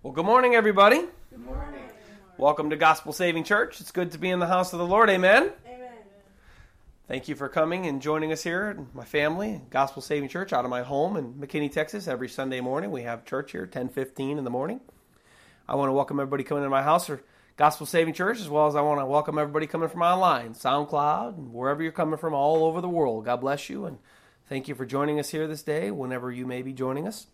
Well, 0.00 0.12
good 0.12 0.26
morning, 0.26 0.54
everybody. 0.54 1.00
Good 1.28 1.44
morning. 1.44 1.80
Welcome 2.36 2.70
to 2.70 2.76
Gospel 2.76 3.12
Saving 3.12 3.42
Church. 3.42 3.80
It's 3.80 3.90
good 3.90 4.12
to 4.12 4.18
be 4.18 4.30
in 4.30 4.38
the 4.38 4.46
house 4.46 4.72
of 4.72 4.78
the 4.78 4.86
Lord. 4.86 5.10
Amen. 5.10 5.50
Amen. 5.66 5.90
Thank 7.08 7.26
you 7.26 7.34
for 7.34 7.48
coming 7.48 7.84
and 7.84 8.00
joining 8.00 8.30
us 8.30 8.44
here, 8.44 8.86
my 8.94 9.04
family, 9.04 9.60
Gospel 9.70 10.00
Saving 10.00 10.28
Church, 10.28 10.52
out 10.52 10.64
of 10.64 10.70
my 10.70 10.82
home 10.82 11.16
in 11.16 11.34
McKinney, 11.34 11.72
Texas. 11.72 12.06
Every 12.06 12.28
Sunday 12.28 12.60
morning, 12.60 12.92
we 12.92 13.02
have 13.02 13.24
church 13.24 13.50
here, 13.50 13.66
ten 13.66 13.88
fifteen 13.88 14.38
in 14.38 14.44
the 14.44 14.50
morning. 14.50 14.80
I 15.68 15.74
want 15.74 15.88
to 15.88 15.92
welcome 15.92 16.20
everybody 16.20 16.44
coming 16.44 16.62
to 16.62 16.70
my 16.70 16.84
house 16.84 17.10
or 17.10 17.20
Gospel 17.56 17.84
Saving 17.84 18.14
Church, 18.14 18.38
as 18.38 18.48
well 18.48 18.68
as 18.68 18.76
I 18.76 18.82
want 18.82 19.00
to 19.00 19.06
welcome 19.06 19.36
everybody 19.36 19.66
coming 19.66 19.88
from 19.88 20.02
online, 20.02 20.54
SoundCloud, 20.54 21.36
and 21.36 21.52
wherever 21.52 21.82
you're 21.82 21.90
coming 21.90 22.20
from, 22.20 22.34
all 22.34 22.62
over 22.62 22.80
the 22.80 22.88
world. 22.88 23.24
God 23.24 23.40
bless 23.40 23.68
you, 23.68 23.84
and 23.84 23.98
thank 24.48 24.68
you 24.68 24.76
for 24.76 24.86
joining 24.86 25.18
us 25.18 25.30
here 25.30 25.48
this 25.48 25.64
day, 25.64 25.90
whenever 25.90 26.30
you 26.30 26.46
may 26.46 26.62
be 26.62 26.72
joining 26.72 27.08
us. 27.08 27.26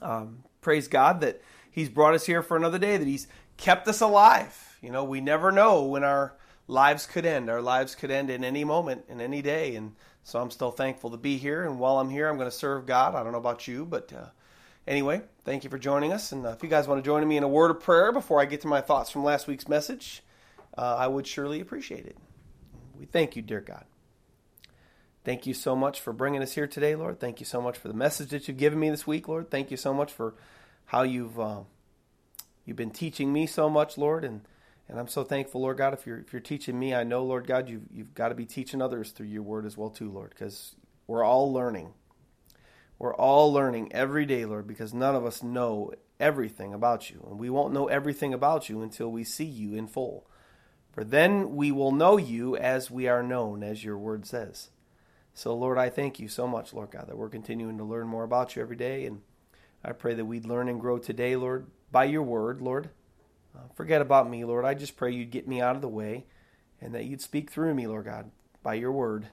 Um, 0.00 0.44
praise 0.60 0.86
God 0.86 1.20
that 1.22 1.42
He's 1.70 1.88
brought 1.88 2.14
us 2.14 2.26
here 2.26 2.42
for 2.42 2.56
another 2.56 2.78
day, 2.78 2.96
that 2.96 3.06
He's 3.06 3.28
kept 3.56 3.86
us 3.88 4.00
alive. 4.00 4.78
You 4.80 4.90
know, 4.90 5.04
we 5.04 5.20
never 5.20 5.52
know 5.52 5.84
when 5.84 6.04
our 6.04 6.34
lives 6.66 7.06
could 7.06 7.26
end. 7.26 7.50
Our 7.50 7.60
lives 7.60 7.94
could 7.94 8.10
end 8.10 8.30
in 8.30 8.44
any 8.44 8.64
moment, 8.64 9.04
in 9.08 9.20
any 9.20 9.42
day. 9.42 9.74
And 9.76 9.94
so 10.22 10.40
I'm 10.40 10.50
still 10.50 10.70
thankful 10.70 11.10
to 11.10 11.16
be 11.16 11.36
here. 11.36 11.64
And 11.64 11.78
while 11.78 11.98
I'm 11.98 12.10
here, 12.10 12.28
I'm 12.28 12.36
going 12.36 12.50
to 12.50 12.56
serve 12.56 12.86
God. 12.86 13.14
I 13.14 13.22
don't 13.22 13.32
know 13.32 13.38
about 13.38 13.68
you, 13.68 13.84
but 13.84 14.12
uh, 14.12 14.26
anyway, 14.86 15.22
thank 15.44 15.64
you 15.64 15.70
for 15.70 15.78
joining 15.78 16.12
us. 16.12 16.32
And 16.32 16.46
uh, 16.46 16.50
if 16.50 16.62
you 16.62 16.68
guys 16.68 16.88
want 16.88 17.02
to 17.02 17.08
join 17.08 17.26
me 17.26 17.36
in 17.36 17.42
a 17.42 17.48
word 17.48 17.70
of 17.70 17.80
prayer 17.80 18.12
before 18.12 18.40
I 18.40 18.44
get 18.44 18.60
to 18.62 18.68
my 18.68 18.80
thoughts 18.80 19.10
from 19.10 19.24
last 19.24 19.46
week's 19.46 19.68
message, 19.68 20.22
uh, 20.76 20.96
I 20.98 21.06
would 21.06 21.26
surely 21.26 21.60
appreciate 21.60 22.06
it. 22.06 22.16
We 22.98 23.06
thank 23.06 23.36
you, 23.36 23.42
dear 23.42 23.60
God. 23.60 23.84
Thank 25.24 25.46
you 25.46 25.52
so 25.52 25.76
much 25.76 26.00
for 26.00 26.12
bringing 26.12 26.42
us 26.42 26.52
here 26.52 26.66
today, 26.66 26.94
Lord. 26.94 27.20
Thank 27.20 27.40
you 27.40 27.46
so 27.46 27.60
much 27.60 27.76
for 27.76 27.88
the 27.88 27.94
message 27.94 28.30
that 28.30 28.48
you've 28.48 28.56
given 28.56 28.80
me 28.80 28.88
this 28.88 29.06
week, 29.06 29.28
Lord. 29.28 29.50
Thank 29.50 29.70
you 29.70 29.76
so 29.76 29.92
much 29.92 30.10
for 30.12 30.34
how 30.90 31.02
you've 31.02 31.38
uh, 31.38 31.60
you've 32.64 32.76
been 32.76 32.90
teaching 32.90 33.32
me 33.32 33.46
so 33.46 33.70
much, 33.70 33.96
Lord, 33.96 34.24
and 34.24 34.40
and 34.88 34.98
I'm 34.98 35.06
so 35.06 35.22
thankful, 35.22 35.60
Lord 35.60 35.78
God. 35.78 35.94
If 35.94 36.04
you're 36.04 36.18
if 36.18 36.32
you're 36.32 36.40
teaching 36.40 36.76
me, 36.76 36.92
I 36.92 37.04
know, 37.04 37.22
Lord 37.22 37.46
God, 37.46 37.68
you've 37.68 37.84
you've 37.94 38.12
got 38.12 38.30
to 38.30 38.34
be 38.34 38.44
teaching 38.44 38.82
others 38.82 39.12
through 39.12 39.28
your 39.28 39.44
word 39.44 39.66
as 39.66 39.76
well, 39.76 39.90
too, 39.90 40.10
Lord, 40.10 40.30
because 40.30 40.74
we're 41.06 41.22
all 41.22 41.52
learning. 41.52 41.94
We're 42.98 43.14
all 43.14 43.52
learning 43.52 43.92
every 43.92 44.26
day, 44.26 44.44
Lord, 44.44 44.66
because 44.66 44.92
none 44.92 45.14
of 45.14 45.24
us 45.24 45.44
know 45.44 45.92
everything 46.18 46.74
about 46.74 47.08
you, 47.08 47.24
and 47.30 47.38
we 47.38 47.50
won't 47.50 47.72
know 47.72 47.86
everything 47.86 48.34
about 48.34 48.68
you 48.68 48.82
until 48.82 49.12
we 49.12 49.22
see 49.22 49.44
you 49.44 49.76
in 49.76 49.86
full. 49.86 50.26
For 50.90 51.04
then 51.04 51.54
we 51.54 51.70
will 51.70 51.92
know 51.92 52.16
you 52.16 52.56
as 52.56 52.90
we 52.90 53.06
are 53.06 53.22
known, 53.22 53.62
as 53.62 53.84
your 53.84 53.96
word 53.96 54.26
says. 54.26 54.70
So, 55.34 55.54
Lord, 55.54 55.78
I 55.78 55.88
thank 55.88 56.18
you 56.18 56.26
so 56.26 56.48
much, 56.48 56.74
Lord 56.74 56.90
God, 56.90 57.06
that 57.06 57.16
we're 57.16 57.28
continuing 57.28 57.78
to 57.78 57.84
learn 57.84 58.08
more 58.08 58.24
about 58.24 58.56
you 58.56 58.62
every 58.62 58.74
day. 58.74 59.06
And 59.06 59.22
I 59.84 59.92
pray 59.92 60.14
that 60.14 60.24
we'd 60.24 60.46
learn 60.46 60.68
and 60.68 60.80
grow 60.80 60.98
today, 60.98 61.36
Lord, 61.36 61.66
by 61.90 62.04
your 62.04 62.22
word, 62.22 62.60
Lord. 62.60 62.90
Uh, 63.56 63.68
forget 63.74 64.00
about 64.00 64.30
me, 64.30 64.44
Lord. 64.44 64.64
I 64.64 64.74
just 64.74 64.96
pray 64.96 65.12
you'd 65.12 65.30
get 65.30 65.48
me 65.48 65.60
out 65.60 65.76
of 65.76 65.82
the 65.82 65.88
way 65.88 66.26
and 66.80 66.94
that 66.94 67.04
you'd 67.04 67.20
speak 67.20 67.50
through 67.50 67.74
me, 67.74 67.86
Lord 67.86 68.04
God, 68.04 68.30
by 68.62 68.74
your 68.74 68.92
word. 68.92 69.28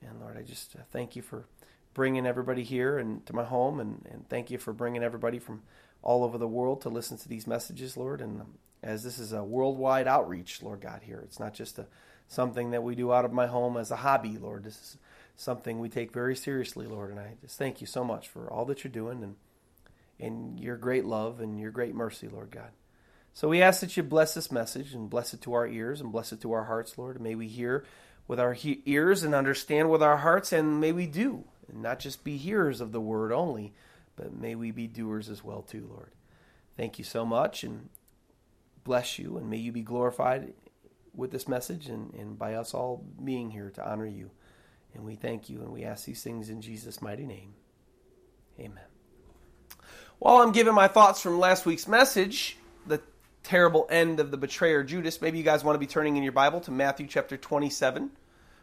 And 0.00 0.20
Lord, 0.20 0.36
I 0.36 0.42
just 0.42 0.76
uh, 0.76 0.80
thank 0.90 1.16
you 1.16 1.22
for 1.22 1.46
bringing 1.94 2.26
everybody 2.26 2.62
here 2.62 2.98
and 2.98 3.24
to 3.26 3.34
my 3.34 3.44
home, 3.44 3.80
and, 3.80 4.06
and 4.10 4.28
thank 4.28 4.50
you 4.50 4.58
for 4.58 4.72
bringing 4.72 5.02
everybody 5.02 5.38
from 5.38 5.62
all 6.02 6.22
over 6.22 6.38
the 6.38 6.46
world 6.46 6.80
to 6.82 6.88
listen 6.88 7.16
to 7.18 7.28
these 7.28 7.46
messages, 7.46 7.96
Lord. 7.96 8.20
And 8.20 8.40
um, 8.40 8.54
as 8.82 9.02
this 9.02 9.18
is 9.18 9.32
a 9.32 9.42
worldwide 9.42 10.06
outreach, 10.06 10.62
Lord 10.62 10.80
God, 10.80 11.02
here, 11.02 11.20
it's 11.24 11.40
not 11.40 11.54
just 11.54 11.78
a 11.78 11.86
something 12.28 12.70
that 12.70 12.82
we 12.82 12.94
do 12.94 13.12
out 13.12 13.24
of 13.24 13.32
my 13.32 13.46
home 13.46 13.76
as 13.76 13.90
a 13.90 13.96
hobby, 13.96 14.36
Lord. 14.36 14.62
This 14.62 14.76
is 14.76 14.98
something 15.34 15.78
we 15.78 15.88
take 15.88 16.12
very 16.12 16.36
seriously, 16.36 16.86
Lord. 16.86 17.10
And 17.10 17.18
I 17.18 17.34
just 17.40 17.58
thank 17.58 17.80
you 17.80 17.86
so 17.86 18.04
much 18.04 18.28
for 18.28 18.52
all 18.52 18.66
that 18.66 18.84
you're 18.84 18.92
doing 18.92 19.22
and 19.22 19.36
and 20.20 20.58
your 20.58 20.76
great 20.76 21.04
love 21.04 21.40
and 21.40 21.60
your 21.60 21.70
great 21.70 21.94
mercy, 21.94 22.28
Lord 22.28 22.50
God. 22.50 22.70
So 23.32 23.48
we 23.48 23.62
ask 23.62 23.80
that 23.80 23.96
you 23.96 24.02
bless 24.02 24.34
this 24.34 24.50
message 24.50 24.94
and 24.94 25.08
bless 25.08 25.32
it 25.32 25.42
to 25.42 25.52
our 25.54 25.66
ears 25.66 26.00
and 26.00 26.10
bless 26.10 26.32
it 26.32 26.40
to 26.42 26.52
our 26.52 26.64
hearts, 26.64 26.98
Lord. 26.98 27.20
may 27.20 27.34
we 27.34 27.46
hear 27.46 27.84
with 28.26 28.40
our 28.40 28.52
he- 28.52 28.82
ears 28.84 29.22
and 29.22 29.34
understand 29.34 29.90
with 29.90 30.02
our 30.02 30.18
hearts, 30.18 30.52
and 30.52 30.80
may 30.80 30.92
we 30.92 31.06
do, 31.06 31.44
and 31.68 31.82
not 31.82 31.98
just 31.98 32.24
be 32.24 32.36
hearers 32.36 32.80
of 32.80 32.92
the 32.92 33.00
word 33.00 33.32
only, 33.32 33.72
but 34.16 34.34
may 34.34 34.54
we 34.54 34.70
be 34.70 34.86
doers 34.86 35.28
as 35.28 35.42
well, 35.42 35.62
too, 35.62 35.88
Lord. 35.90 36.10
Thank 36.76 36.98
you 36.98 37.04
so 37.04 37.24
much, 37.24 37.64
and 37.64 37.88
bless 38.84 39.18
you, 39.18 39.38
and 39.38 39.48
may 39.48 39.56
you 39.56 39.72
be 39.72 39.82
glorified 39.82 40.52
with 41.18 41.30
this 41.32 41.48
message 41.48 41.88
and, 41.88 42.14
and 42.14 42.38
by 42.38 42.54
us 42.54 42.72
all 42.72 43.04
being 43.22 43.50
here 43.50 43.70
to 43.70 43.86
honor 43.86 44.06
you. 44.06 44.30
And 44.94 45.04
we 45.04 45.16
thank 45.16 45.50
you 45.50 45.60
and 45.60 45.72
we 45.72 45.84
ask 45.84 46.06
these 46.06 46.22
things 46.22 46.48
in 46.48 46.62
Jesus' 46.62 47.02
mighty 47.02 47.26
name. 47.26 47.54
Amen. 48.58 48.87
While 50.18 50.38
I'm 50.38 50.50
giving 50.50 50.74
my 50.74 50.88
thoughts 50.88 51.20
from 51.20 51.38
last 51.38 51.64
week's 51.64 51.86
message, 51.86 52.56
the 52.88 53.00
terrible 53.44 53.86
end 53.88 54.18
of 54.18 54.32
the 54.32 54.36
betrayer 54.36 54.82
Judas, 54.82 55.22
maybe 55.22 55.38
you 55.38 55.44
guys 55.44 55.62
want 55.62 55.76
to 55.76 55.78
be 55.78 55.86
turning 55.86 56.16
in 56.16 56.24
your 56.24 56.32
Bible 56.32 56.58
to 56.62 56.72
Matthew 56.72 57.06
chapter 57.06 57.36
27. 57.36 58.10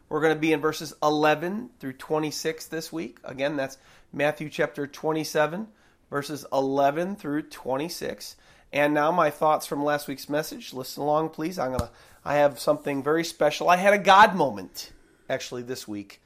We're 0.10 0.20
going 0.20 0.34
to 0.34 0.40
be 0.40 0.52
in 0.52 0.60
verses 0.60 0.94
11 1.02 1.70
through 1.80 1.94
26 1.94 2.66
this 2.66 2.92
week. 2.92 3.20
Again, 3.24 3.56
that's 3.56 3.78
Matthew 4.12 4.50
chapter 4.50 4.86
27, 4.86 5.70
verses 6.10 6.46
11 6.52 7.16
through 7.16 7.44
26. 7.44 8.36
And 8.74 8.94
now 8.94 9.14
my 9.14 9.30
thoughts 9.30 9.66
from 9.66 9.82
last 9.82 10.10
week's 10.10 10.28
message. 10.28 10.74
Listen 10.74 11.04
along, 11.04 11.30
please. 11.30 11.58
I'm 11.58 11.72
gonna. 11.72 11.90
I 12.26 12.36
have 12.36 12.60
something 12.60 13.02
very 13.02 13.24
special. 13.24 13.70
I 13.70 13.78
had 13.78 13.94
a 13.94 13.98
God 13.98 14.36
moment 14.36 14.92
actually 15.30 15.62
this 15.62 15.88
week 15.88 16.22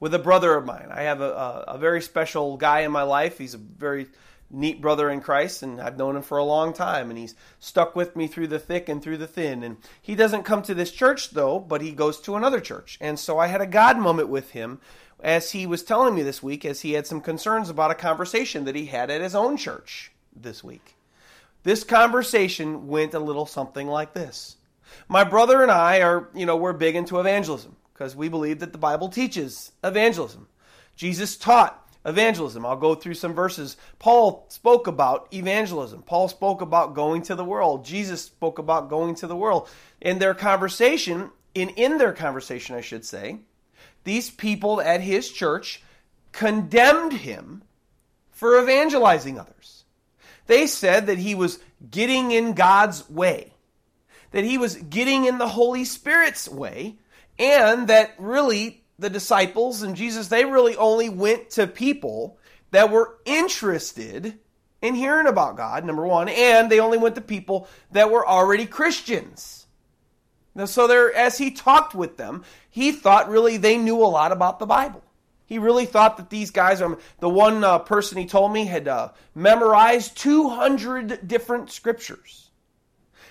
with 0.00 0.12
a 0.12 0.18
brother 0.18 0.56
of 0.56 0.66
mine. 0.66 0.88
I 0.90 1.02
have 1.02 1.20
a, 1.20 1.30
a, 1.30 1.64
a 1.68 1.78
very 1.78 2.02
special 2.02 2.56
guy 2.56 2.80
in 2.80 2.90
my 2.90 3.04
life. 3.04 3.38
He's 3.38 3.54
a 3.54 3.58
very 3.58 4.08
neat 4.52 4.80
brother 4.80 5.10
in 5.10 5.20
Christ, 5.20 5.62
and 5.62 5.80
I've 5.80 5.96
known 5.96 6.16
him 6.16 6.22
for 6.22 6.38
a 6.38 6.44
long 6.44 6.72
time, 6.72 7.10
and 7.10 7.18
he's 7.18 7.34
stuck 7.58 7.96
with 7.96 8.14
me 8.14 8.26
through 8.26 8.48
the 8.48 8.58
thick 8.58 8.88
and 8.88 9.02
through 9.02 9.16
the 9.16 9.26
thin. 9.26 9.62
And 9.62 9.78
he 10.00 10.14
doesn't 10.14 10.44
come 10.44 10.62
to 10.62 10.74
this 10.74 10.92
church, 10.92 11.30
though, 11.30 11.58
but 11.58 11.80
he 11.80 11.92
goes 11.92 12.20
to 12.20 12.36
another 12.36 12.60
church. 12.60 12.98
And 13.00 13.18
so 13.18 13.38
I 13.38 13.46
had 13.46 13.60
a 13.60 13.66
God 13.66 13.98
moment 13.98 14.28
with 14.28 14.50
him 14.50 14.80
as 15.20 15.52
he 15.52 15.66
was 15.66 15.82
telling 15.82 16.14
me 16.14 16.22
this 16.22 16.42
week, 16.42 16.64
as 16.64 16.82
he 16.82 16.92
had 16.92 17.06
some 17.06 17.20
concerns 17.20 17.70
about 17.70 17.90
a 17.90 17.94
conversation 17.96 18.64
that 18.64 18.76
he 18.76 18.86
had 18.86 19.10
at 19.10 19.20
his 19.20 19.34
own 19.34 19.56
church 19.56 20.12
this 20.34 20.62
week. 20.62 20.96
This 21.62 21.84
conversation 21.84 22.88
went 22.88 23.14
a 23.14 23.20
little 23.20 23.46
something 23.46 23.86
like 23.86 24.14
this. 24.14 24.56
My 25.08 25.24
brother 25.24 25.62
and 25.62 25.70
I 25.70 26.02
are, 26.02 26.28
you 26.34 26.44
know, 26.44 26.56
we're 26.56 26.72
big 26.72 26.96
into 26.96 27.20
evangelism 27.20 27.76
because 27.94 28.16
we 28.16 28.28
believe 28.28 28.58
that 28.58 28.72
the 28.72 28.78
Bible 28.78 29.08
teaches 29.08 29.72
evangelism. 29.84 30.48
Jesus 30.96 31.36
taught 31.36 31.81
evangelism. 32.04 32.66
I'll 32.66 32.76
go 32.76 32.94
through 32.94 33.14
some 33.14 33.34
verses. 33.34 33.76
Paul 33.98 34.46
spoke 34.48 34.86
about 34.86 35.28
evangelism. 35.32 36.02
Paul 36.02 36.28
spoke 36.28 36.60
about 36.60 36.94
going 36.94 37.22
to 37.22 37.34
the 37.34 37.44
world. 37.44 37.84
Jesus 37.84 38.22
spoke 38.22 38.58
about 38.58 38.90
going 38.90 39.14
to 39.16 39.26
the 39.26 39.36
world. 39.36 39.68
In 40.00 40.18
their 40.18 40.34
conversation, 40.34 41.30
in 41.54 41.70
in 41.70 41.98
their 41.98 42.12
conversation 42.12 42.74
I 42.74 42.80
should 42.80 43.04
say, 43.04 43.38
these 44.04 44.30
people 44.30 44.80
at 44.80 45.00
his 45.00 45.30
church 45.30 45.82
condemned 46.32 47.12
him 47.12 47.62
for 48.30 48.60
evangelizing 48.60 49.38
others. 49.38 49.84
They 50.46 50.66
said 50.66 51.06
that 51.06 51.18
he 51.18 51.34
was 51.34 51.60
getting 51.88 52.32
in 52.32 52.54
God's 52.54 53.08
way. 53.08 53.52
That 54.32 54.44
he 54.44 54.58
was 54.58 54.76
getting 54.76 55.26
in 55.26 55.38
the 55.38 55.48
Holy 55.48 55.84
Spirit's 55.84 56.48
way 56.48 56.96
and 57.38 57.88
that 57.88 58.14
really 58.18 58.81
the 58.98 59.10
disciples 59.10 59.82
and 59.82 59.96
Jesus, 59.96 60.28
they 60.28 60.44
really 60.44 60.76
only 60.76 61.08
went 61.08 61.50
to 61.50 61.66
people 61.66 62.38
that 62.70 62.90
were 62.90 63.18
interested 63.24 64.38
in 64.80 64.94
hearing 64.94 65.26
about 65.26 65.56
God, 65.56 65.84
number 65.84 66.06
one, 66.06 66.28
and 66.28 66.70
they 66.70 66.80
only 66.80 66.98
went 66.98 67.14
to 67.14 67.20
people 67.20 67.68
that 67.92 68.10
were 68.10 68.26
already 68.26 68.66
Christians. 68.66 69.66
Now, 70.54 70.66
so 70.66 70.86
there, 70.86 71.14
as 71.14 71.38
he 71.38 71.50
talked 71.50 71.94
with 71.94 72.16
them, 72.16 72.44
he 72.68 72.92
thought 72.92 73.30
really 73.30 73.56
they 73.56 73.78
knew 73.78 73.96
a 73.96 74.04
lot 74.04 74.32
about 74.32 74.58
the 74.58 74.66
Bible. 74.66 75.02
He 75.46 75.58
really 75.58 75.86
thought 75.86 76.16
that 76.16 76.30
these 76.30 76.50
guys 76.50 76.80
are 76.80 76.98
the 77.20 77.28
one 77.28 77.62
uh, 77.62 77.78
person 77.78 78.18
he 78.18 78.26
told 78.26 78.52
me 78.52 78.64
had 78.66 78.88
uh, 78.88 79.10
memorized 79.34 80.16
200 80.16 81.28
different 81.28 81.70
scriptures. 81.70 82.50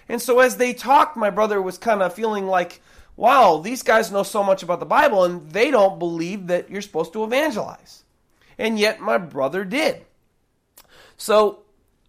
And 0.07 0.21
so 0.21 0.39
as 0.39 0.57
they 0.57 0.73
talked, 0.73 1.17
my 1.17 1.29
brother 1.29 1.61
was 1.61 1.77
kind 1.77 2.01
of 2.01 2.13
feeling 2.13 2.47
like, 2.47 2.81
wow, 3.21 3.59
these 3.59 3.83
guys 3.83 4.11
know 4.11 4.23
so 4.23 4.41
much 4.41 4.63
about 4.63 4.79
the 4.79 4.85
Bible 4.85 5.25
and 5.25 5.51
they 5.51 5.69
don't 5.69 5.99
believe 5.99 6.47
that 6.47 6.71
you're 6.71 6.81
supposed 6.81 7.13
to 7.13 7.23
evangelize. 7.23 8.03
And 8.57 8.79
yet 8.79 8.99
my 8.99 9.19
brother 9.19 9.63
did. 9.63 10.03
So 11.17 11.59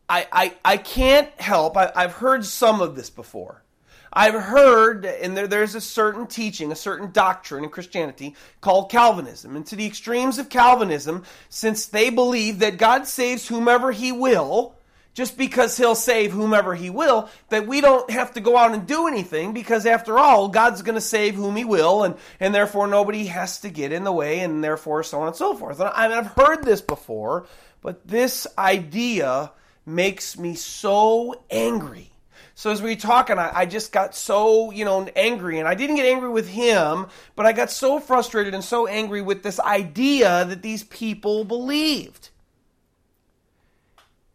I, 0.08 0.26
I, 0.32 0.54
I 0.64 0.76
can't 0.78 1.28
help, 1.38 1.76
I, 1.76 1.92
I've 1.94 2.14
heard 2.14 2.46
some 2.46 2.80
of 2.80 2.96
this 2.96 3.10
before. 3.10 3.62
I've 4.10 4.40
heard, 4.42 5.04
and 5.04 5.36
there, 5.36 5.46
there's 5.46 5.74
a 5.74 5.82
certain 5.82 6.26
teaching, 6.26 6.72
a 6.72 6.76
certain 6.76 7.12
doctrine 7.12 7.64
in 7.64 7.68
Christianity 7.68 8.34
called 8.62 8.90
Calvinism. 8.90 9.54
And 9.54 9.66
to 9.66 9.76
the 9.76 9.86
extremes 9.86 10.38
of 10.38 10.48
Calvinism, 10.48 11.24
since 11.50 11.88
they 11.88 12.08
believe 12.08 12.60
that 12.60 12.78
God 12.78 13.06
saves 13.06 13.48
whomever 13.48 13.92
He 13.92 14.12
will, 14.12 14.76
just 15.14 15.36
because 15.36 15.76
he'll 15.76 15.94
save 15.94 16.32
whomever 16.32 16.74
he 16.74 16.88
will, 16.90 17.28
that 17.50 17.66
we 17.66 17.80
don't 17.80 18.10
have 18.10 18.32
to 18.34 18.40
go 18.40 18.56
out 18.56 18.72
and 18.72 18.86
do 18.86 19.06
anything 19.06 19.52
because 19.52 19.84
after 19.84 20.18
all, 20.18 20.48
God's 20.48 20.82
going 20.82 20.94
to 20.94 21.00
save 21.00 21.34
whom 21.34 21.56
he 21.56 21.64
will 21.64 22.04
and, 22.04 22.14
and 22.40 22.54
therefore 22.54 22.86
nobody 22.86 23.26
has 23.26 23.60
to 23.60 23.70
get 23.70 23.92
in 23.92 24.04
the 24.04 24.12
way 24.12 24.40
and 24.40 24.64
therefore 24.64 25.02
so 25.02 25.20
on 25.20 25.28
and 25.28 25.36
so 25.36 25.54
forth. 25.54 25.80
And 25.80 25.88
I've 25.90 26.28
heard 26.28 26.64
this 26.64 26.80
before, 26.80 27.46
but 27.82 28.06
this 28.06 28.46
idea 28.56 29.52
makes 29.84 30.38
me 30.38 30.54
so 30.54 31.42
angry. 31.50 32.12
So 32.54 32.70
as 32.70 32.80
we 32.80 32.90
were 32.90 33.00
talking, 33.00 33.38
I, 33.38 33.50
I, 33.60 33.66
just 33.66 33.92
got 33.92 34.14
so, 34.14 34.70
you 34.70 34.84
know, 34.84 35.08
angry. 35.16 35.58
And 35.58 35.66
I 35.66 35.74
didn't 35.74 35.96
get 35.96 36.06
angry 36.06 36.28
with 36.28 36.48
him, 36.48 37.06
but 37.34 37.46
I 37.46 37.52
got 37.52 37.70
so 37.70 37.98
frustrated 37.98 38.54
and 38.54 38.62
so 38.62 38.86
angry 38.86 39.22
with 39.22 39.42
this 39.42 39.58
idea 39.58 40.44
that 40.44 40.62
these 40.62 40.84
people 40.84 41.44
believed. 41.44 42.28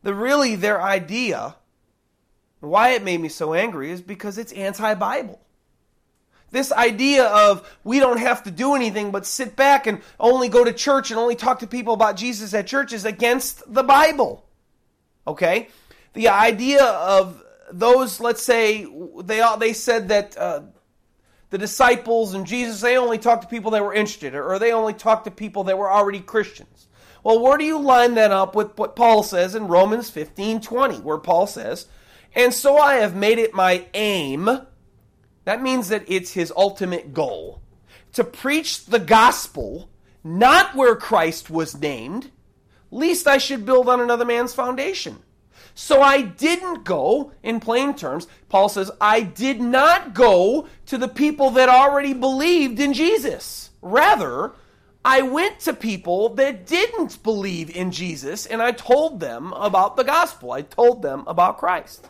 The 0.03 0.13
really 0.13 0.55
their 0.55 0.81
idea, 0.81 1.55
why 2.59 2.89
it 2.89 3.03
made 3.03 3.19
me 3.19 3.29
so 3.29 3.53
angry 3.53 3.91
is 3.91 4.01
because 4.01 4.37
it's 4.37 4.51
anti-Bible. 4.53 5.39
This 6.49 6.71
idea 6.71 7.25
of 7.25 7.67
we 7.83 7.99
don't 7.99 8.19
have 8.19 8.43
to 8.43 8.51
do 8.51 8.73
anything 8.73 9.11
but 9.11 9.25
sit 9.25 9.55
back 9.55 9.85
and 9.85 10.01
only 10.19 10.47
go 10.47 10.63
to 10.63 10.71
church 10.71 11.11
and 11.11 11.19
only 11.19 11.35
talk 11.35 11.59
to 11.59 11.67
people 11.67 11.93
about 11.93 12.15
Jesus 12.15 12.53
at 12.53 12.67
church 12.67 12.93
is 12.93 13.03
against 13.03 13.61
the 13.73 13.83
Bible. 13.83 14.45
Okay? 15.27 15.67
The 16.13 16.29
idea 16.29 16.83
of 16.83 17.43
those, 17.71 18.21
let's 18.21 18.41
say, 18.41 18.87
they 19.23 19.45
they 19.59 19.73
said 19.73 20.07
that 20.07 20.37
uh, 20.37 20.61
the 21.49 21.57
disciples 21.57 22.33
and 22.33 22.47
Jesus 22.47 22.79
they 22.79 22.97
only 22.97 23.17
talked 23.17 23.41
to 23.41 23.49
people 23.49 23.71
that 23.71 23.83
were 23.83 23.93
interested, 23.93 24.33
or 24.33 24.57
they 24.57 24.71
only 24.71 24.93
talked 24.93 25.25
to 25.25 25.31
people 25.31 25.65
that 25.65 25.77
were 25.77 25.91
already 25.91 26.21
Christians. 26.21 26.86
Well, 27.23 27.39
where 27.39 27.57
do 27.57 27.63
you 27.65 27.79
line 27.79 28.15
that 28.15 28.31
up 28.31 28.55
with 28.55 28.77
what 28.77 28.95
Paul 28.95 29.23
says 29.23 29.55
in 29.55 29.67
Romans 29.67 30.09
15 30.09 30.61
20, 30.61 30.95
where 30.97 31.17
Paul 31.17 31.47
says, 31.47 31.87
And 32.35 32.53
so 32.53 32.77
I 32.77 32.95
have 32.95 33.15
made 33.15 33.39
it 33.39 33.53
my 33.53 33.85
aim, 33.93 34.49
that 35.45 35.61
means 35.61 35.89
that 35.89 36.05
it's 36.07 36.33
his 36.33 36.53
ultimate 36.55 37.13
goal, 37.13 37.61
to 38.13 38.23
preach 38.23 38.85
the 38.85 38.99
gospel, 38.99 39.89
not 40.23 40.75
where 40.75 40.95
Christ 40.95 41.49
was 41.49 41.79
named, 41.79 42.31
least 42.91 43.27
I 43.27 43.37
should 43.37 43.65
build 43.65 43.89
on 43.89 44.01
another 44.01 44.25
man's 44.25 44.53
foundation. 44.53 45.19
So 45.75 46.01
I 46.01 46.21
didn't 46.21 46.83
go, 46.85 47.31
in 47.43 47.59
plain 47.59 47.93
terms, 47.93 48.27
Paul 48.49 48.67
says, 48.67 48.89
I 48.99 49.21
did 49.21 49.61
not 49.61 50.15
go 50.15 50.67
to 50.87 50.97
the 50.97 51.07
people 51.07 51.51
that 51.51 51.69
already 51.69 52.13
believed 52.13 52.79
in 52.79 52.93
Jesus. 52.93 53.69
Rather, 53.81 54.53
I 55.09 55.21
went 55.21 55.61
to 55.61 55.73
people 55.73 56.35
that 56.35 56.67
didn't 56.67 57.23
believe 57.23 57.73
in 57.73 57.91
Jesus 57.91 58.45
and 58.45 58.61
I 58.61 58.73
told 58.73 59.21
them 59.21 59.53
about 59.53 59.95
the 59.95 60.03
gospel. 60.03 60.51
I 60.51 60.63
told 60.63 61.01
them 61.01 61.23
about 61.27 61.59
Christ. 61.59 62.05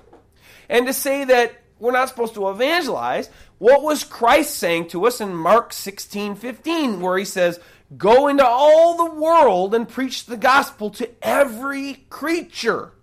And 0.68 0.88
to 0.88 0.94
say 0.94 1.24
that 1.26 1.62
we're 1.78 1.92
not 1.92 2.10
supposed 2.10 2.34
to 2.34 2.50
evangelize, 2.50 3.30
what 3.60 3.84
was 3.84 4.04
Christ 4.04 4.56
saying 4.56 4.88
to 4.88 5.06
us 5.06 5.22
in 5.22 5.36
Mark 5.36 5.74
16 5.74 6.34
15, 6.38 7.00
where 7.00 7.20
he 7.20 7.24
says, 7.26 7.60
Go 7.96 8.30
into 8.30 8.44
all 8.44 8.98
the 8.98 9.22
world 9.22 9.76
and 9.76 9.88
preach 9.88 10.26
the 10.26 10.36
gospel 10.36 10.90
to 10.90 11.08
every 11.22 12.06
creature 12.10 12.94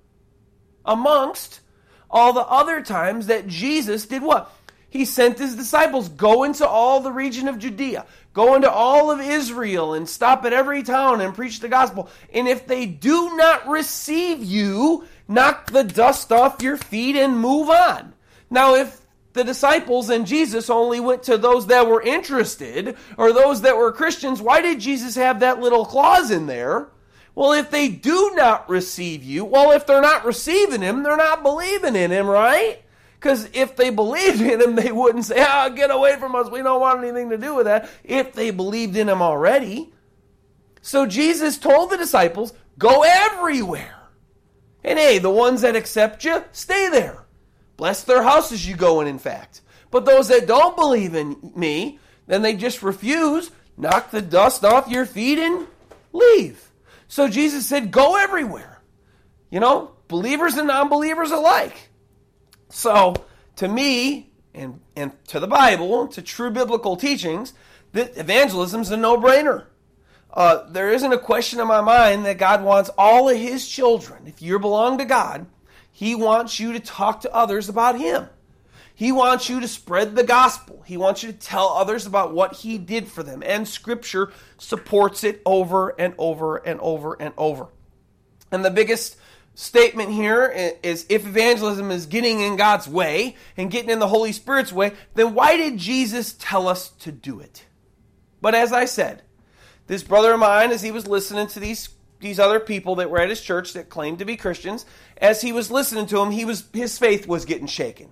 amongst 0.85 1.61
all 2.11 2.33
the 2.33 2.41
other 2.41 2.83
times 2.83 3.29
that 3.29 3.47
Jesus 3.47 4.07
did 4.07 4.23
what? 4.23 4.53
He 4.95 5.05
sent 5.05 5.41
his 5.41 5.57
disciples, 5.57 6.09
go 6.09 6.45
into 6.45 6.65
all 6.65 7.01
the 7.01 7.11
region 7.11 7.49
of 7.49 7.59
Judea, 7.59 8.07
go 8.35 8.55
into 8.55 8.71
all 8.71 9.11
of 9.11 9.21
Israel, 9.21 9.95
and 9.95 10.07
stop 10.07 10.45
at 10.45 10.53
every 10.53 10.83
town 10.83 11.23
and 11.23 11.35
preach 11.35 11.61
the 11.61 11.69
gospel. 11.69 12.11
And 12.33 12.47
if 12.47 12.67
they 12.67 12.85
do 12.85 13.35
not 13.37 13.67
receive 13.67 14.45
you, 14.45 15.05
knock 15.27 15.71
the 15.71 15.85
dust 15.85 16.31
off 16.31 16.61
your 16.61 16.77
feet 16.77 17.17
and 17.17 17.39
move 17.39 17.71
on. 17.71 18.13
Now, 18.51 18.75
if 18.75 19.01
the 19.33 19.45
disciples 19.45 20.11
and 20.11 20.27
Jesus 20.27 20.69
only 20.69 21.01
went 21.01 21.25
to 21.25 21.39
those 21.39 21.69
that 21.69 21.87
were 21.87 22.03
interested 22.03 22.97
or 23.17 23.33
those 23.33 23.63
that 23.63 23.77
were 23.77 23.91
Christians, 23.93 24.43
why 24.43 24.61
did 24.61 24.81
Jesus 24.81 25.15
have 25.17 25.41
that 25.41 25.61
little 25.61 25.87
clause 25.87 26.31
in 26.31 26.47
there? 26.47 26.89
Well, 27.35 27.53
if 27.53 27.71
they 27.71 27.89
do 27.89 28.33
not 28.35 28.69
receive 28.69 29.25
you, 29.25 29.45
well, 29.45 29.73
if 29.73 29.87
they're 29.87 30.01
not 30.01 30.25
receiving 30.25 30.83
him, 30.83 31.03
they're 31.03 31.17
not 31.17 31.43
believing 31.43 31.97
in 31.97 32.13
him, 32.13 32.29
right? 32.29 32.84
Because 33.25 33.49
if 33.55 33.75
they 33.75 33.89
believed 33.89 34.43
in 34.43 34.61
him, 34.61 34.75
they 34.75 34.93
wouldn't 34.93 35.25
say, 35.25 35.37
ah, 35.39 35.65
oh, 35.65 35.75
get 35.75 35.91
away 35.91 36.17
from 36.17 36.35
us. 36.35 36.51
We 36.51 36.63
don't 36.63 36.79
want 36.79 37.03
anything 37.03 37.31
to 37.31 37.39
do 37.39 37.55
with 37.55 37.65
that. 37.65 37.89
If 38.05 38.35
they 38.35 38.51
believed 38.51 38.99
in 38.99 39.09
him 39.09 39.23
already. 39.23 39.95
So 40.83 41.07
Jesus 41.07 41.57
told 41.57 41.89
the 41.89 41.97
disciples, 41.97 42.53
go 42.77 43.03
everywhere. 43.03 43.97
And 44.85 44.99
hey, 44.99 45.21
the 45.21 45.31
ones 45.31 45.63
that 45.63 45.75
accept 45.75 46.23
you, 46.27 46.45
stay 46.53 46.91
there. 46.91 47.25
Bless 47.79 48.05
their 48.05 48.23
houses 48.23 48.69
you 48.69 48.77
go 48.77 49.01
in, 49.01 49.07
in 49.07 49.19
fact. 49.19 49.63
But 49.91 50.05
those 50.05 50.29
that 50.29 50.47
don't 50.47 50.77
believe 50.77 51.15
in 51.15 51.53
me, 51.57 51.99
then 52.27 52.43
they 52.43 52.55
just 52.55 52.83
refuse, 52.83 53.51
knock 53.79 54.11
the 54.11 54.21
dust 54.21 54.67
off 54.67 54.91
your 54.91 55.07
feet 55.07 55.39
and 55.39 55.67
leave. 56.13 56.71
So 57.09 57.27
Jesus 57.29 57.65
said, 57.67 57.91
Go 57.91 58.17
everywhere. 58.17 58.83
You 59.51 59.61
know, 59.61 59.93
believers 60.09 60.59
and 60.59 60.69
non 60.69 60.91
believers 60.91 61.31
alike. 61.31 61.89
So, 62.75 63.15
to 63.57 63.69
me, 63.69 64.31
and, 64.53 64.81
and 64.97 65.13
to 65.29 65.39
the 65.39 65.47
Bible, 65.47 66.09
to 66.09 66.21
true 66.21 66.51
biblical 66.51 66.97
teachings, 66.97 67.55
that 67.93 68.17
evangelism 68.19 68.81
is 68.81 68.91
a 68.91 68.97
no 68.97 69.17
brainer. 69.17 69.67
Uh, 70.33 70.69
there 70.69 70.91
isn't 70.91 71.13
a 71.13 71.19
question 71.19 71.61
in 71.61 71.69
my 71.69 71.81
mind 71.81 72.27
that 72.27 72.37
God 72.37 72.65
wants 72.65 72.91
all 72.99 73.29
of 73.29 73.37
His 73.37 73.69
children, 73.69 74.25
if 74.27 74.43
you 74.43 74.59
belong 74.59 74.99
to 74.99 75.05
God, 75.05 75.47
He 75.93 76.17
wants 76.17 76.59
you 76.59 76.73
to 76.73 76.81
talk 76.81 77.21
to 77.21 77.33
others 77.33 77.69
about 77.69 77.97
Him. 77.97 78.29
He 78.93 79.13
wants 79.13 79.49
you 79.49 79.61
to 79.61 79.69
spread 79.69 80.17
the 80.17 80.25
gospel. 80.25 80.83
He 80.85 80.97
wants 80.97 81.23
you 81.23 81.31
to 81.31 81.39
tell 81.39 81.69
others 81.69 82.07
about 82.07 82.35
what 82.35 82.55
he 82.55 82.79
did 82.79 83.09
for 83.09 83.25
them. 83.25 83.43
And 83.45 83.67
scripture 83.67 84.33
supports 84.57 85.25
it 85.25 85.43
over 85.45 85.91
and 85.99 86.15
over 86.17 86.57
and 86.57 86.79
over 86.81 87.15
and 87.21 87.35
over. 87.37 87.67
And 88.53 88.65
the 88.65 88.71
biggest 88.71 89.17
statement 89.55 90.11
here 90.11 90.77
is 90.83 91.07
if 91.09 91.27
evangelism 91.27 91.91
is 91.91 92.07
getting 92.07 92.41
in 92.41 92.57
God's 92.57 92.89
way 92.89 93.37
and 93.57 93.71
getting 93.71 93.91
in 93.91 93.99
the 93.99 94.09
Holy 94.09 94.33
Spirit's 94.33 94.73
way, 94.73 94.93
then 95.15 95.35
why 95.35 95.57
did 95.57 95.79
Jesus 95.79 96.35
tell 96.35 96.69
us 96.69 96.91
to 97.01 97.13
do 97.13 97.41
it? 97.41 97.65
But 98.41 98.55
as 98.55 98.73
I 98.73 98.85
said, 98.85 99.23
this 99.87 100.03
brother 100.03 100.33
of 100.33 100.41
mine, 100.41 100.71
as 100.71 100.83
he 100.83 100.91
was 100.91 101.07
listening 101.07 101.47
to 101.49 101.61
these 101.61 101.89
these 102.21 102.41
other 102.41 102.61
people 102.61 102.95
that 102.95 103.11
were 103.11 103.21
at 103.21 103.29
his 103.29 103.43
church 103.43 103.75
that 103.75 103.91
claimed 103.91 104.19
to 104.19 104.25
be 104.25 104.37
Christians, 104.37 104.87
as 105.19 105.43
he 105.43 105.53
was 105.53 105.71
listening 105.71 106.07
to 106.07 106.17
them, 106.17 106.31
he 106.31 106.45
was 106.45 106.65
his 106.73 106.99
faith 106.99 107.27
was 107.27 107.45
getting 107.45 107.67
shaken 107.67 108.11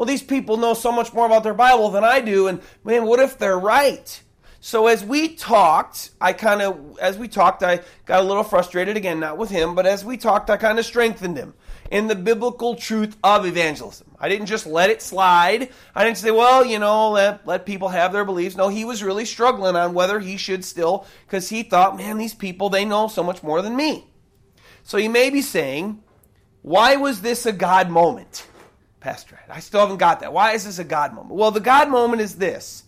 well, 0.00 0.06
these 0.06 0.22
people 0.22 0.56
know 0.56 0.72
so 0.72 0.92
much 0.92 1.12
more 1.12 1.26
about 1.26 1.42
their 1.42 1.52
Bible 1.52 1.90
than 1.90 2.04
I 2.04 2.20
do, 2.20 2.46
and 2.46 2.62
man, 2.84 3.04
what 3.04 3.20
if 3.20 3.36
they're 3.36 3.58
right? 3.58 4.22
So 4.62 4.88
as 4.88 5.02
we 5.02 5.34
talked, 5.34 6.10
I 6.20 6.34
kind 6.34 6.60
of, 6.60 6.98
as 6.98 7.16
we 7.16 7.28
talked, 7.28 7.62
I 7.62 7.80
got 8.04 8.20
a 8.20 8.26
little 8.26 8.44
frustrated 8.44 8.94
again, 8.94 9.18
not 9.18 9.38
with 9.38 9.48
him, 9.48 9.74
but 9.74 9.86
as 9.86 10.04
we 10.04 10.18
talked, 10.18 10.50
I 10.50 10.58
kind 10.58 10.78
of 10.78 10.84
strengthened 10.84 11.38
him 11.38 11.54
in 11.90 12.08
the 12.08 12.14
biblical 12.14 12.74
truth 12.74 13.16
of 13.24 13.46
evangelism. 13.46 14.14
I 14.20 14.28
didn't 14.28 14.46
just 14.46 14.66
let 14.66 14.90
it 14.90 15.00
slide. 15.00 15.70
I 15.94 16.04
didn't 16.04 16.18
say, 16.18 16.30
well, 16.30 16.64
you 16.64 16.78
know, 16.78 17.12
let, 17.12 17.46
let 17.46 17.64
people 17.64 17.88
have 17.88 18.12
their 18.12 18.26
beliefs. 18.26 18.54
No, 18.54 18.68
he 18.68 18.84
was 18.84 19.02
really 19.02 19.24
struggling 19.24 19.76
on 19.76 19.94
whether 19.94 20.20
he 20.20 20.36
should 20.36 20.62
still, 20.62 21.06
because 21.26 21.48
he 21.48 21.62
thought, 21.62 21.96
man, 21.96 22.18
these 22.18 22.34
people, 22.34 22.68
they 22.68 22.84
know 22.84 23.08
so 23.08 23.22
much 23.22 23.42
more 23.42 23.62
than 23.62 23.74
me. 23.74 24.06
So 24.82 24.98
you 24.98 25.08
may 25.08 25.30
be 25.30 25.40
saying, 25.40 26.02
why 26.60 26.96
was 26.96 27.22
this 27.22 27.46
a 27.46 27.52
God 27.52 27.88
moment? 27.88 28.46
Pastor 29.00 29.40
I 29.48 29.60
still 29.60 29.80
haven't 29.80 29.96
got 29.96 30.20
that. 30.20 30.34
Why 30.34 30.52
is 30.52 30.66
this 30.66 30.78
a 30.78 30.84
God 30.84 31.14
moment? 31.14 31.34
Well, 31.34 31.50
the 31.50 31.60
God 31.60 31.88
moment 31.88 32.20
is 32.20 32.36
this. 32.36 32.82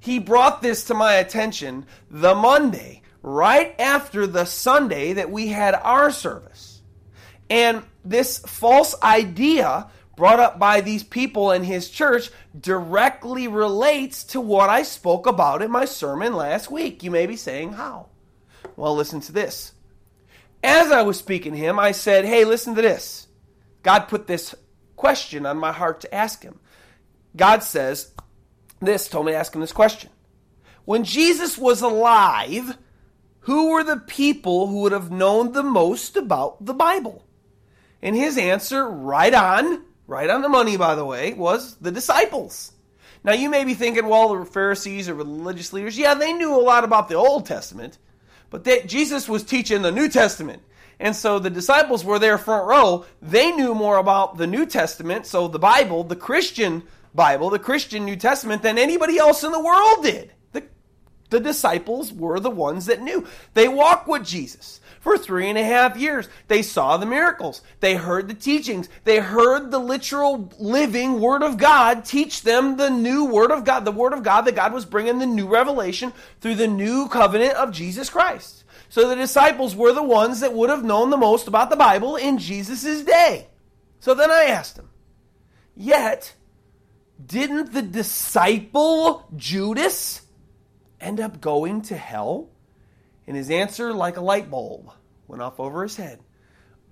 He 0.00 0.18
brought 0.18 0.62
this 0.62 0.84
to 0.84 0.94
my 0.94 1.14
attention 1.14 1.86
the 2.10 2.34
Monday, 2.34 3.02
right 3.22 3.74
after 3.78 4.26
the 4.26 4.44
Sunday 4.44 5.14
that 5.14 5.30
we 5.30 5.48
had 5.48 5.74
our 5.74 6.10
service. 6.10 6.82
And 7.50 7.82
this 8.04 8.38
false 8.38 9.00
idea 9.02 9.90
brought 10.16 10.40
up 10.40 10.58
by 10.58 10.80
these 10.80 11.04
people 11.04 11.52
in 11.52 11.62
his 11.62 11.88
church 11.88 12.30
directly 12.58 13.48
relates 13.48 14.24
to 14.24 14.40
what 14.40 14.68
I 14.68 14.82
spoke 14.82 15.26
about 15.26 15.62
in 15.62 15.70
my 15.70 15.84
sermon 15.84 16.34
last 16.34 16.70
week. 16.70 17.02
You 17.02 17.10
may 17.10 17.26
be 17.26 17.36
saying, 17.36 17.74
How? 17.74 18.08
Well, 18.76 18.96
listen 18.96 19.20
to 19.22 19.32
this. 19.32 19.72
As 20.62 20.90
I 20.90 21.02
was 21.02 21.18
speaking 21.18 21.52
to 21.52 21.58
him, 21.58 21.78
I 21.78 21.92
said, 21.92 22.24
Hey, 22.24 22.44
listen 22.44 22.74
to 22.74 22.82
this. 22.82 23.28
God 23.82 24.00
put 24.08 24.26
this 24.26 24.54
question 24.96 25.46
on 25.46 25.56
my 25.56 25.72
heart 25.72 26.00
to 26.00 26.14
ask 26.14 26.42
him. 26.42 26.58
God 27.36 27.62
says, 27.62 28.12
This 28.80 29.08
told 29.08 29.26
me 29.26 29.32
to 29.32 29.38
ask 29.38 29.54
him 29.54 29.60
this 29.60 29.72
question. 29.72 30.10
When 30.84 31.04
Jesus 31.04 31.58
was 31.58 31.82
alive, 31.82 32.78
who 33.40 33.70
were 33.70 33.84
the 33.84 33.96
people 33.96 34.66
who 34.66 34.82
would 34.82 34.92
have 34.92 35.10
known 35.10 35.52
the 35.52 35.62
most 35.62 36.16
about 36.16 36.64
the 36.64 36.74
Bible? 36.74 37.24
And 38.00 38.14
his 38.14 38.38
answer, 38.38 38.88
right 38.88 39.34
on, 39.34 39.82
right 40.06 40.30
on 40.30 40.42
the 40.42 40.48
money, 40.48 40.76
by 40.76 40.94
the 40.94 41.04
way, 41.04 41.34
was 41.34 41.76
the 41.76 41.90
disciples. 41.90 42.72
Now 43.24 43.32
you 43.32 43.50
may 43.50 43.64
be 43.64 43.74
thinking, 43.74 44.06
well, 44.06 44.34
the 44.34 44.44
Pharisees 44.44 45.08
or 45.08 45.14
religious 45.14 45.72
leaders, 45.72 45.98
yeah, 45.98 46.14
they 46.14 46.32
knew 46.32 46.54
a 46.54 46.62
lot 46.62 46.84
about 46.84 47.08
the 47.08 47.16
Old 47.16 47.46
Testament, 47.46 47.98
but 48.50 48.64
they, 48.64 48.82
Jesus 48.82 49.28
was 49.28 49.42
teaching 49.42 49.82
the 49.82 49.92
New 49.92 50.08
Testament. 50.08 50.62
And 51.00 51.14
so 51.14 51.38
the 51.38 51.50
disciples 51.50 52.04
were 52.04 52.18
there 52.18 52.38
front 52.38 52.66
row. 52.66 53.04
They 53.22 53.50
knew 53.52 53.74
more 53.74 53.98
about 53.98 54.36
the 54.36 54.46
New 54.46 54.66
Testament, 54.66 55.26
so 55.26 55.48
the 55.48 55.58
Bible, 55.58 56.04
the 56.04 56.16
Christian 56.16 56.82
Bible, 57.14 57.50
the 57.50 57.58
Christian 57.58 58.04
New 58.04 58.16
Testament, 58.16 58.62
than 58.62 58.78
anybody 58.78 59.18
else 59.18 59.44
in 59.44 59.52
the 59.52 59.62
world 59.62 60.02
did. 60.02 60.32
The, 60.52 60.64
the 61.30 61.40
disciples 61.40 62.12
were 62.12 62.40
the 62.40 62.50
ones 62.50 62.86
that 62.86 63.02
knew. 63.02 63.26
They 63.54 63.68
walked 63.68 64.08
with 64.08 64.24
Jesus. 64.24 64.80
for 65.00 65.16
three 65.16 65.48
and 65.48 65.56
a 65.56 65.64
half 65.64 65.96
years. 65.96 66.28
They 66.48 66.62
saw 66.62 66.96
the 66.96 67.06
miracles. 67.06 67.62
They 67.80 67.94
heard 67.94 68.28
the 68.28 68.34
teachings. 68.34 68.88
They 69.04 69.18
heard 69.18 69.70
the 69.70 69.78
literal 69.78 70.52
living 70.58 71.20
Word 71.20 71.42
of 71.42 71.56
God 71.56 72.04
teach 72.04 72.42
them 72.42 72.76
the 72.76 72.90
new 72.90 73.24
Word 73.24 73.50
of 73.50 73.64
God, 73.64 73.84
the 73.84 73.92
Word 73.92 74.12
of 74.12 74.22
God 74.22 74.42
that 74.42 74.56
God 74.56 74.72
was 74.72 74.84
bringing 74.84 75.18
the 75.18 75.26
new 75.26 75.46
revelation 75.46 76.12
through 76.40 76.56
the 76.56 76.66
new 76.68 77.08
covenant 77.08 77.54
of 77.54 77.72
Jesus 77.72 78.10
Christ. 78.10 78.64
So 78.88 79.08
the 79.08 79.16
disciples 79.16 79.76
were 79.76 79.92
the 79.92 80.02
ones 80.02 80.40
that 80.40 80.54
would 80.54 80.70
have 80.70 80.84
known 80.84 81.10
the 81.10 81.16
most 81.16 81.46
about 81.46 81.70
the 81.70 81.76
Bible 81.76 82.16
in 82.16 82.38
Jesus' 82.38 83.02
day. 83.02 83.48
So 84.00 84.14
then 84.14 84.30
I 84.30 84.44
asked 84.44 84.78
him, 84.78 84.88
Yet, 85.76 86.34
didn't 87.24 87.72
the 87.72 87.82
disciple 87.82 89.28
Judas 89.36 90.22
end 91.00 91.20
up 91.20 91.40
going 91.40 91.82
to 91.82 91.96
hell? 91.96 92.48
And 93.26 93.36
his 93.36 93.50
answer, 93.50 93.92
like 93.92 94.16
a 94.16 94.22
light 94.22 94.50
bulb, 94.50 94.90
went 95.26 95.42
off 95.42 95.60
over 95.60 95.82
his 95.82 95.96
head. 95.96 96.20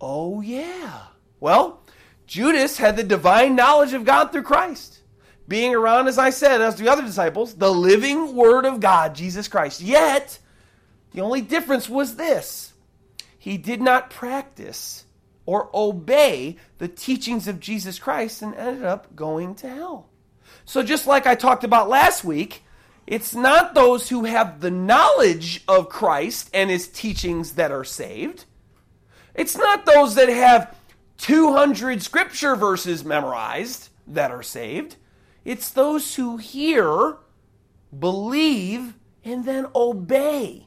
Oh, 0.01 0.41
yeah. 0.41 1.05
Well, 1.41 1.83
Judas 2.27 2.77
had 2.77 2.97
the 2.97 3.05
divine 3.05 3.57
knowledge 3.57 3.93
of 3.93 4.05
God 4.05 4.33
through 4.33 4.43
Christ. 4.43 5.01
Being 5.49 5.75
around, 5.75 6.09
as 6.09 6.19
I 6.19 6.31
said, 6.31 6.61
as 6.61 6.75
the 6.75 6.89
other 6.89 7.03
disciples, 7.03 7.55
the 7.55 7.73
living 7.73 8.35
Word 8.35 8.67
of 8.67 8.81
God, 8.81 9.15
Jesus 9.15 9.47
Christ. 9.47 9.81
Yet, 9.81 10.39
the 11.13 11.21
only 11.21 11.41
difference 11.41 11.89
was 11.89 12.17
this 12.17 12.75
he 13.39 13.57
did 13.57 13.81
not 13.81 14.11
practice 14.11 15.05
or 15.47 15.71
obey 15.73 16.57
the 16.79 16.89
teachings 16.89 17.47
of 17.47 17.61
Jesus 17.61 18.01
Christ 18.01 18.43
and 18.43 18.55
ended 18.57 18.85
up 18.85 19.15
going 19.15 19.55
to 19.57 19.69
hell. 19.69 20.11
So, 20.67 20.83
just 20.83 21.07
like 21.07 21.27
I 21.27 21.37
talked 21.37 21.65
about 21.65 21.89
last 21.89 22.25
week, 22.25 22.63
it's 23.07 23.35
not 23.35 23.75
those 23.75 24.09
who 24.09 24.25
have 24.25 24.61
the 24.61 24.71
knowledge 24.71 25.63
of 25.69 25.89
Christ 25.89 26.51
and 26.53 26.69
his 26.69 26.89
teachings 26.89 27.53
that 27.53 27.71
are 27.71 27.85
saved. 27.85 28.45
It's 29.33 29.57
not 29.57 29.87
those 29.87 30.17
that 30.17 30.29
have 30.29 30.75
200 31.19 32.03
scripture 32.03 32.57
verses 32.57 33.05
memorized 33.05 33.91
that 34.09 34.33
are 34.33 34.43
saved. 34.43 34.97
It's 35.45 35.71
those 35.71 36.17
who 36.17 36.37
hear, 36.39 37.17
believe, 37.97 38.95
and 39.25 39.45
then 39.45 39.67
obey 39.75 40.67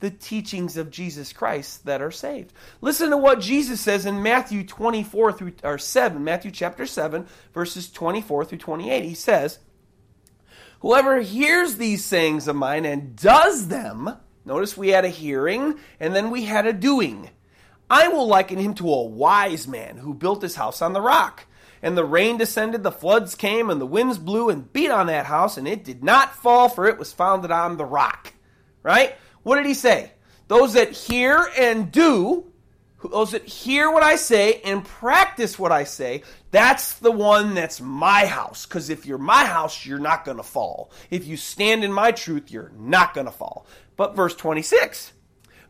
the 0.00 0.10
teachings 0.10 0.76
of 0.76 0.90
Jesus 0.90 1.32
Christ 1.32 1.84
that 1.84 2.02
are 2.02 2.10
saved. 2.10 2.52
Listen 2.80 3.10
to 3.10 3.16
what 3.16 3.40
Jesus 3.40 3.80
says 3.80 4.06
in 4.06 4.22
Matthew 4.22 4.66
24 4.66 5.32
through 5.32 5.52
or 5.62 5.78
7, 5.78 6.24
Matthew 6.24 6.50
chapter 6.50 6.86
7, 6.86 7.26
verses 7.54 7.90
24 7.90 8.46
through 8.46 8.58
28. 8.58 9.04
He 9.04 9.14
says, 9.14 9.58
Whoever 10.80 11.20
hears 11.20 11.76
these 11.76 12.04
sayings 12.04 12.48
of 12.48 12.56
mine 12.56 12.86
and 12.86 13.14
does 13.14 13.68
them, 13.68 14.16
notice 14.46 14.76
we 14.76 14.88
had 14.88 15.04
a 15.04 15.10
hearing 15.10 15.78
and 16.00 16.16
then 16.16 16.30
we 16.30 16.44
had 16.44 16.66
a 16.66 16.72
doing. 16.72 17.28
I 17.90 18.08
will 18.08 18.26
liken 18.26 18.58
him 18.58 18.74
to 18.74 18.88
a 18.88 19.04
wise 19.04 19.68
man 19.68 19.98
who 19.98 20.14
built 20.14 20.42
his 20.42 20.54
house 20.54 20.80
on 20.80 20.94
the 20.94 21.00
rock. 21.00 21.46
And 21.82 21.96
the 21.96 22.04
rain 22.04 22.36
descended, 22.36 22.82
the 22.82 22.92
floods 22.92 23.34
came, 23.34 23.70
and 23.70 23.80
the 23.80 23.86
winds 23.86 24.18
blew 24.18 24.50
and 24.50 24.70
beat 24.70 24.90
on 24.90 25.06
that 25.06 25.24
house, 25.24 25.56
and 25.56 25.66
it 25.66 25.82
did 25.82 26.04
not 26.04 26.36
fall, 26.36 26.68
for 26.68 26.86
it 26.86 26.98
was 26.98 27.10
founded 27.10 27.50
on 27.50 27.78
the 27.78 27.86
rock. 27.86 28.34
Right? 28.82 29.16
What 29.42 29.56
did 29.56 29.66
he 29.66 29.74
say? 29.74 30.12
Those 30.48 30.72
that 30.74 30.92
hear 30.92 31.48
and 31.56 31.92
do, 31.92 32.50
those 33.08 33.30
that 33.32 33.46
hear 33.46 33.90
what 33.90 34.02
I 34.02 34.16
say 34.16 34.60
and 34.62 34.84
practice 34.84 35.58
what 35.58 35.72
I 35.72 35.84
say, 35.84 36.22
that's 36.50 36.94
the 36.94 37.12
one 37.12 37.54
that's 37.54 37.80
my 37.80 38.26
house. 38.26 38.66
Because 38.66 38.90
if 38.90 39.06
you're 39.06 39.18
my 39.18 39.44
house, 39.44 39.86
you're 39.86 39.98
not 39.98 40.24
going 40.24 40.36
to 40.36 40.42
fall. 40.42 40.90
If 41.10 41.26
you 41.26 41.36
stand 41.36 41.84
in 41.84 41.92
my 41.92 42.12
truth, 42.12 42.50
you're 42.50 42.72
not 42.76 43.14
going 43.14 43.26
to 43.26 43.32
fall. 43.32 43.66
But 43.96 44.16
verse 44.16 44.34
26. 44.34 45.12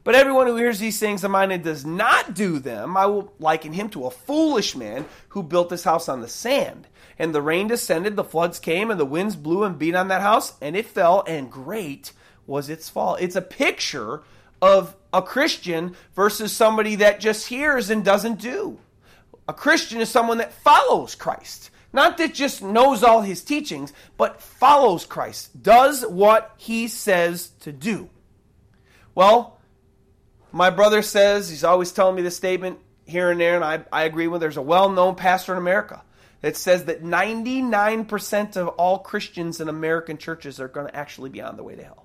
But 0.02 0.14
everyone 0.14 0.46
who 0.46 0.56
hears 0.56 0.78
these 0.78 0.98
things 0.98 1.24
of 1.24 1.30
mine 1.30 1.50
and 1.50 1.62
does 1.62 1.84
not 1.84 2.34
do 2.34 2.58
them, 2.58 2.96
I 2.96 3.04
will 3.06 3.34
liken 3.38 3.74
him 3.74 3.90
to 3.90 4.06
a 4.06 4.10
foolish 4.10 4.74
man 4.74 5.04
who 5.28 5.42
built 5.42 5.70
his 5.70 5.84
house 5.84 6.08
on 6.08 6.22
the 6.22 6.28
sand. 6.28 6.86
And 7.18 7.34
the 7.34 7.42
rain 7.42 7.68
descended, 7.68 8.16
the 8.16 8.24
floods 8.24 8.58
came, 8.58 8.90
and 8.90 8.98
the 8.98 9.04
winds 9.04 9.36
blew 9.36 9.62
and 9.62 9.78
beat 9.78 9.94
on 9.94 10.08
that 10.08 10.22
house, 10.22 10.54
and 10.62 10.74
it 10.74 10.86
fell, 10.86 11.22
and 11.26 11.52
great 11.52 12.12
was 12.46 12.68
its 12.68 12.88
fall. 12.88 13.16
It's 13.16 13.36
a 13.36 13.42
picture 13.42 14.22
of 14.62 14.96
a 15.12 15.22
Christian 15.22 15.96
versus 16.14 16.52
somebody 16.52 16.96
that 16.96 17.20
just 17.20 17.48
hears 17.48 17.90
and 17.90 18.04
doesn't 18.04 18.40
do. 18.40 18.78
A 19.48 19.52
Christian 19.52 20.00
is 20.00 20.08
someone 20.08 20.38
that 20.38 20.52
follows 20.52 21.14
Christ. 21.14 21.70
Not 21.92 22.18
that 22.18 22.34
just 22.34 22.62
knows 22.62 23.02
all 23.02 23.22
his 23.22 23.42
teachings, 23.42 23.92
but 24.16 24.40
follows 24.40 25.04
Christ, 25.04 25.60
does 25.62 26.06
what 26.06 26.54
he 26.56 26.86
says 26.86 27.48
to 27.60 27.72
do. 27.72 28.08
Well, 29.14 29.58
my 30.52 30.70
brother 30.70 31.02
says, 31.02 31.50
he's 31.50 31.64
always 31.64 31.92
telling 31.92 32.14
me 32.14 32.22
this 32.22 32.36
statement 32.36 32.78
here 33.06 33.30
and 33.30 33.40
there, 33.40 33.56
and 33.56 33.64
I, 33.64 33.84
I 33.92 34.04
agree 34.04 34.28
with. 34.28 34.40
There's 34.40 34.56
a 34.56 34.62
well 34.62 34.88
known 34.88 35.16
pastor 35.16 35.52
in 35.52 35.58
America 35.58 36.02
that 36.42 36.56
says 36.56 36.84
that 36.84 37.02
99% 37.02 38.56
of 38.56 38.68
all 38.68 38.98
Christians 38.98 39.60
in 39.60 39.68
American 39.68 40.16
churches 40.16 40.60
are 40.60 40.68
going 40.68 40.86
to 40.86 40.96
actually 40.96 41.30
be 41.30 41.42
on 41.42 41.56
the 41.56 41.62
way 41.62 41.76
to 41.76 41.82
hell. 41.82 41.99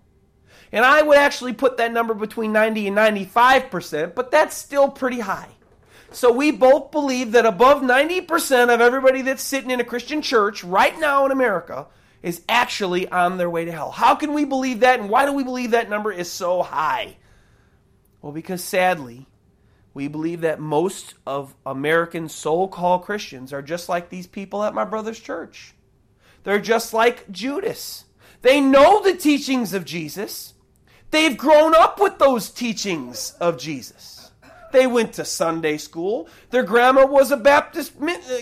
And 0.76 0.84
I 0.84 1.02
would 1.02 1.18
actually 1.18 1.54
put 1.54 1.78
that 1.78 1.94
number 1.94 2.14
between 2.14 2.52
90 2.52 2.90
and 2.90 2.98
95%, 2.98 4.14
but 4.14 4.30
that's 4.30 4.58
still 4.58 4.90
pretty 4.90 5.22
high. 5.22 5.48
So 6.12 6.34
we 6.34 6.52
both 6.52 6.92
believe 6.92 7.32
that 7.32 7.46
above 7.46 7.82
90% 7.82 8.74
of 8.74 8.82
everybody 8.82 9.22
that's 9.22 9.42
sitting 9.42 9.72
in 9.72 9.80
a 9.80 9.86
Christian 9.86 10.22
church 10.22 10.66
right 10.66 11.00
now 11.00 11.26
in 11.26 11.32
America 11.32 11.88
is 12.22 12.42
actually 12.50 13.08
on 13.08 13.38
their 13.38 13.50
way 13.50 13.64
to 13.64 13.72
hell. 13.72 13.90
How 13.90 14.16
can 14.16 14.34
we 14.34 14.44
believe 14.44 14.82
that 14.82 15.00
and 15.00 15.10
why 15.10 15.26
do 15.26 15.32
we 15.32 15.46
believe 15.46 15.72
that 15.72 15.90
number 15.90 16.12
is 16.12 16.30
so 16.30 16.62
high? 16.62 17.16
Well, 18.22 18.34
because 18.34 18.62
sadly, 18.62 19.28
we 19.94 20.10
believe 20.10 20.42
that 20.42 20.60
most 20.60 21.14
of 21.26 21.56
American 21.66 22.28
so 22.28 22.68
called 22.68 23.04
Christians 23.04 23.54
are 23.54 23.62
just 23.62 23.88
like 23.88 24.10
these 24.10 24.28
people 24.28 24.62
at 24.62 24.74
my 24.74 24.84
brother's 24.84 25.22
church. 25.22 25.74
They're 26.44 26.60
just 26.60 26.94
like 26.94 27.32
Judas. 27.32 28.04
They 28.42 28.60
know 28.60 29.02
the 29.02 29.16
teachings 29.16 29.74
of 29.74 29.86
Jesus. 29.86 30.52
They've 31.16 31.38
grown 31.38 31.74
up 31.74 31.98
with 31.98 32.20
those 32.20 32.50
teachings 32.50 33.36
of 33.40 33.58
Jesus. 33.58 34.32
They 34.74 34.86
went 34.86 35.14
to 35.14 35.24
Sunday 35.24 35.78
school. 35.78 36.28
Their 36.50 36.64
grandma 36.64 37.06
was 37.06 37.32
a 37.32 37.38
Baptist, 37.38 37.94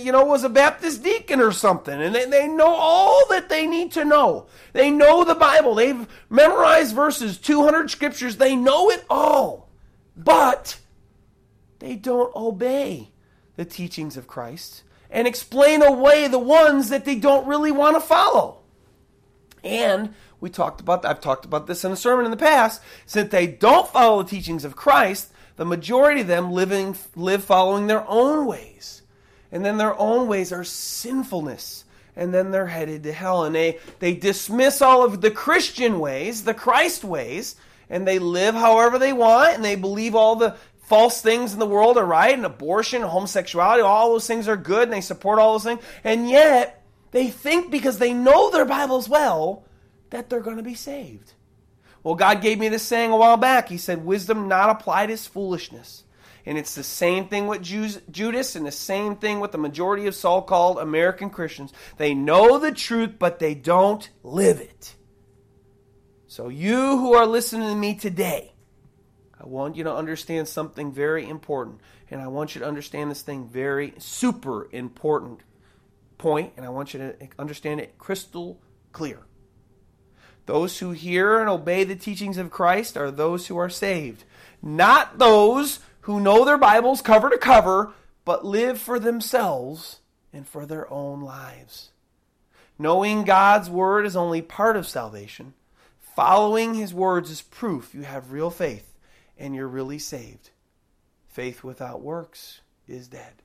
you 0.02 0.12
know, 0.12 0.26
was 0.26 0.44
a 0.44 0.50
Baptist 0.50 1.04
deacon 1.04 1.40
or 1.40 1.52
something. 1.52 2.02
And 2.02 2.16
they, 2.16 2.26
they 2.26 2.48
know 2.48 2.74
all 2.74 3.28
that 3.28 3.48
they 3.48 3.68
need 3.68 3.92
to 3.92 4.04
know. 4.04 4.48
They 4.72 4.90
know 4.90 5.24
the 5.24 5.36
Bible. 5.36 5.76
They've 5.76 6.08
memorized 6.32 6.96
verses, 6.96 7.38
200 7.38 7.92
scriptures. 7.92 8.38
They 8.38 8.56
know 8.56 8.90
it 8.90 9.06
all. 9.08 9.70
But 10.18 10.80
they 11.78 11.96
don't 11.96 12.36
obey 12.36 13.12
the 13.56 13.66
teachings 13.66 14.18
of 14.18 14.26
Christ 14.26 14.82
and 15.12 15.28
explain 15.28 15.84
away 15.84 16.28
the 16.28 16.40
ones 16.40 16.90
that 16.90 17.06
they 17.06 17.18
don't 17.18 17.46
really 17.46 17.72
want 17.72 17.98
to 17.98 18.02
follow. 18.02 18.64
And 19.64 20.16
we 20.44 20.50
talked 20.50 20.82
about 20.82 21.06
I've 21.06 21.22
talked 21.22 21.46
about 21.46 21.68
this 21.68 21.86
in 21.86 21.94
a 21.94 21.96
sermon 21.96 22.26
in 22.26 22.32
the 22.32 22.38
past, 22.38 22.82
since 23.06 23.32
they 23.32 23.48
don't 23.48 23.88
follow 23.88 24.22
the 24.22 24.30
teachings 24.30 24.66
of 24.66 24.76
Christ, 24.76 25.32
the 25.56 25.64
majority 25.64 26.20
of 26.20 26.28
them 26.28 26.52
living 26.52 26.98
live 27.16 27.46
following 27.46 27.88
their 27.88 28.06
own 28.10 28.46
ways. 28.46 29.04
And 29.54 29.64
then 29.64 29.78
their 29.78 29.98
own 29.98 30.28
ways 30.28 30.52
are 30.52 30.66
sinfulness. 30.66 31.86
And 32.18 32.34
then 32.34 32.52
they're 32.52 32.68
headed 32.68 33.04
to 33.04 33.14
hell. 33.14 33.46
And 33.46 33.56
they, 33.56 33.80
they 34.00 34.16
dismiss 34.16 34.82
all 34.82 35.06
of 35.06 35.22
the 35.22 35.32
Christian 35.32 36.00
ways, 36.00 36.44
the 36.44 36.54
Christ 36.54 37.06
ways, 37.06 37.56
and 37.90 38.06
they 38.06 38.20
live 38.20 38.54
however 38.54 39.00
they 39.00 39.14
want, 39.14 39.56
and 39.56 39.64
they 39.64 39.76
believe 39.76 40.14
all 40.14 40.36
the 40.36 40.58
false 40.84 41.22
things 41.22 41.54
in 41.54 41.60
the 41.60 41.66
world 41.66 41.98
are 41.98 42.06
right, 42.06 42.34
and 42.34 42.46
abortion, 42.46 43.02
homosexuality, 43.02 43.82
all 43.82 44.12
those 44.12 44.28
things 44.28 44.50
are 44.50 44.58
good, 44.58 44.84
and 44.84 44.94
they 44.94 45.00
support 45.00 45.40
all 45.40 45.54
those 45.54 45.64
things. 45.64 45.82
And 46.04 46.30
yet, 46.30 46.84
they 47.12 47.30
think 47.30 47.72
because 47.72 47.98
they 47.98 48.12
know 48.12 48.52
their 48.52 48.66
Bibles 48.66 49.08
well 49.08 49.64
that 50.14 50.30
they're 50.30 50.42
going 50.42 50.58
to 50.58 50.64
be 50.64 50.76
saved. 50.76 51.34
Well, 52.04 52.14
God 52.14 52.42
gave 52.42 52.60
me 52.60 52.70
this 52.70 52.84
saying 52.84 53.12
a 53.12 53.18
while 53.18 53.36
back. 53.36 53.68
He 53.68 53.78
said, 53.78 54.06
Wisdom 54.06 54.48
not 54.48 54.70
applied 54.70 55.10
is 55.10 55.26
foolishness. 55.26 56.04
And 56.46 56.56
it's 56.56 56.76
the 56.76 56.84
same 56.84 57.28
thing 57.28 57.48
with 57.48 57.64
Jews, 57.64 58.00
Judas 58.12 58.56
and 58.56 58.66
the 58.66 58.72
same 58.72 59.16
thing 59.16 59.40
with 59.40 59.52
the 59.52 59.58
majority 59.58 60.06
of 60.06 60.14
so 60.14 60.42
called 60.42 60.78
American 60.78 61.32
Christians. 61.32 61.74
They 61.98 62.14
know 62.14 62.60
the 62.60 62.72
truth, 62.72 63.16
but 63.18 63.40
they 63.40 63.56
don't 63.56 64.08
live 64.22 64.60
it. 64.60 64.96
So, 66.28 66.50
you 66.50 66.98
who 66.98 67.14
are 67.14 67.26
listening 67.26 67.70
to 67.70 67.76
me 67.76 67.96
today, 67.96 68.54
I 69.40 69.48
want 69.48 69.76
you 69.76 69.84
to 69.86 69.96
understand 69.96 70.48
something 70.48 70.92
very 70.92 71.28
important. 71.28 71.80
And 72.12 72.22
I 72.22 72.28
want 72.28 72.54
you 72.54 72.62
to 72.62 72.68
understand 72.68 73.10
this 73.10 73.24
thing 73.24 73.48
very 73.48 73.94
super 73.98 74.68
important 74.72 75.40
point, 76.20 76.54
and 76.56 76.66
I 76.66 76.70
want 76.70 76.94
you 76.94 77.00
to 77.00 77.30
understand 77.40 77.80
it 77.80 77.98
crystal 77.98 78.60
clear. 78.92 79.20
Those 80.46 80.80
who 80.80 80.92
hear 80.92 81.40
and 81.40 81.50
obey 81.50 81.84
the 81.84 81.96
teachings 81.96 82.38
of 82.38 82.52
Christ 82.52 82.98
are 82.98 83.12
those 83.12 83.48
who 83.48 83.58
are 83.58 83.70
saved, 83.70 84.24
not 84.62 85.18
those 85.18 85.80
who 86.02 86.20
know 86.20 86.44
their 86.44 86.58
Bibles 86.58 87.02
cover 87.02 87.30
to 87.30 87.38
cover, 87.38 87.94
but 88.26 88.46
live 88.46 88.80
for 88.80 89.00
themselves 89.00 90.00
and 90.34 90.48
for 90.48 90.66
their 90.66 90.92
own 90.92 91.22
lives. 91.22 91.92
Knowing 92.78 93.24
God's 93.24 93.70
word 93.70 94.06
is 94.06 94.16
only 94.16 94.42
part 94.42 94.76
of 94.76 94.88
salvation. 94.88 95.54
Following 96.16 96.74
his 96.74 96.94
words 96.94 97.30
is 97.30 97.42
proof 97.42 97.94
you 97.94 98.02
have 98.02 98.32
real 98.32 98.50
faith 98.50 98.94
and 99.38 99.56
you're 99.56 99.68
really 99.68 100.00
saved. 100.00 100.50
Faith 101.28 101.64
without 101.64 102.02
works 102.02 102.62
is 102.88 103.08
dead. 103.08 103.43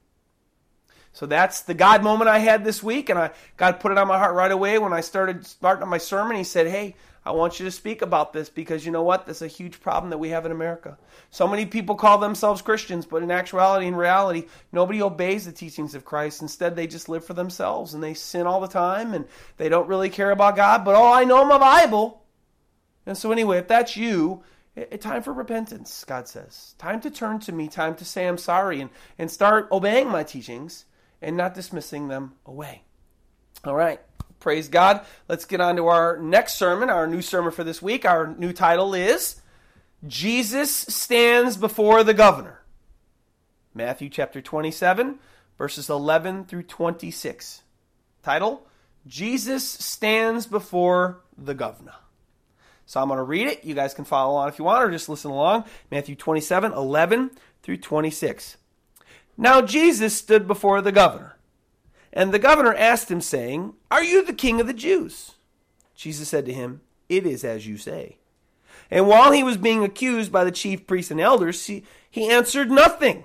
So 1.19 1.27
that's 1.27 1.63
the 1.63 1.75
God 1.75 2.05
moment 2.05 2.31
I 2.31 2.39
had 2.39 2.65
this 2.65 2.81
week, 2.81 3.09
and 3.09 3.19
I 3.19 3.33
God 3.57 3.81
put 3.81 3.91
it 3.91 3.99
on 3.99 4.07
my 4.07 4.17
heart 4.17 4.37
right 4.37 4.53
away 4.53 4.79
when 4.79 4.93
I 4.93 5.01
started 5.01 5.45
starting 5.45 5.89
my 5.89 5.99
sermon. 5.99 6.37
He 6.37 6.45
said, 6.45 6.69
"Hey, 6.69 6.95
I 7.27 7.33
want 7.33 7.59
you 7.59 7.65
to 7.65 7.73
speak 7.73 8.03
about 8.03 8.33
this 8.33 8.49
because 8.49 8.87
you 8.87 8.93
know 8.93 9.03
what? 9.03 9.27
This 9.27 9.39
is 9.39 9.43
a 9.43 9.49
huge 9.49 9.81
problem 9.81 10.11
that 10.11 10.19
we 10.19 10.29
have 10.29 10.47
in 10.47 10.53
America. 10.53 10.97
So 11.33 11.49
many 11.49 11.67
people 11.67 11.97
call 11.97 12.19
themselves 12.19 12.63
Christians, 12.63 13.05
but 13.05 13.25
in 13.25 13.33
actuality, 13.33 13.89
in 13.89 13.97
reality, 13.97 14.45
nobody 14.71 15.03
obeys 15.03 15.45
the 15.45 15.51
teachings 15.51 15.97
of 15.97 16.05
Christ. 16.05 16.41
Instead, 16.41 16.77
they 16.77 16.87
just 16.87 17.09
live 17.09 17.25
for 17.25 17.35
themselves 17.35 17.95
and 17.95 18.01
they 18.01 18.15
sin 18.15 18.47
all 18.47 18.61
the 18.61 18.69
time 18.69 19.13
and 19.13 19.25
they 19.57 19.69
don't 19.69 19.89
really 19.89 20.11
care 20.11 20.31
about 20.31 20.55
God. 20.55 20.85
But 20.85 20.95
oh, 20.95 21.13
I 21.13 21.25
know 21.25 21.45
my 21.45 21.59
Bible. 21.59 22.23
And 23.07 23.19
so, 23.19 23.33
anyway, 23.33 23.59
if 23.59 23.67
that's 23.67 23.97
you, 23.97 24.45
it, 24.77 25.01
time 25.01 25.25
for 25.25 25.33
repentance, 25.33 26.05
God 26.05 26.29
says. 26.29 26.77
Time 26.79 27.01
to 27.01 27.11
turn 27.11 27.41
to 27.41 27.51
me, 27.51 27.67
time 27.67 27.97
to 27.97 28.05
say 28.05 28.29
I'm 28.29 28.39
sorry 28.39 28.81
and, 28.81 28.91
and 29.19 29.29
start 29.29 29.67
obeying 29.73 30.09
my 30.09 30.23
teachings 30.23 30.85
and 31.21 31.37
not 31.37 31.55
dismissing 31.55 32.09
them 32.09 32.35
away. 32.47 32.83
All 33.65 33.75
right. 33.75 34.01
Praise 34.41 34.69
God. 34.69 35.05
Let's 35.29 35.45
get 35.45 35.61
on 35.61 35.77
to 35.77 35.87
our 35.87 36.17
next 36.19 36.55
sermon, 36.55 36.91
our 36.91 37.07
new 37.07 37.23
sermon 37.23 37.51
for 37.51 37.65
this 37.65 37.83
week. 37.83 38.05
Our 38.05 38.35
new 38.39 38.53
title 38.53 38.95
is 38.95 39.41
Jesus 40.07 40.71
Stands 40.71 41.57
Before 41.57 42.05
the 42.05 42.15
Governor. 42.15 42.61
Matthew 43.75 44.09
chapter 44.09 44.41
27, 44.41 45.19
verses 45.57 45.91
11 45.91 46.45
through 46.45 46.63
26. 46.65 47.63
Title 48.23 48.67
Jesus 49.07 49.69
Stands 49.69 50.47
Before 50.47 51.21
the 51.37 51.55
Governor. 51.55 51.95
So 52.87 53.01
I'm 53.01 53.09
going 53.09 53.19
to 53.19 53.25
read 53.25 53.49
it. 53.49 53.65
You 53.65 53.75
guys 53.75 53.93
can 53.93 54.05
follow 54.05 54.33
along 54.33 54.49
if 54.49 54.59
you 54.59 54.65
want 54.65 54.85
or 54.85 54.91
just 54.91 55.09
listen 55.09 55.31
along. 55.31 55.65
Matthew 55.91 56.15
27, 56.15 56.73
11 56.73 57.31
through 57.63 57.77
26. 57.79 58.57
Now 59.41 59.63
Jesus 59.63 60.17
stood 60.17 60.49
before 60.49 60.83
the 60.83 60.93
governor. 60.93 61.37
And 62.13 62.33
the 62.33 62.41
governor 62.41 62.75
asked 62.75 63.11
him, 63.11 63.21
saying, 63.21 63.75
Are 63.91 64.03
you 64.03 64.25
the 64.25 64.33
king 64.33 64.61
of 64.61 64.67
the 64.67 64.75
Jews? 64.75 65.37
Jesus 65.95 66.29
said 66.29 66.45
to 66.47 66.53
him, 66.53 66.81
It 67.09 67.25
is 67.25 67.45
as 67.45 67.67
you 67.67 67.77
say. 67.79 68.17
And 68.91 69.07
while 69.07 69.31
he 69.31 69.45
was 69.45 69.57
being 69.57 69.85
accused 69.85 70.33
by 70.33 70.43
the 70.43 70.51
chief 70.51 70.87
priests 70.87 71.11
and 71.11 71.21
elders, 71.21 71.67
he, 71.67 71.85
he 72.11 72.29
answered 72.29 72.71
nothing. 72.71 73.25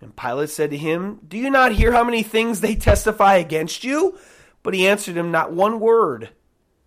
And 0.00 0.14
Pilate 0.14 0.50
said 0.50 0.70
to 0.70 0.76
him, 0.76 1.20
Do 1.26 1.38
you 1.38 1.50
not 1.50 1.72
hear 1.72 1.92
how 1.92 2.04
many 2.04 2.22
things 2.22 2.60
they 2.60 2.74
testify 2.74 3.36
against 3.36 3.84
you? 3.84 4.18
But 4.62 4.74
he 4.74 4.86
answered 4.86 5.16
him 5.16 5.30
not 5.30 5.52
one 5.52 5.80
word, 5.80 6.30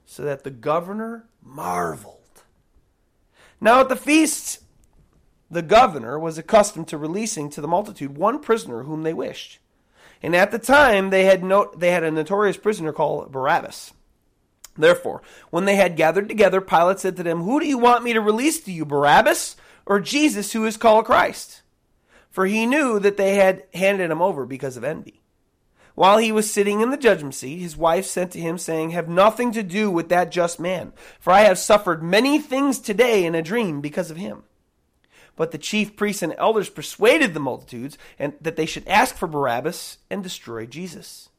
so 0.05 0.23
that 0.23 0.43
the 0.43 0.51
governor 0.51 1.25
marveled. 1.43 2.17
Now 3.59 3.79
at 3.79 3.89
the 3.89 3.95
feast, 3.95 4.59
the 5.51 5.61
governor 5.61 6.17
was 6.17 6.37
accustomed 6.37 6.87
to 6.87 6.97
releasing 6.97 7.49
to 7.49 7.61
the 7.61 7.67
multitude 7.67 8.17
one 8.17 8.39
prisoner 8.39 8.83
whom 8.83 9.03
they 9.03 9.13
wished. 9.13 9.59
And 10.23 10.33
at 10.35 10.51
the 10.51 10.59
time 10.59 11.09
they 11.09 11.25
had 11.25 11.43
no, 11.43 11.71
they 11.75 11.91
had 11.91 12.03
a 12.03 12.11
notorious 12.11 12.57
prisoner 12.57 12.93
called 12.93 13.31
Barabbas. 13.31 13.91
Therefore, 14.77 15.21
when 15.49 15.65
they 15.65 15.75
had 15.75 15.97
gathered 15.97 16.29
together, 16.29 16.61
Pilate 16.61 16.99
said 16.99 17.17
to 17.17 17.23
them, 17.23 17.41
Who 17.41 17.59
do 17.59 17.67
you 17.67 17.77
want 17.77 18.03
me 18.03 18.13
to 18.13 18.21
release 18.21 18.61
to 18.61 18.71
you, 18.71 18.85
Barabbas 18.85 19.57
or 19.85 19.99
Jesus, 19.99 20.53
who 20.53 20.65
is 20.65 20.77
called 20.77 21.05
Christ? 21.05 21.61
For 22.29 22.45
he 22.45 22.65
knew 22.65 22.97
that 22.99 23.17
they 23.17 23.35
had 23.35 23.63
handed 23.73 24.09
him 24.09 24.21
over 24.21 24.45
because 24.45 24.77
of 24.77 24.85
envy. 24.85 25.21
While 25.95 26.19
he 26.19 26.31
was 26.31 26.49
sitting 26.49 26.79
in 26.79 26.89
the 26.89 26.97
judgment 26.97 27.35
seat, 27.35 27.59
his 27.59 27.75
wife 27.75 28.05
sent 28.05 28.31
to 28.31 28.39
him, 28.39 28.57
saying, 28.57 28.91
Have 28.91 29.09
nothing 29.09 29.51
to 29.51 29.63
do 29.63 29.91
with 29.91 30.07
that 30.07 30.31
just 30.31 30.57
man, 30.57 30.93
for 31.19 31.33
I 31.33 31.41
have 31.41 31.59
suffered 31.59 32.01
many 32.01 32.39
things 32.39 32.79
today 32.79 33.25
in 33.25 33.35
a 33.35 33.41
dream 33.41 33.81
because 33.81 34.09
of 34.09 34.15
him. 34.15 34.43
But 35.35 35.51
the 35.51 35.57
chief 35.57 35.95
priests 35.95 36.21
and 36.21 36.35
elders 36.37 36.69
persuaded 36.69 37.33
the 37.33 37.39
multitudes 37.39 37.97
and 38.19 38.33
that 38.41 38.55
they 38.55 38.65
should 38.65 38.87
ask 38.87 39.15
for 39.15 39.27
Barabbas 39.27 39.97
and 40.09 40.21
destroy 40.21 40.65
Jesus. 40.65 41.29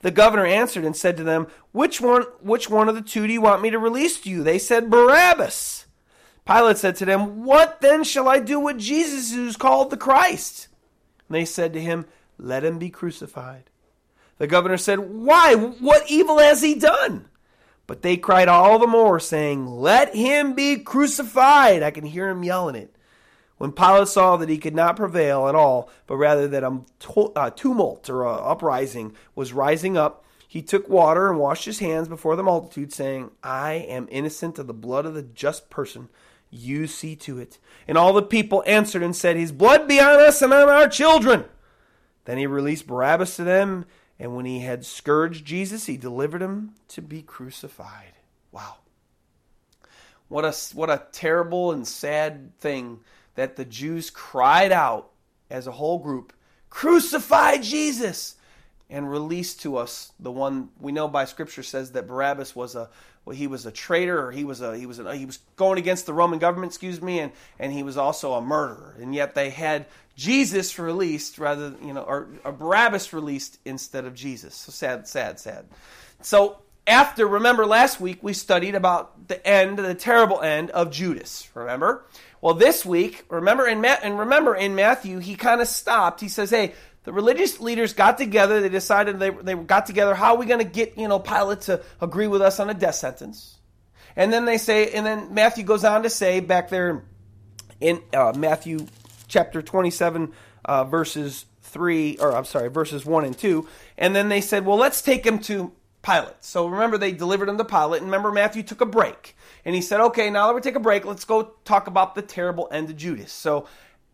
The 0.00 0.10
governor 0.10 0.46
answered 0.46 0.84
and 0.84 0.96
said 0.96 1.16
to 1.16 1.24
them, 1.24 1.48
Which 1.72 2.00
one 2.00 2.22
which 2.40 2.70
one 2.70 2.88
of 2.88 2.94
the 2.94 3.02
two 3.02 3.26
do 3.26 3.32
you 3.32 3.40
want 3.40 3.62
me 3.62 3.70
to 3.70 3.78
release 3.78 4.20
to 4.20 4.30
you? 4.30 4.42
They 4.42 4.58
said, 4.58 4.90
Barabbas. 4.90 5.86
Pilate 6.46 6.78
said 6.78 6.96
to 6.96 7.04
them, 7.04 7.44
What 7.44 7.80
then 7.80 8.04
shall 8.04 8.28
I 8.28 8.38
do 8.38 8.58
with 8.60 8.78
Jesus 8.78 9.34
who's 9.34 9.56
called 9.56 9.90
the 9.90 9.96
Christ? 9.96 10.68
And 11.28 11.34
they 11.34 11.44
said 11.44 11.72
to 11.74 11.80
him, 11.80 12.06
Let 12.38 12.64
him 12.64 12.78
be 12.78 12.90
crucified. 12.90 13.64
The 14.38 14.46
governor 14.46 14.78
said, 14.78 15.00
Why? 15.00 15.54
What 15.54 16.10
evil 16.10 16.38
has 16.38 16.62
he 16.62 16.74
done? 16.74 17.28
But 17.86 18.02
they 18.02 18.16
cried 18.16 18.48
all 18.48 18.78
the 18.78 18.86
more, 18.86 19.18
saying, 19.18 19.66
Let 19.66 20.14
him 20.14 20.54
be 20.54 20.76
crucified. 20.76 21.82
I 21.82 21.90
can 21.90 22.04
hear 22.04 22.28
him 22.28 22.44
yelling 22.44 22.76
it. 22.76 22.94
When 23.58 23.72
Pilate 23.72 24.08
saw 24.08 24.36
that 24.36 24.48
he 24.48 24.56
could 24.56 24.74
not 24.74 24.96
prevail 24.96 25.48
at 25.48 25.54
all, 25.54 25.90
but 26.06 26.16
rather 26.16 26.48
that 26.48 26.64
a 26.64 27.52
tumult 27.54 28.08
or 28.08 28.22
a 28.22 28.32
uprising 28.32 29.14
was 29.34 29.52
rising 29.52 29.96
up, 29.96 30.24
he 30.46 30.62
took 30.62 30.88
water 30.88 31.28
and 31.28 31.38
washed 31.38 31.66
his 31.66 31.80
hands 31.80 32.08
before 32.08 32.36
the 32.36 32.42
multitude, 32.42 32.92
saying, 32.92 33.32
I 33.42 33.74
am 33.74 34.08
innocent 34.10 34.58
of 34.58 34.66
the 34.66 34.72
blood 34.72 35.04
of 35.04 35.14
the 35.14 35.22
just 35.22 35.68
person. 35.68 36.08
You 36.50 36.86
see 36.86 37.14
to 37.16 37.38
it. 37.38 37.58
And 37.86 37.98
all 37.98 38.14
the 38.14 38.22
people 38.22 38.64
answered 38.66 39.02
and 39.02 39.14
said, 39.14 39.36
His 39.36 39.52
blood 39.52 39.86
be 39.86 40.00
on 40.00 40.18
us 40.20 40.40
and 40.40 40.54
on 40.54 40.68
our 40.68 40.88
children. 40.88 41.44
Then 42.24 42.38
he 42.38 42.46
released 42.46 42.86
Barabbas 42.86 43.36
to 43.36 43.44
them, 43.44 43.84
and 44.18 44.34
when 44.34 44.46
he 44.46 44.60
had 44.60 44.86
scourged 44.86 45.44
Jesus, 45.44 45.86
he 45.86 45.96
delivered 45.98 46.40
him 46.40 46.74
to 46.88 47.02
be 47.02 47.20
crucified. 47.20 48.12
Wow. 48.50 48.76
What 50.28 50.44
a, 50.44 50.54
what 50.74 50.90
a 50.90 51.06
terrible 51.12 51.72
and 51.72 51.86
sad 51.86 52.56
thing 52.58 53.00
that 53.38 53.54
the 53.54 53.64
Jews 53.64 54.10
cried 54.10 54.72
out 54.72 55.10
as 55.48 55.68
a 55.68 55.70
whole 55.70 56.00
group, 56.00 56.32
Crucify 56.70 57.58
Jesus! 57.58 58.34
And 58.90 59.08
released 59.08 59.60
to 59.62 59.76
us 59.76 60.10
the 60.18 60.32
one 60.32 60.70
we 60.80 60.90
know 60.90 61.06
by 61.06 61.24
Scripture 61.26 61.62
says 61.62 61.92
that 61.92 62.08
Barabbas 62.08 62.56
was 62.56 62.74
a 62.74 62.88
well, 63.24 63.36
he 63.36 63.46
was 63.46 63.64
a 63.64 63.70
traitor 63.70 64.26
or 64.26 64.32
he 64.32 64.42
was 64.42 64.60
a 64.60 64.76
he 64.76 64.86
was 64.86 64.96
he 64.96 65.24
was 65.26 65.38
going 65.54 65.78
against 65.78 66.06
the 66.06 66.14
Roman 66.14 66.40
government, 66.40 66.72
excuse 66.72 67.00
me, 67.00 67.20
and 67.20 67.30
and 67.60 67.72
he 67.72 67.84
was 67.84 67.96
also 67.96 68.32
a 68.32 68.40
murderer. 68.40 68.96
And 68.98 69.14
yet 69.14 69.34
they 69.36 69.50
had 69.50 69.86
Jesus 70.16 70.76
released 70.78 71.38
rather 71.38 71.74
you 71.84 71.92
know 71.92 72.02
or, 72.02 72.28
or 72.44 72.50
Barabbas 72.50 73.12
released 73.12 73.58
instead 73.64 74.04
of 74.04 74.14
Jesus. 74.14 74.54
So 74.54 74.72
sad, 74.72 75.06
sad, 75.06 75.38
sad. 75.38 75.66
So 76.22 76.62
after 76.88 77.26
remember 77.26 77.66
last 77.66 78.00
week 78.00 78.18
we 78.22 78.32
studied 78.32 78.74
about 78.74 79.28
the 79.28 79.46
end, 79.46 79.78
the 79.78 79.94
terrible 79.94 80.40
end 80.40 80.70
of 80.70 80.90
Judas. 80.90 81.48
Remember? 81.54 82.04
Well, 82.40 82.54
this 82.54 82.86
week, 82.86 83.24
remember 83.28 83.66
in 83.66 83.80
Ma- 83.80 83.98
and 84.02 84.18
remember 84.18 84.54
in 84.54 84.74
Matthew, 84.74 85.18
he 85.18 85.34
kind 85.34 85.60
of 85.60 85.68
stopped. 85.68 86.20
He 86.20 86.28
says, 86.28 86.50
"Hey, 86.50 86.74
the 87.04 87.12
religious 87.12 87.60
leaders 87.60 87.92
got 87.92 88.16
together. 88.16 88.60
They 88.60 88.68
decided 88.68 89.18
they 89.18 89.30
they 89.30 89.54
got 89.54 89.86
together. 89.86 90.14
How 90.14 90.34
are 90.34 90.38
we 90.38 90.46
going 90.46 90.64
to 90.64 90.70
get 90.70 90.96
you 90.96 91.08
know 91.08 91.18
Pilate 91.18 91.62
to 91.62 91.82
agree 92.00 92.26
with 92.26 92.42
us 92.42 92.60
on 92.60 92.70
a 92.70 92.74
death 92.74 92.94
sentence?" 92.94 93.56
And 94.16 94.32
then 94.32 94.46
they 94.46 94.58
say, 94.58 94.90
and 94.90 95.06
then 95.06 95.32
Matthew 95.32 95.62
goes 95.62 95.84
on 95.84 96.02
to 96.02 96.10
say 96.10 96.40
back 96.40 96.70
there 96.70 97.04
in 97.80 98.02
uh, 98.12 98.32
Matthew 98.36 98.86
chapter 99.28 99.62
twenty-seven, 99.62 100.32
uh, 100.64 100.84
verses 100.84 101.44
three, 101.62 102.16
or 102.18 102.34
I'm 102.34 102.44
sorry, 102.44 102.68
verses 102.68 103.04
one 103.04 103.24
and 103.24 103.36
two. 103.36 103.68
And 103.96 104.14
then 104.14 104.28
they 104.28 104.40
said, 104.40 104.64
"Well, 104.64 104.76
let's 104.76 105.02
take 105.02 105.24
him 105.24 105.38
to 105.40 105.72
Pilate." 106.08 106.36
So 106.40 106.66
remember, 106.66 106.96
they 106.96 107.12
delivered 107.12 107.48
him 107.48 107.58
to 107.58 107.64
Pilate. 107.64 108.00
And 108.00 108.10
remember, 108.10 108.32
Matthew 108.32 108.62
took 108.62 108.80
a 108.80 108.86
break 108.86 109.36
and 109.64 109.74
he 109.74 109.82
said, 109.82 110.00
okay, 110.00 110.30
now 110.30 110.46
that 110.46 110.54
we 110.54 110.60
take 110.60 110.76
a 110.76 110.80
break, 110.80 111.04
let's 111.04 111.24
go 111.24 111.52
talk 111.64 111.86
about 111.86 112.14
the 112.14 112.22
terrible 112.22 112.68
end 112.70 112.88
of 112.88 112.96
Judas. 112.96 113.32
So 113.32 113.66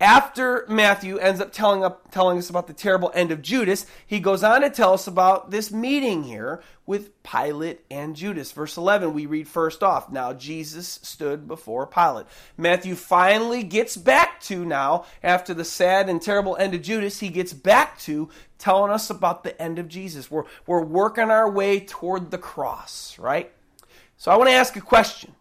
after 0.04 0.66
Matthew 0.68 1.16
ends 1.16 1.40
up 1.40 1.50
telling, 1.50 1.82
up 1.82 2.10
telling 2.10 2.36
us 2.36 2.50
about 2.50 2.66
the 2.66 2.74
terrible 2.74 3.10
end 3.14 3.30
of 3.30 3.40
Judas, 3.40 3.86
he 4.06 4.20
goes 4.20 4.44
on 4.44 4.60
to 4.60 4.68
tell 4.68 4.92
us 4.92 5.06
about 5.06 5.50
this 5.50 5.72
meeting 5.72 6.24
here 6.24 6.62
with 6.84 7.22
Pilate 7.22 7.80
and 7.90 8.14
Judas. 8.14 8.52
Verse 8.52 8.76
11, 8.76 9.14
we 9.14 9.24
read 9.24 9.48
first 9.48 9.82
off. 9.82 10.12
Now 10.12 10.34
Jesus 10.34 11.00
stood 11.02 11.48
before 11.48 11.86
Pilate. 11.86 12.26
Matthew 12.58 12.96
finally 12.96 13.62
gets 13.62 13.96
back 13.96 14.42
to 14.42 14.66
now, 14.66 15.06
after 15.22 15.54
the 15.54 15.64
sad 15.64 16.10
and 16.10 16.20
terrible 16.20 16.54
end 16.56 16.74
of 16.74 16.82
Judas, 16.82 17.20
he 17.20 17.30
gets 17.30 17.54
back 17.54 17.98
to 18.00 18.28
telling 18.58 18.92
us 18.92 19.08
about 19.08 19.42
the 19.42 19.60
end 19.60 19.78
of 19.78 19.88
Jesus. 19.88 20.30
We're, 20.30 20.44
we're 20.66 20.84
working 20.84 21.30
our 21.30 21.50
way 21.50 21.80
toward 21.80 22.30
the 22.30 22.36
cross, 22.36 23.18
right? 23.18 23.50
So 24.18 24.30
I 24.30 24.36
want 24.36 24.50
to 24.50 24.54
ask 24.54 24.76
a 24.76 24.82
question. 24.82 25.34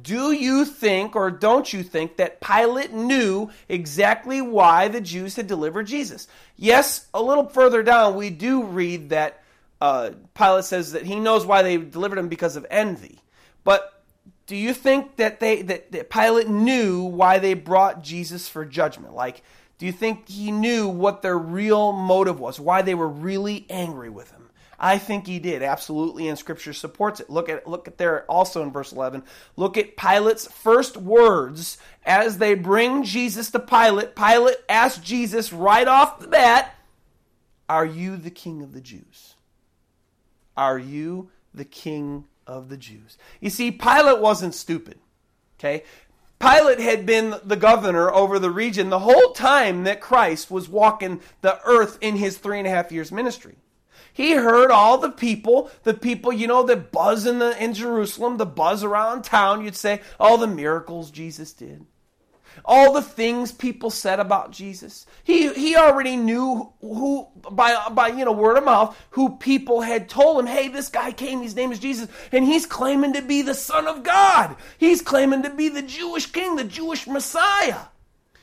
Do 0.00 0.32
you 0.32 0.64
think 0.64 1.16
or 1.16 1.30
don't 1.30 1.72
you 1.72 1.82
think 1.82 2.16
that 2.16 2.40
Pilate 2.40 2.92
knew 2.92 3.50
exactly 3.68 4.40
why 4.40 4.88
the 4.88 5.00
Jews 5.00 5.36
had 5.36 5.46
delivered 5.46 5.88
Jesus? 5.88 6.28
Yes, 6.56 7.08
a 7.12 7.20
little 7.20 7.48
further 7.48 7.82
down, 7.82 8.14
we 8.14 8.30
do 8.30 8.62
read 8.62 9.10
that 9.10 9.42
uh, 9.80 10.10
Pilate 10.34 10.64
says 10.64 10.92
that 10.92 11.06
he 11.06 11.18
knows 11.18 11.44
why 11.44 11.62
they 11.62 11.76
delivered 11.76 12.18
him 12.18 12.28
because 12.28 12.54
of 12.54 12.66
envy. 12.70 13.18
But 13.64 14.02
do 14.46 14.56
you 14.56 14.74
think 14.74 15.16
that 15.16 15.40
they 15.40 15.62
that, 15.62 15.92
that 15.92 16.10
Pilate 16.10 16.48
knew 16.48 17.02
why 17.02 17.38
they 17.38 17.54
brought 17.54 18.02
Jesus 18.02 18.48
for 18.48 18.64
judgment? 18.64 19.14
Like, 19.14 19.42
do 19.78 19.86
you 19.86 19.92
think 19.92 20.28
he 20.28 20.52
knew 20.52 20.88
what 20.88 21.22
their 21.22 21.38
real 21.38 21.92
motive 21.92 22.38
was? 22.38 22.60
Why 22.60 22.82
they 22.82 22.94
were 22.94 23.08
really 23.08 23.66
angry 23.70 24.10
with 24.10 24.30
him? 24.30 24.39
I 24.82 24.96
think 24.96 25.26
he 25.26 25.38
did, 25.38 25.62
absolutely, 25.62 26.26
and 26.26 26.38
scripture 26.38 26.72
supports 26.72 27.20
it. 27.20 27.28
Look 27.28 27.50
at 27.50 27.68
look 27.68 27.86
at 27.86 27.98
there 27.98 28.24
also 28.30 28.62
in 28.62 28.72
verse 28.72 28.92
11. 28.92 29.22
Look 29.54 29.76
at 29.76 29.96
Pilate's 29.96 30.50
first 30.50 30.96
words 30.96 31.76
as 32.04 32.38
they 32.38 32.54
bring 32.54 33.02
Jesus 33.02 33.50
to 33.50 33.58
Pilate. 33.58 34.16
Pilate 34.16 34.56
asked 34.70 35.04
Jesus 35.04 35.52
right 35.52 35.86
off 35.86 36.18
the 36.18 36.28
bat, 36.28 36.74
"Are 37.68 37.84
you 37.84 38.16
the 38.16 38.30
king 38.30 38.62
of 38.62 38.72
the 38.72 38.80
Jews?" 38.80 39.34
Are 40.56 40.78
you 40.78 41.30
the 41.54 41.64
king 41.64 42.24
of 42.46 42.68
the 42.68 42.76
Jews? 42.76 43.16
You 43.40 43.50
see, 43.50 43.70
Pilate 43.70 44.20
wasn't 44.20 44.54
stupid. 44.54 44.98
Okay? 45.58 45.84
Pilate 46.38 46.80
had 46.80 47.06
been 47.06 47.36
the 47.44 47.56
governor 47.56 48.10
over 48.10 48.38
the 48.38 48.50
region 48.50 48.88
the 48.88 49.00
whole 49.00 49.32
time 49.32 49.84
that 49.84 50.00
Christ 50.00 50.50
was 50.50 50.68
walking 50.68 51.20
the 51.42 51.60
earth 51.64 51.98
in 52.00 52.16
his 52.16 52.38
three 52.38 52.58
and 52.58 52.66
a 52.66 52.70
half 52.70 52.90
years 52.90 53.12
ministry. 53.12 53.56
He 54.12 54.32
heard 54.32 54.70
all 54.70 54.98
the 54.98 55.10
people, 55.10 55.70
the 55.84 55.94
people, 55.94 56.32
you 56.32 56.46
know, 56.46 56.62
that 56.64 56.92
buzz 56.92 57.26
in 57.26 57.38
the 57.38 57.62
in 57.62 57.74
Jerusalem, 57.74 58.36
the 58.36 58.46
buzz 58.46 58.84
around 58.84 59.24
town, 59.24 59.64
you'd 59.64 59.76
say, 59.76 60.00
all 60.18 60.38
the 60.38 60.46
miracles 60.46 61.10
Jesus 61.10 61.52
did 61.52 61.86
all 62.64 62.92
the 62.92 63.02
things 63.02 63.52
people 63.52 63.90
said 63.90 64.20
about 64.20 64.50
Jesus. 64.50 65.06
He, 65.24 65.52
he 65.54 65.76
already 65.76 66.16
knew 66.16 66.72
who, 66.80 67.28
by, 67.50 67.88
by, 67.90 68.08
you 68.08 68.24
know, 68.24 68.32
word 68.32 68.56
of 68.56 68.64
mouth, 68.64 68.96
who 69.10 69.36
people 69.36 69.80
had 69.80 70.08
told 70.08 70.40
him, 70.40 70.46
hey, 70.46 70.68
this 70.68 70.88
guy 70.88 71.12
came, 71.12 71.42
his 71.42 71.56
name 71.56 71.72
is 71.72 71.78
Jesus, 71.78 72.08
and 72.32 72.44
he's 72.44 72.66
claiming 72.66 73.12
to 73.14 73.22
be 73.22 73.42
the 73.42 73.54
Son 73.54 73.86
of 73.86 74.02
God. 74.02 74.56
He's 74.78 75.02
claiming 75.02 75.42
to 75.42 75.50
be 75.50 75.68
the 75.68 75.82
Jewish 75.82 76.26
king, 76.26 76.56
the 76.56 76.64
Jewish 76.64 77.06
Messiah. 77.06 77.86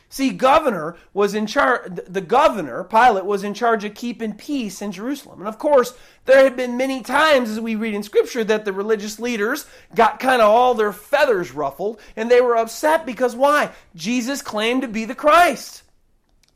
See, 0.10 0.30
governor 0.30 0.96
was 1.14 1.36
in 1.36 1.48
charge, 1.48 2.00
the 2.08 2.22
governor, 2.22 2.86
Pilate, 2.86 3.26
was 3.26 3.44
in 3.44 3.54
charge 3.54 3.84
of 3.84 3.94
keeping 3.94 4.34
peace 4.34 4.82
in 4.82 4.94
Jerusalem. 4.94 5.40
And 5.40 5.50
of 5.50 5.60
course, 5.60 5.94
there 6.26 6.44
had 6.44 6.56
been 6.56 6.78
many 6.78 7.02
times, 7.02 7.50
as 7.50 7.60
we 7.60 7.76
read 7.76 7.94
in 7.94 8.04
Scripture, 8.04 8.44
that 8.46 8.64
the 8.64 8.72
religious 8.72 9.20
leaders 9.20 9.66
got 9.96 10.20
kind 10.20 10.42
of 10.42 10.50
all 10.50 10.74
their 10.74 10.94
feathers 10.94 11.52
ruffled, 11.52 12.00
and 12.16 12.32
they 12.32 12.40
were 12.40 12.56
upset 12.56 13.06
because 13.06 13.36
why? 13.36 13.72
Jesus 13.96 14.42
claimed 14.42 14.84
to 14.84 14.88
be 14.88 15.04
the 15.04 15.16
Christ. 15.16 15.84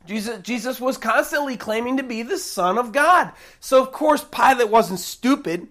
Jesus, 0.05 0.41
Jesus 0.41 0.79
was 0.79 0.97
constantly 0.97 1.57
claiming 1.57 1.97
to 1.97 2.03
be 2.03 2.23
the 2.23 2.37
Son 2.37 2.77
of 2.77 2.93
God. 2.93 3.31
So, 3.59 3.81
of 3.81 3.91
course, 3.91 4.23
Pilate 4.23 4.69
wasn't 4.69 4.99
stupid. 4.99 5.67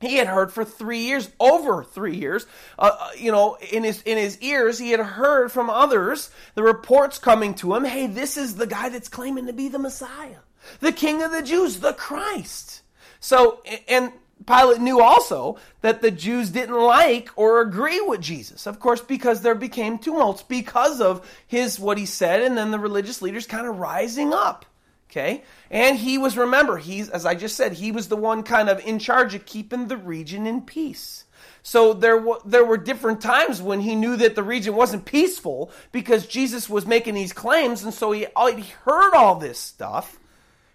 He 0.00 0.16
had 0.16 0.26
heard 0.26 0.52
for 0.52 0.64
three 0.64 1.04
years, 1.04 1.30
over 1.40 1.82
three 1.82 2.16
years, 2.16 2.46
uh, 2.78 2.90
uh, 2.98 3.08
you 3.16 3.32
know, 3.32 3.56
in 3.72 3.84
his 3.84 4.02
in 4.02 4.18
his 4.18 4.38
ears, 4.40 4.78
he 4.78 4.90
had 4.90 5.00
heard 5.00 5.50
from 5.50 5.70
others 5.70 6.30
the 6.54 6.62
reports 6.62 7.18
coming 7.18 7.54
to 7.54 7.74
him. 7.74 7.84
Hey, 7.84 8.06
this 8.06 8.36
is 8.36 8.56
the 8.56 8.66
guy 8.66 8.88
that's 8.88 9.08
claiming 9.08 9.46
to 9.46 9.52
be 9.52 9.68
the 9.68 9.78
Messiah, 9.78 10.40
the 10.80 10.92
King 10.92 11.22
of 11.22 11.30
the 11.30 11.42
Jews, 11.42 11.78
the 11.78 11.94
Christ. 11.94 12.82
So, 13.20 13.62
and 13.88 14.12
Pilate 14.46 14.80
knew 14.80 15.00
also 15.00 15.56
that 15.80 16.02
the 16.02 16.10
Jews 16.10 16.50
didn't 16.50 16.78
like 16.78 17.30
or 17.36 17.60
agree 17.60 18.00
with 18.00 18.20
Jesus, 18.20 18.66
of 18.66 18.80
course, 18.80 19.00
because 19.00 19.40
there 19.40 19.54
became 19.54 19.98
tumults 19.98 20.42
because 20.42 21.00
of 21.00 21.26
his 21.46 21.78
what 21.78 21.98
he 21.98 22.06
said, 22.06 22.42
and 22.42 22.58
then 22.58 22.70
the 22.70 22.78
religious 22.78 23.22
leaders 23.22 23.46
kind 23.46 23.66
of 23.66 23.78
rising 23.78 24.34
up. 24.34 24.66
Okay? 25.14 25.44
And 25.70 25.96
he 25.96 26.18
was, 26.18 26.36
remember, 26.36 26.76
he's, 26.76 27.08
as 27.08 27.24
I 27.24 27.36
just 27.36 27.56
said, 27.56 27.74
he 27.74 27.92
was 27.92 28.08
the 28.08 28.16
one 28.16 28.42
kind 28.42 28.68
of 28.68 28.80
in 28.80 28.98
charge 28.98 29.34
of 29.34 29.46
keeping 29.46 29.86
the 29.86 29.96
region 29.96 30.44
in 30.44 30.62
peace. 30.62 31.24
So 31.62 31.92
there, 31.92 32.18
w- 32.18 32.40
there 32.44 32.64
were 32.64 32.76
different 32.76 33.20
times 33.20 33.62
when 33.62 33.80
he 33.80 33.94
knew 33.94 34.16
that 34.16 34.34
the 34.34 34.42
region 34.42 34.74
wasn't 34.74 35.04
peaceful 35.04 35.70
because 35.92 36.26
Jesus 36.26 36.68
was 36.68 36.84
making 36.84 37.14
these 37.14 37.32
claims, 37.32 37.84
and 37.84 37.94
so 37.94 38.10
he, 38.10 38.26
he 38.56 38.72
heard 38.84 39.14
all 39.14 39.36
this 39.36 39.58
stuff, 39.58 40.18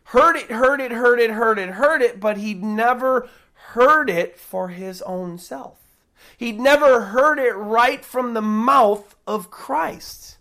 heard 0.05 0.37
it, 0.37 0.49
heard 0.49 0.79
it, 0.79 0.91
heard 0.91 1.19
it, 1.19 1.31
heard 1.31 1.59
it, 1.59 1.69
heard 1.71 2.01
it, 2.01 2.21
but 2.21 2.37
he'd 2.37 2.63
never 2.63 3.27
heard 3.53 4.09
it 4.09 4.39
for 4.39 4.69
his 4.69 5.01
own 5.01 5.37
self. 5.37 5.77
He'd 6.37 6.59
never 6.59 7.01
heard 7.01 7.39
it 7.39 7.55
right 7.55 8.05
from 8.05 8.33
the 8.33 8.41
mouth 8.41 9.15
of 9.27 9.51
Christ. 9.51 10.37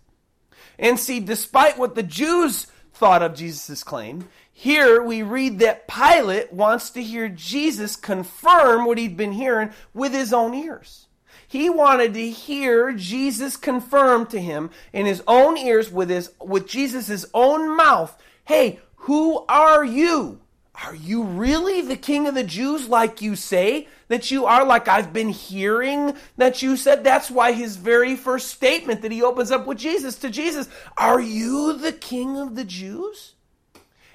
And 0.77 0.97
see, 0.97 1.19
despite 1.19 1.77
what 1.77 1.95
the 1.95 2.03
Jews 2.03 2.67
thought 2.99 3.23
of 3.23 3.33
Jesus' 3.33 3.81
claim. 3.81 4.27
Here 4.51 5.01
we 5.01 5.23
read 5.23 5.59
that 5.59 5.87
Pilate 5.87 6.51
wants 6.51 6.89
to 6.89 7.01
hear 7.01 7.29
Jesus 7.29 7.95
confirm 7.95 8.85
what 8.85 8.97
he'd 8.97 9.15
been 9.15 9.31
hearing 9.31 9.71
with 9.93 10.11
his 10.11 10.33
own 10.33 10.53
ears. 10.53 11.07
He 11.47 11.69
wanted 11.69 12.13
to 12.13 12.29
hear 12.29 12.91
Jesus 12.91 13.55
confirm 13.55 14.25
to 14.27 14.39
him 14.41 14.69
in 14.91 15.05
his 15.05 15.23
own 15.27 15.57
ears 15.57 15.89
with 15.89 16.09
his 16.09 16.31
with 16.41 16.67
Jesus' 16.67 17.25
own 17.33 17.75
mouth, 17.75 18.21
"Hey, 18.43 18.81
who 18.97 19.45
are 19.47 19.85
you?" 19.85 20.41
Are 20.85 20.95
you 20.95 21.23
really 21.23 21.81
the 21.81 21.97
king 21.97 22.27
of 22.27 22.35
the 22.35 22.43
Jews 22.43 22.87
like 22.87 23.21
you 23.21 23.35
say 23.35 23.87
that 24.07 24.31
you 24.31 24.45
are, 24.45 24.65
like 24.65 24.87
I've 24.87 25.11
been 25.11 25.29
hearing 25.29 26.13
that 26.37 26.61
you 26.61 26.77
said? 26.77 27.03
That's 27.03 27.29
why 27.29 27.51
his 27.51 27.75
very 27.75 28.15
first 28.15 28.49
statement 28.49 29.01
that 29.01 29.11
he 29.11 29.21
opens 29.21 29.51
up 29.51 29.67
with 29.67 29.77
Jesus 29.77 30.15
to 30.19 30.29
Jesus, 30.29 30.69
Are 30.97 31.19
you 31.19 31.77
the 31.77 31.91
king 31.91 32.37
of 32.37 32.55
the 32.55 32.63
Jews? 32.63 33.33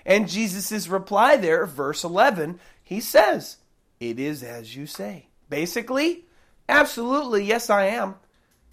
And 0.06 0.28
Jesus' 0.28 0.88
reply 0.88 1.36
there, 1.36 1.66
verse 1.66 2.02
11, 2.02 2.58
he 2.82 3.00
says, 3.00 3.58
It 4.00 4.18
is 4.18 4.42
as 4.42 4.74
you 4.74 4.86
say. 4.86 5.28
Basically, 5.50 6.24
absolutely, 6.68 7.44
yes, 7.44 7.68
I 7.68 7.86
am. 7.86 8.14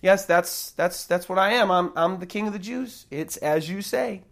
Yes, 0.02 0.26
that's 0.26 0.72
that's 0.72 1.06
that's 1.06 1.30
what 1.30 1.38
I 1.38 1.54
am. 1.54 1.70
I'm 1.70 1.94
I'm 1.96 2.20
the 2.20 2.26
king 2.26 2.48
of 2.48 2.54
the 2.54 2.60
Jews. 2.60 3.06
It's 3.12 3.38
as 3.38 3.70
you 3.70 3.82
say. 3.82 4.24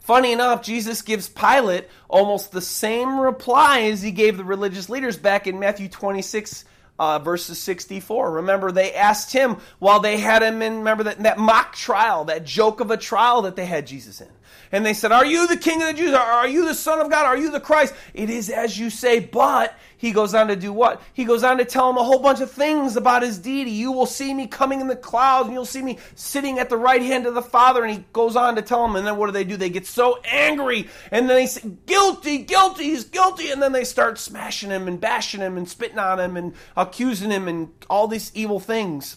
Funny 0.00 0.32
enough, 0.32 0.62
Jesus 0.62 1.02
gives 1.02 1.28
Pilate 1.28 1.86
almost 2.08 2.52
the 2.52 2.62
same 2.62 3.20
reply 3.20 3.82
as 3.82 4.02
he 4.02 4.10
gave 4.10 4.38
the 4.38 4.44
religious 4.44 4.88
leaders 4.88 5.16
back 5.16 5.46
in 5.46 5.60
Matthew 5.60 5.88
26, 5.88 6.64
uh, 6.98 7.18
verses 7.18 7.58
64. 7.58 8.32
Remember, 8.32 8.72
they 8.72 8.94
asked 8.94 9.32
him 9.32 9.58
while 9.78 10.00
they 10.00 10.16
had 10.16 10.42
him 10.42 10.62
in, 10.62 10.78
remember 10.78 11.04
that, 11.04 11.22
that 11.22 11.38
mock 11.38 11.76
trial, 11.76 12.24
that 12.24 12.44
joke 12.44 12.80
of 12.80 12.90
a 12.90 12.96
trial 12.96 13.42
that 13.42 13.56
they 13.56 13.66
had 13.66 13.86
Jesus 13.86 14.22
in. 14.22 14.28
And 14.72 14.86
they 14.86 14.94
said, 14.94 15.10
Are 15.10 15.26
you 15.26 15.48
the 15.48 15.56
king 15.56 15.82
of 15.82 15.88
the 15.88 15.94
Jews? 15.94 16.14
Are 16.14 16.46
you 16.46 16.64
the 16.64 16.74
Son 16.74 17.00
of 17.00 17.10
God? 17.10 17.26
Are 17.26 17.36
you 17.36 17.50
the 17.50 17.60
Christ? 17.60 17.92
It 18.14 18.30
is 18.30 18.50
as 18.50 18.78
you 18.78 18.88
say, 18.88 19.18
but 19.18 19.76
he 19.96 20.12
goes 20.12 20.32
on 20.32 20.46
to 20.48 20.56
do 20.56 20.72
what? 20.72 21.02
He 21.12 21.24
goes 21.24 21.42
on 21.42 21.58
to 21.58 21.64
tell 21.64 21.90
him 21.90 21.96
a 21.96 22.04
whole 22.04 22.20
bunch 22.20 22.40
of 22.40 22.50
things 22.50 22.96
about 22.96 23.22
his 23.22 23.38
deity. 23.38 23.72
You 23.72 23.90
will 23.90 24.06
see 24.06 24.32
me 24.32 24.46
coming 24.46 24.80
in 24.80 24.86
the 24.86 24.96
clouds, 24.96 25.46
and 25.46 25.54
you'll 25.54 25.64
see 25.64 25.82
me 25.82 25.98
sitting 26.14 26.58
at 26.58 26.70
the 26.70 26.76
right 26.76 27.02
hand 27.02 27.26
of 27.26 27.34
the 27.34 27.42
Father. 27.42 27.84
And 27.84 27.92
he 27.92 28.04
goes 28.12 28.36
on 28.36 28.54
to 28.56 28.62
tell 28.62 28.84
him, 28.84 28.94
and 28.94 29.06
then 29.06 29.16
what 29.16 29.26
do 29.26 29.32
they 29.32 29.44
do? 29.44 29.56
They 29.56 29.70
get 29.70 29.86
so 29.86 30.20
angry, 30.24 30.88
and 31.10 31.28
then 31.28 31.36
they 31.36 31.46
say, 31.46 31.68
Guilty, 31.86 32.38
guilty, 32.38 32.84
he's 32.84 33.04
guilty. 33.04 33.50
And 33.50 33.60
then 33.60 33.72
they 33.72 33.84
start 33.84 34.18
smashing 34.18 34.70
him 34.70 34.86
and 34.86 35.00
bashing 35.00 35.40
him 35.40 35.56
and 35.56 35.68
spitting 35.68 35.98
on 35.98 36.20
him 36.20 36.36
and 36.36 36.54
accusing 36.76 37.30
him 37.30 37.48
and 37.48 37.70
all 37.90 38.06
these 38.06 38.30
evil 38.34 38.60
things. 38.60 39.16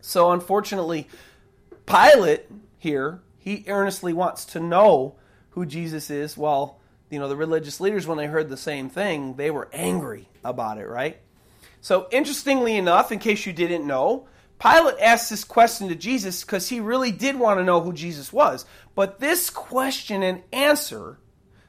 So 0.00 0.32
unfortunately, 0.32 1.08
Pilate 1.86 2.46
here, 2.78 3.22
he 3.46 3.62
earnestly 3.68 4.12
wants 4.12 4.44
to 4.44 4.58
know 4.58 5.14
who 5.50 5.64
Jesus 5.64 6.10
is. 6.10 6.36
Well, 6.36 6.80
you 7.08 7.20
know, 7.20 7.28
the 7.28 7.36
religious 7.36 7.80
leaders, 7.80 8.04
when 8.04 8.18
they 8.18 8.26
heard 8.26 8.48
the 8.48 8.56
same 8.56 8.90
thing, 8.90 9.36
they 9.36 9.52
were 9.52 9.68
angry 9.72 10.28
about 10.44 10.78
it, 10.78 10.88
right? 10.88 11.18
So, 11.80 12.08
interestingly 12.10 12.76
enough, 12.76 13.12
in 13.12 13.20
case 13.20 13.46
you 13.46 13.52
didn't 13.52 13.86
know, 13.86 14.26
Pilate 14.58 14.96
asked 15.00 15.30
this 15.30 15.44
question 15.44 15.86
to 15.88 15.94
Jesus 15.94 16.42
because 16.42 16.68
he 16.68 16.80
really 16.80 17.12
did 17.12 17.38
want 17.38 17.60
to 17.60 17.64
know 17.64 17.80
who 17.80 17.92
Jesus 17.92 18.32
was. 18.32 18.64
But 18.96 19.20
this 19.20 19.48
question 19.48 20.24
and 20.24 20.42
answer, 20.52 21.20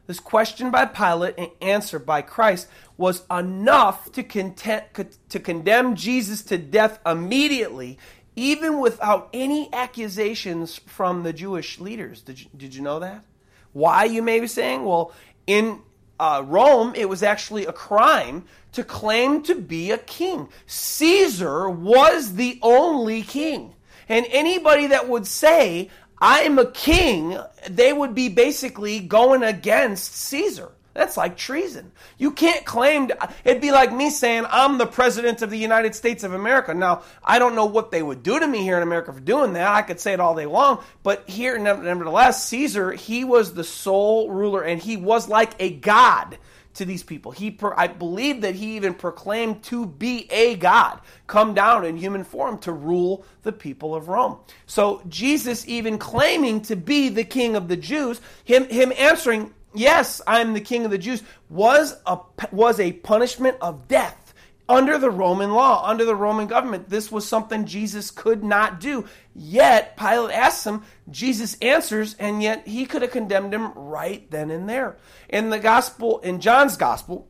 this 0.08 0.20
question 0.20 0.72
by 0.72 0.86
Pilate 0.86 1.36
and 1.38 1.52
answer 1.62 2.00
by 2.00 2.24
Christ, 2.24 2.68
was 2.98 3.22
enough 3.30 4.12
to, 4.14 4.24
content, 4.24 4.86
to 5.30 5.40
condemn 5.40 5.96
Jesus 5.96 6.42
to 6.44 6.58
death 6.58 7.00
immediately, 7.06 8.00
even 8.38 8.80
without 8.80 9.30
any 9.34 9.68
accusations 9.74 10.80
from 10.86 11.24
the 11.24 11.34
Jewish 11.34 11.80
leaders. 11.80 12.22
Did 12.22 12.40
you, 12.40 12.48
did 12.56 12.76
you 12.76 12.82
know 12.82 13.00
that? 13.00 13.26
Why, 13.74 14.06
you 14.06 14.22
may 14.22 14.40
be 14.40 14.48
saying? 14.48 14.86
Well, 14.86 15.12
in 15.48 15.82
uh, 16.20 16.44
Rome, 16.46 16.94
it 16.96 17.10
was 17.10 17.24
actually 17.24 17.66
a 17.66 17.74
crime 17.74 18.46
to 18.74 18.84
claim 18.84 19.42
to 19.44 19.56
be 19.56 19.90
a 19.90 19.98
king. 19.98 20.50
Caesar 20.68 21.68
was 21.68 22.36
the 22.36 22.60
only 22.62 23.24
king. 23.24 23.74
And 24.08 24.26
anybody 24.30 24.88
that 24.88 25.10
would 25.10 25.26
say, 25.26 25.90
I'm 26.20 26.60
a 26.60 26.72
king, 26.72 27.38
they 27.68 27.92
would 27.92 28.14
be 28.14 28.30
basically 28.30 29.00
going 29.00 29.42
against 29.42 30.16
Caesar. 30.16 30.72
That's 30.98 31.16
like 31.16 31.38
treason. 31.38 31.92
You 32.18 32.32
can't 32.32 32.66
claim 32.66 33.10
to, 33.10 33.30
it'd 33.46 33.62
be 33.62 33.72
like 33.72 33.94
me 33.94 34.10
saying 34.10 34.46
I'm 34.50 34.80
the 34.80 34.88
president 34.88 35.44
of 35.44 35.52
the 35.52 35.58
United 35.60 35.94
States 35.94 36.24
of 36.24 36.34
America. 36.34 36.74
Now, 36.74 37.04
I 37.24 37.38
don't 37.38 37.54
know 37.54 37.68
what 37.68 37.92
they 37.92 38.02
would 38.02 38.24
do 38.24 38.40
to 38.40 38.48
me 38.48 38.64
here 38.64 38.78
in 38.78 38.82
America 38.82 39.14
for 39.14 39.20
doing 39.20 39.54
that. 39.54 39.68
I 39.70 39.84
could 39.84 40.00
say 40.00 40.14
it 40.14 40.20
all 40.20 40.34
day 40.34 40.48
long, 40.48 40.84
but 41.04 41.30
here 41.30 41.56
nevertheless, 41.60 42.48
Caesar, 42.48 42.94
he 42.94 43.24
was 43.24 43.54
the 43.54 43.64
sole 43.64 44.32
ruler 44.32 44.64
and 44.64 44.82
he 44.82 44.98
was 44.98 45.30
like 45.30 45.54
a 45.60 45.70
god 45.70 46.40
to 46.74 46.86
these 46.86 47.04
people. 47.04 47.32
He, 47.32 47.56
I 47.76 47.86
believe 47.86 48.42
that 48.42 48.56
he 48.56 48.76
even 48.76 48.96
proclaimed 48.96 49.62
to 49.66 49.86
be 49.86 50.28
a 50.32 50.56
God, 50.56 51.00
come 51.28 51.54
down 51.54 51.86
in 51.86 51.96
human 51.98 52.24
form 52.24 52.58
to 52.60 52.72
rule 52.72 53.24
the 53.44 53.52
people 53.52 53.94
of 53.94 54.08
Rome. 54.08 54.40
So 54.66 55.04
Jesus 55.08 55.68
even 55.68 56.00
claiming 56.00 56.62
to 56.62 56.76
be 56.76 57.10
the 57.10 57.24
King 57.24 57.56
of 57.56 57.68
the 57.68 57.78
Jews, 57.78 58.20
him 58.44 58.68
him 58.70 58.92
answering 58.98 59.54
yes, 59.74 60.22
I'm 60.28 60.54
the 60.54 60.62
king 60.62 60.86
of 60.86 60.92
the 60.92 60.98
Jews, 60.98 61.24
was 61.50 61.96
a, 62.06 62.20
was 62.52 62.80
a 62.80 62.94
punishment 62.94 63.58
of 63.62 63.88
death 63.88 64.34
under 64.70 64.98
the 64.98 65.10
Roman 65.10 65.54
law, 65.54 65.88
under 65.88 66.04
the 66.04 66.16
Roman 66.16 66.48
government. 66.48 66.90
This 66.90 67.12
was 67.12 67.28
something 67.28 67.66
Jesus 67.66 68.12
could 68.12 68.44
not 68.44 68.80
do. 68.80 69.06
Yet, 69.34 69.96
Pilate 69.96 70.36
asks 70.36 70.66
him, 70.66 70.84
Jesus 71.10 71.58
answers, 71.62 72.16
and 72.20 72.44
yet 72.44 72.68
he 72.68 72.86
could 72.86 73.02
have 73.02 73.12
condemned 73.12 73.54
him 73.54 73.72
right 73.74 74.30
then 74.30 74.52
and 74.52 74.68
there. 74.68 74.98
In 75.30 75.50
the 75.50 75.60
gospel, 75.60 76.20
in 76.20 76.42
John's 76.42 76.76
gospel, 76.76 77.28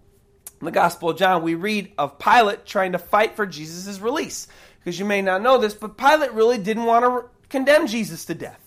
in 0.59 0.65
the 0.65 0.71
Gospel 0.71 1.11
of 1.11 1.17
John, 1.17 1.43
we 1.43 1.53
read 1.53 1.91
of 1.97 2.17
Pilate 2.17 2.65
trying 2.65 2.93
to 2.93 2.97
fight 2.97 3.35
for 3.35 3.45
Jesus' 3.45 3.99
release. 3.99 4.47
Because 4.79 4.97
you 4.97 5.05
may 5.05 5.21
not 5.21 5.41
know 5.41 5.59
this, 5.59 5.73
but 5.73 5.97
Pilate 5.97 6.33
really 6.33 6.57
didn't 6.57 6.85
want 6.85 7.05
to 7.05 7.29
condemn 7.49 7.85
Jesus 7.85 8.25
to 8.25 8.33
death. 8.33 8.66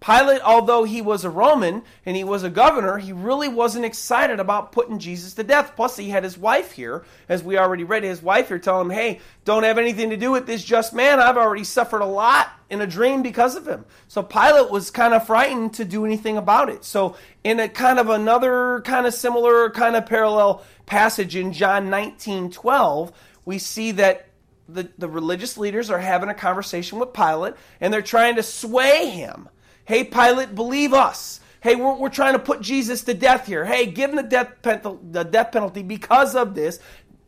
Pilate, 0.00 0.40
although 0.40 0.84
he 0.84 1.02
was 1.02 1.26
a 1.26 1.30
Roman 1.30 1.82
and 2.06 2.16
he 2.16 2.24
was 2.24 2.42
a 2.42 2.48
governor, 2.48 2.96
he 2.96 3.12
really 3.12 3.48
wasn't 3.48 3.84
excited 3.84 4.40
about 4.40 4.72
putting 4.72 4.98
Jesus 4.98 5.34
to 5.34 5.44
death. 5.44 5.74
Plus, 5.76 5.96
he 5.96 6.08
had 6.08 6.24
his 6.24 6.38
wife 6.38 6.72
here, 6.72 7.04
as 7.28 7.44
we 7.44 7.58
already 7.58 7.84
read, 7.84 8.02
his 8.02 8.22
wife 8.22 8.48
here 8.48 8.58
telling 8.58 8.86
him, 8.86 8.96
hey, 8.96 9.20
don't 9.44 9.62
have 9.62 9.76
anything 9.76 10.08
to 10.08 10.16
do 10.16 10.30
with 10.30 10.46
this 10.46 10.64
just 10.64 10.94
man. 10.94 11.20
I've 11.20 11.36
already 11.36 11.64
suffered 11.64 12.00
a 12.00 12.06
lot 12.06 12.48
in 12.70 12.80
a 12.80 12.86
dream 12.86 13.22
because 13.22 13.56
of 13.56 13.68
him. 13.68 13.84
So 14.08 14.22
Pilate 14.22 14.70
was 14.70 14.90
kind 14.90 15.12
of 15.12 15.26
frightened 15.26 15.74
to 15.74 15.84
do 15.84 16.06
anything 16.06 16.38
about 16.38 16.70
it. 16.70 16.84
So, 16.84 17.16
in 17.44 17.60
a 17.60 17.68
kind 17.68 17.98
of 17.98 18.08
another 18.08 18.80
kind 18.84 19.06
of 19.06 19.12
similar, 19.12 19.68
kind 19.70 19.96
of 19.96 20.06
parallel 20.06 20.64
passage 20.86 21.36
in 21.36 21.52
John 21.52 21.90
19 21.90 22.50
12, 22.50 23.12
we 23.44 23.58
see 23.58 23.92
that 23.92 24.28
the, 24.68 24.88
the 24.98 25.08
religious 25.08 25.58
leaders 25.58 25.90
are 25.90 25.98
having 25.98 26.28
a 26.28 26.34
conversation 26.34 26.98
with 26.98 27.12
Pilate 27.12 27.54
and 27.80 27.92
they're 27.92 28.02
trying 28.02 28.36
to 28.36 28.42
sway 28.42 29.10
him 29.10 29.48
Hey, 29.84 30.04
Pilate, 30.04 30.54
believe 30.54 30.92
us. 30.92 31.40
Hey, 31.60 31.76
we're, 31.76 31.94
we're 31.94 32.08
trying 32.08 32.32
to 32.32 32.38
put 32.38 32.60
Jesus 32.60 33.04
to 33.04 33.14
death 33.14 33.46
here. 33.46 33.64
Hey, 33.64 33.86
give 33.86 34.10
him 34.10 34.16
the 34.16 34.22
death, 34.22 34.62
penalty, 34.62 34.98
the 35.10 35.24
death 35.24 35.52
penalty 35.52 35.82
because 35.82 36.34
of 36.34 36.54
this. 36.54 36.78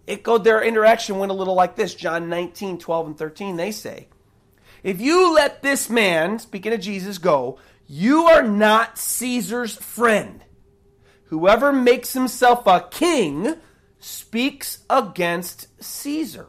It 0.07 0.23
go, 0.23 0.39
their 0.39 0.63
interaction 0.63 1.19
went 1.19 1.31
a 1.31 1.35
little 1.35 1.55
like 1.55 1.77
this 1.77 1.95
John 1.95 2.29
19, 2.29 2.79
12, 2.79 3.07
and 3.07 3.19
13. 3.19 3.57
They 3.57 3.73
say, 3.73 4.09
If 4.83 5.01
you 5.01 5.35
let 5.35 5.63
this 5.63 5.91
man, 5.91 6.39
speaking 6.39 6.73
of 6.73 6.81
Jesus, 6.81 7.19
go, 7.19 7.59
you 7.87 8.25
are 8.25 8.43
not 8.43 8.99
Caesar's 8.99 9.77
friend. 9.77 10.45
Whoever 11.27 11.73
makes 11.73 12.13
himself 12.13 12.67
a 12.67 12.89
king 12.91 13.55
speaks 14.01 14.85
against 14.91 15.69
Caesar. 15.83 16.49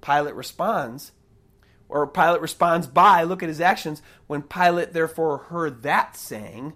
Pilate 0.00 0.34
responds, 0.34 1.12
or 1.88 2.06
Pilate 2.06 2.40
responds 2.40 2.86
by, 2.86 3.22
look 3.22 3.42
at 3.42 3.48
his 3.48 3.60
actions. 3.60 4.02
When 4.26 4.42
Pilate 4.42 4.92
therefore 4.92 5.38
heard 5.38 5.82
that 5.82 6.16
saying, 6.16 6.74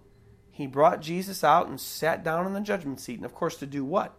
he 0.51 0.67
brought 0.67 1.01
Jesus 1.01 1.43
out 1.43 1.69
and 1.69 1.81
sat 1.81 2.23
down 2.23 2.47
on 2.47 2.53
the 2.53 2.61
judgment 2.61 3.01
seat. 3.01 3.17
And 3.17 3.25
of 3.25 3.35
course, 3.35 3.57
to 3.57 3.67
do 3.67 3.85
what? 3.85 4.15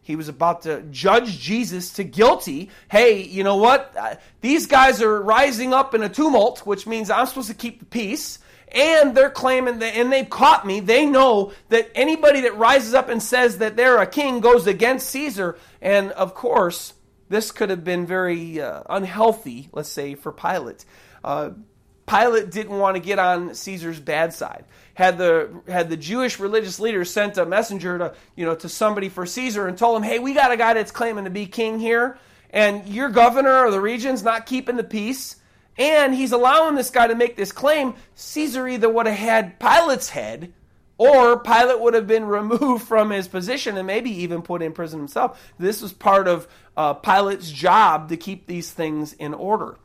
He 0.00 0.16
was 0.16 0.28
about 0.28 0.62
to 0.62 0.82
judge 0.90 1.38
Jesus 1.38 1.92
to 1.94 2.04
guilty. 2.04 2.70
Hey, 2.90 3.22
you 3.22 3.44
know 3.44 3.56
what? 3.56 3.94
Uh, 3.98 4.14
these 4.40 4.66
guys 4.66 5.02
are 5.02 5.20
rising 5.20 5.74
up 5.74 5.94
in 5.94 6.02
a 6.02 6.08
tumult, 6.08 6.60
which 6.60 6.86
means 6.86 7.10
I'm 7.10 7.26
supposed 7.26 7.48
to 7.48 7.54
keep 7.54 7.80
the 7.80 7.84
peace. 7.84 8.38
And 8.68 9.14
they're 9.14 9.30
claiming 9.30 9.78
that, 9.80 9.96
and 9.96 10.12
they've 10.12 10.28
caught 10.28 10.66
me. 10.66 10.80
They 10.80 11.06
know 11.06 11.52
that 11.70 11.90
anybody 11.94 12.42
that 12.42 12.56
rises 12.56 12.94
up 12.94 13.08
and 13.08 13.22
says 13.22 13.58
that 13.58 13.76
they're 13.76 14.00
a 14.00 14.06
king 14.06 14.40
goes 14.40 14.66
against 14.66 15.10
Caesar. 15.10 15.58
And 15.80 16.10
of 16.12 16.34
course, 16.34 16.92
this 17.28 17.50
could 17.50 17.70
have 17.70 17.84
been 17.84 18.06
very 18.06 18.60
uh, 18.60 18.82
unhealthy, 18.88 19.68
let's 19.72 19.88
say, 19.88 20.14
for 20.14 20.32
Pilate. 20.32 20.84
Uh, 21.22 21.50
Pilate 22.06 22.50
didn't 22.50 22.78
want 22.78 22.96
to 22.96 23.00
get 23.00 23.18
on 23.18 23.54
Caesar's 23.54 24.00
bad 24.00 24.32
side. 24.32 24.64
Had 24.94 25.18
the 25.18 25.50
had 25.68 25.90
the 25.90 25.96
Jewish 25.96 26.40
religious 26.40 26.80
leaders 26.80 27.10
sent 27.10 27.36
a 27.36 27.44
messenger 27.44 27.98
to 27.98 28.14
you 28.34 28.46
know 28.46 28.54
to 28.56 28.68
somebody 28.68 29.08
for 29.08 29.26
Caesar 29.26 29.68
and 29.68 29.76
told 29.76 29.98
him, 29.98 30.02
"Hey, 30.02 30.18
we 30.18 30.32
got 30.32 30.50
a 30.50 30.56
guy 30.56 30.74
that's 30.74 30.90
claiming 30.90 31.24
to 31.24 31.30
be 31.30 31.46
king 31.46 31.78
here, 31.78 32.18
and 32.50 32.88
your 32.88 33.10
governor 33.10 33.66
of 33.66 33.72
the 33.72 33.80
region's 33.80 34.22
not 34.22 34.46
keeping 34.46 34.76
the 34.76 34.84
peace, 34.84 35.36
and 35.76 36.14
he's 36.14 36.32
allowing 36.32 36.74
this 36.74 36.90
guy 36.90 37.06
to 37.06 37.14
make 37.14 37.36
this 37.36 37.52
claim." 37.52 37.94
Caesar 38.14 38.66
either 38.66 38.88
would 38.88 39.06
have 39.06 39.16
had 39.16 39.60
Pilate's 39.60 40.08
head 40.08 40.52
or 40.98 41.38
Pilate 41.38 41.80
would 41.80 41.94
have 41.94 42.06
been 42.06 42.24
removed 42.26 42.86
from 42.86 43.10
his 43.10 43.28
position 43.28 43.76
and 43.76 43.86
maybe 43.86 44.10
even 44.10 44.42
put 44.42 44.60
in 44.60 44.72
prison 44.72 44.98
himself. 44.98 45.52
This 45.58 45.80
was 45.80 45.92
part 45.92 46.28
of 46.28 46.46
uh, 46.76 46.94
Pilate's 46.94 47.50
job 47.50 48.10
to 48.10 48.16
keep 48.16 48.46
these 48.46 48.70
things 48.70 49.14
in 49.14 49.32
order. 49.32 49.78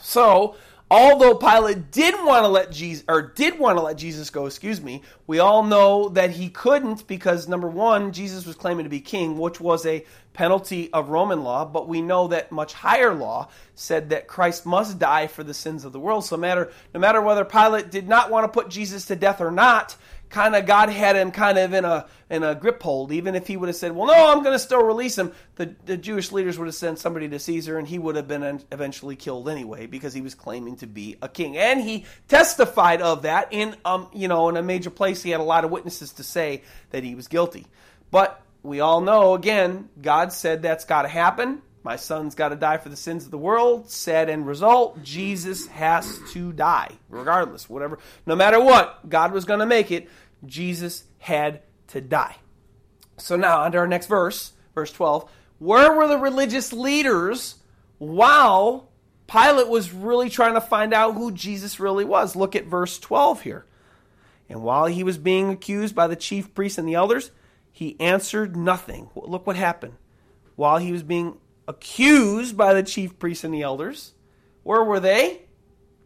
So, 0.00 0.56
although 0.90 1.34
Pilate 1.34 1.90
did 1.90 2.14
want 2.24 2.44
to 2.44 2.48
let 2.48 2.70
Jesus 2.70 3.04
or 3.08 3.22
did 3.22 3.58
want 3.58 3.78
to 3.78 3.82
let 3.82 3.98
Jesus 3.98 4.30
go, 4.30 4.46
excuse 4.46 4.80
me, 4.80 5.02
we 5.26 5.40
all 5.40 5.64
know 5.64 6.08
that 6.10 6.30
he 6.30 6.48
couldn't 6.48 7.06
because 7.06 7.48
number 7.48 7.68
1, 7.68 8.12
Jesus 8.12 8.46
was 8.46 8.56
claiming 8.56 8.84
to 8.84 8.90
be 8.90 9.00
king, 9.00 9.38
which 9.38 9.60
was 9.60 9.84
a 9.84 10.04
penalty 10.32 10.88
of 10.92 11.08
Roman 11.08 11.42
law, 11.42 11.64
but 11.64 11.88
we 11.88 12.00
know 12.00 12.28
that 12.28 12.52
much 12.52 12.72
higher 12.72 13.12
law 13.12 13.48
said 13.74 14.10
that 14.10 14.28
Christ 14.28 14.64
must 14.64 14.98
die 14.98 15.26
for 15.26 15.42
the 15.42 15.52
sins 15.52 15.84
of 15.84 15.92
the 15.92 15.98
world. 15.98 16.24
So 16.24 16.36
matter 16.36 16.70
no 16.94 17.00
matter 17.00 17.20
whether 17.20 17.44
Pilate 17.44 17.90
did 17.90 18.08
not 18.08 18.30
want 18.30 18.44
to 18.44 18.48
put 18.48 18.70
Jesus 18.70 19.06
to 19.06 19.16
death 19.16 19.40
or 19.40 19.50
not, 19.50 19.96
kind 20.30 20.54
of 20.54 20.66
God 20.66 20.88
had 20.88 21.16
him 21.16 21.30
kind 21.30 21.58
of 21.58 21.72
in 21.72 21.84
a 21.84 22.06
in 22.30 22.42
a 22.42 22.54
grip 22.54 22.82
hold. 22.82 23.12
Even 23.12 23.34
if 23.34 23.46
he 23.46 23.56
would 23.56 23.68
have 23.68 23.76
said, 23.76 23.92
"Well, 23.92 24.06
no, 24.06 24.30
I'm 24.30 24.42
going 24.42 24.54
to 24.54 24.58
still 24.58 24.82
release 24.82 25.16
him," 25.16 25.32
the, 25.56 25.74
the 25.86 25.96
Jewish 25.96 26.32
leaders 26.32 26.58
would 26.58 26.66
have 26.66 26.74
sent 26.74 26.98
somebody 26.98 27.28
to 27.28 27.38
Caesar, 27.38 27.78
and 27.78 27.86
he 27.86 27.98
would 27.98 28.16
have 28.16 28.28
been 28.28 28.62
eventually 28.70 29.16
killed 29.16 29.48
anyway 29.48 29.86
because 29.86 30.12
he 30.12 30.20
was 30.20 30.34
claiming 30.34 30.76
to 30.76 30.86
be 30.86 31.16
a 31.22 31.28
king, 31.28 31.56
and 31.56 31.80
he 31.80 32.04
testified 32.28 33.02
of 33.02 33.22
that 33.22 33.48
in 33.52 33.76
um 33.84 34.08
you 34.12 34.28
know 34.28 34.48
in 34.48 34.56
a 34.56 34.62
major 34.62 34.90
place. 34.90 35.22
He 35.22 35.30
had 35.30 35.40
a 35.40 35.44
lot 35.44 35.64
of 35.64 35.70
witnesses 35.70 36.12
to 36.14 36.22
say 36.22 36.62
that 36.90 37.04
he 37.04 37.14
was 37.14 37.28
guilty, 37.28 37.66
but 38.10 38.40
we 38.62 38.80
all 38.80 39.00
know 39.00 39.34
again, 39.34 39.88
God 40.00 40.32
said 40.32 40.62
that's 40.62 40.84
got 40.84 41.02
to 41.02 41.08
happen. 41.08 41.62
My 41.82 41.96
son's 41.96 42.34
got 42.34 42.50
to 42.50 42.56
die 42.56 42.78
for 42.78 42.88
the 42.88 42.96
sins 42.96 43.24
of 43.24 43.30
the 43.30 43.38
world. 43.38 43.90
Said 43.90 44.28
and 44.28 44.46
result, 44.46 45.02
Jesus 45.02 45.66
has 45.68 46.18
to 46.32 46.52
die, 46.52 46.90
regardless, 47.08 47.68
whatever, 47.68 47.98
no 48.26 48.36
matter 48.36 48.60
what, 48.60 49.08
God 49.08 49.32
was 49.32 49.44
going 49.44 49.60
to 49.60 49.66
make 49.66 49.90
it. 49.90 50.08
Jesus 50.44 51.04
had 51.18 51.62
to 51.88 52.00
die. 52.00 52.36
So 53.16 53.36
now, 53.36 53.62
under 53.62 53.78
our 53.80 53.86
next 53.88 54.06
verse, 54.06 54.52
verse 54.74 54.92
12, 54.92 55.30
where 55.58 55.92
were 55.92 56.06
the 56.06 56.18
religious 56.18 56.72
leaders 56.72 57.56
while 57.98 58.90
Pilate 59.26 59.68
was 59.68 59.92
really 59.92 60.30
trying 60.30 60.54
to 60.54 60.60
find 60.60 60.94
out 60.94 61.14
who 61.14 61.32
Jesus 61.32 61.80
really 61.80 62.04
was? 62.04 62.36
Look 62.36 62.54
at 62.54 62.66
verse 62.66 62.98
12 62.98 63.42
here. 63.42 63.66
And 64.48 64.62
while 64.62 64.86
he 64.86 65.04
was 65.04 65.18
being 65.18 65.50
accused 65.50 65.94
by 65.94 66.06
the 66.06 66.16
chief 66.16 66.54
priests 66.54 66.78
and 66.78 66.88
the 66.88 66.94
elders, 66.94 67.30
he 67.72 68.00
answered 68.00 68.56
nothing. 68.56 69.10
Look 69.14 69.46
what 69.46 69.56
happened. 69.56 69.94
While 70.56 70.78
he 70.78 70.92
was 70.92 71.02
being 71.02 71.38
accused 71.68 72.56
by 72.56 72.74
the 72.74 72.82
chief 72.82 73.18
priests 73.18 73.44
and 73.44 73.54
the 73.54 73.62
elders. 73.62 74.14
Where 74.64 74.82
were 74.82 74.98
they? 74.98 75.42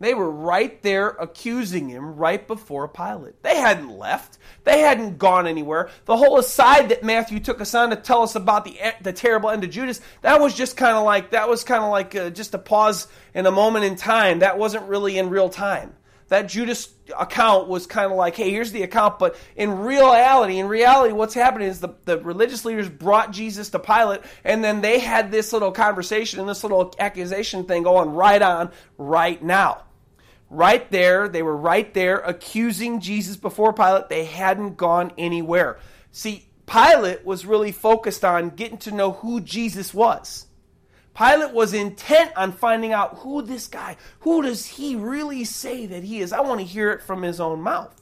They 0.01 0.15
were 0.15 0.31
right 0.31 0.83
there 0.83 1.11
accusing 1.11 1.89
him 1.89 2.17
right 2.17 2.45
before 2.45 2.89
Pilate. 2.89 3.41
They 3.45 3.55
hadn't 3.55 3.97
left. 3.97 4.37
They 4.65 4.81
hadn't 4.81 5.19
gone 5.19 5.47
anywhere. 5.47 5.91
The 6.07 6.17
whole 6.17 6.39
aside 6.39 6.89
that 6.89 7.05
Matthew 7.05 7.39
took 7.39 7.61
us 7.61 7.73
on 7.73 7.91
to 7.91 7.97
tell 7.97 8.23
us 8.23 8.35
about 8.35 8.65
the 8.65 8.77
the 9.01 9.13
terrible 9.13 9.51
end 9.51 9.63
of 9.63 9.71
Judas, 9.71 10.01
that 10.23 10.41
was 10.41 10.55
just 10.55 10.77
kind 10.77 10.97
of 10.97 11.05
like 11.05 11.31
that 11.31 11.49
was 11.49 11.63
kind 11.63 11.85
of 11.85 11.91
like 11.93 12.17
uh, 12.17 12.31
just 12.31 12.53
a 12.53 12.59
pause 12.59 13.07
in 13.33 13.47
a 13.47 13.53
moment 13.53 13.85
in 13.85 13.95
time. 13.95 14.41
That 14.41 14.59
wasn't 14.59 14.89
really 14.89 15.19
in 15.19 15.31
real 15.31 15.49
time 15.49 15.95
that 16.33 16.49
Judas 16.49 16.89
account 17.19 17.69
was 17.69 17.87
kind 17.87 18.11
of 18.11 18.17
like, 18.17 18.37
hey, 18.37 18.51
here's 18.51 18.73
the 18.73 18.85
account. 18.85 19.19
But 19.19 19.37
in 19.55 19.81
reality, 19.81 20.59
in 20.59 20.67
reality, 20.67 21.13
what's 21.13 21.35
happening 21.35 21.69
is 21.69 21.81
the, 21.81 21.91
the 22.07 22.19
religious 22.21 22.65
leaders 22.65 22.89
brought 22.89 23.33
Jesus 23.33 23.69
to 23.71 23.79
Pilate, 23.79 24.23
and 24.43 24.65
then 24.65 24.81
they 24.81 24.99
had 24.99 25.31
this 25.31 25.53
little 25.53 25.73
conversation 25.73 26.41
and 26.41 26.49
this 26.49 26.63
little 26.63 26.95
accusation 26.99 27.65
thing 27.65 27.83
going 27.83 28.13
right 28.13 28.41
on 28.41 28.73
right 28.97 29.43
now. 29.43 29.83
Right 30.49 30.91
there, 30.91 31.29
they 31.29 31.43
were 31.43 31.57
right 31.57 31.93
there 31.93 32.21
accusing 32.21 33.01
Jesus 33.01 33.37
before 33.37 33.75
Pilate. 33.75 34.09
They 34.09 34.25
hadn't 34.25 34.79
gone 34.79 35.13
anywhere. 35.19 35.81
See, 36.13 36.49
Pilate 36.65 37.27
was 37.27 37.45
really 37.45 37.73
focused 37.73 38.25
on 38.25 38.49
getting 38.51 38.79
to 38.79 38.91
know 38.91 39.13
who 39.13 39.43
Jesus 39.43 39.93
was. 39.93 40.47
Pilate 41.15 41.53
was 41.53 41.75
intent 41.75 42.33
on 42.37 42.53
finding 42.53 42.93
out 42.93 43.19
who 43.19 43.43
this 43.43 43.67
guy, 43.67 43.97
who 44.21 44.43
does 44.43 44.67
he 44.67 44.97
really 44.97 45.45
say 45.45 45.85
that 45.87 46.05
he 46.05 46.21
is? 46.21 46.33
I 46.33 46.41
want 46.41 46.61
to 46.61 46.67
hear 46.67 46.91
it 46.91 47.03
from 47.03 47.23
his 47.23 47.41
own 47.41 47.61
mouth. 47.61 48.01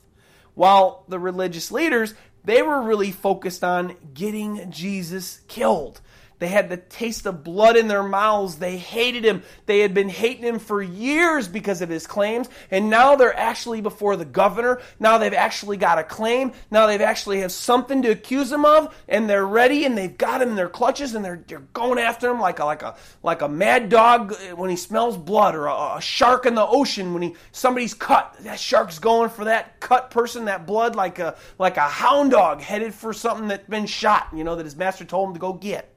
While 0.55 1.05
the 1.09 1.19
religious 1.19 1.73
leaders, 1.73 2.15
they 2.45 2.63
were 2.63 2.83
really 2.83 3.11
focused 3.11 3.65
on 3.65 3.97
getting 4.15 4.71
Jesus 4.71 5.41
killed, 5.49 6.01
They 6.41 6.49
had 6.49 6.71
the 6.71 6.79
taste 6.79 7.27
of 7.27 7.45
blood 7.45 7.77
in 7.77 7.87
their 7.87 8.03
mouths. 8.03 8.57
They 8.57 8.79
hated 8.79 9.25
him. 9.25 9.43
They 9.67 9.81
had 9.81 9.93
been 9.93 10.09
hating 10.09 10.43
him 10.43 10.59
for 10.59 10.83
years 10.83 11.47
because 11.47 11.83
of 11.83 11.91
his 11.91 12.07
claims. 12.07 12.49
And 12.71 12.89
now 12.89 13.15
they're 13.15 13.37
actually 13.37 13.83
before 13.83 14.17
the 14.17 14.25
governor. 14.25 14.81
Now 14.99 15.19
they've 15.19 15.35
actually 15.35 15.77
got 15.77 15.99
a 15.99 16.03
claim. 16.03 16.53
Now 16.71 16.87
they've 16.87 17.01
actually 17.01 17.41
have 17.41 17.53
something 17.53 18.01
to 18.03 18.11
accuse 18.11 18.51
him 18.51 18.65
of. 18.65 18.95
And 19.07 19.29
they're 19.29 19.47
ready 19.47 19.85
and 19.85 19.97
they've 19.97 20.17
got 20.17 20.41
him 20.41 20.49
in 20.49 20.57
their 20.57 20.71
clutches 20.71 21.15
and 21.15 21.23
they're, 21.23 21.45
they're 21.47 21.61
going 21.75 21.99
after 21.99 22.31
him 22.31 22.41
like 22.41 22.59
a, 22.59 22.65
like 22.65 22.83
a, 22.83 22.97
like 23.23 23.43
a 23.43 23.49
mad 23.49 23.91
dog 23.91 24.35
when 24.57 24.71
he 24.71 24.77
smells 24.77 25.19
blood 25.19 25.55
or 25.55 25.67
a, 25.67 25.97
a 25.97 26.01
shark 26.01 26.47
in 26.47 26.55
the 26.55 26.67
ocean 26.67 27.13
when 27.13 27.23
he, 27.23 27.35
somebody's 27.53 27.93
cut. 27.93 28.35
That 28.41 28.59
shark's 28.59 28.99
going 28.99 29.29
for 29.29 29.45
that 29.45 29.79
cut 29.79 30.11
person, 30.11 30.47
that 30.47 30.67
blood 30.67 30.97
like 30.97 31.19
a, 31.19 31.37
like 31.59 31.77
a 31.77 31.83
hound 31.83 32.31
dog 32.31 32.63
headed 32.63 32.95
for 32.95 33.13
something 33.13 33.49
that's 33.49 33.69
been 33.69 33.85
shot, 33.85 34.29
you 34.35 34.43
know, 34.43 34.57
that 34.57 34.65
his 34.65 34.77
master 34.77 35.05
told 35.05 35.29
him 35.29 35.35
to 35.35 35.41
go 35.41 35.53
get. 35.53 35.95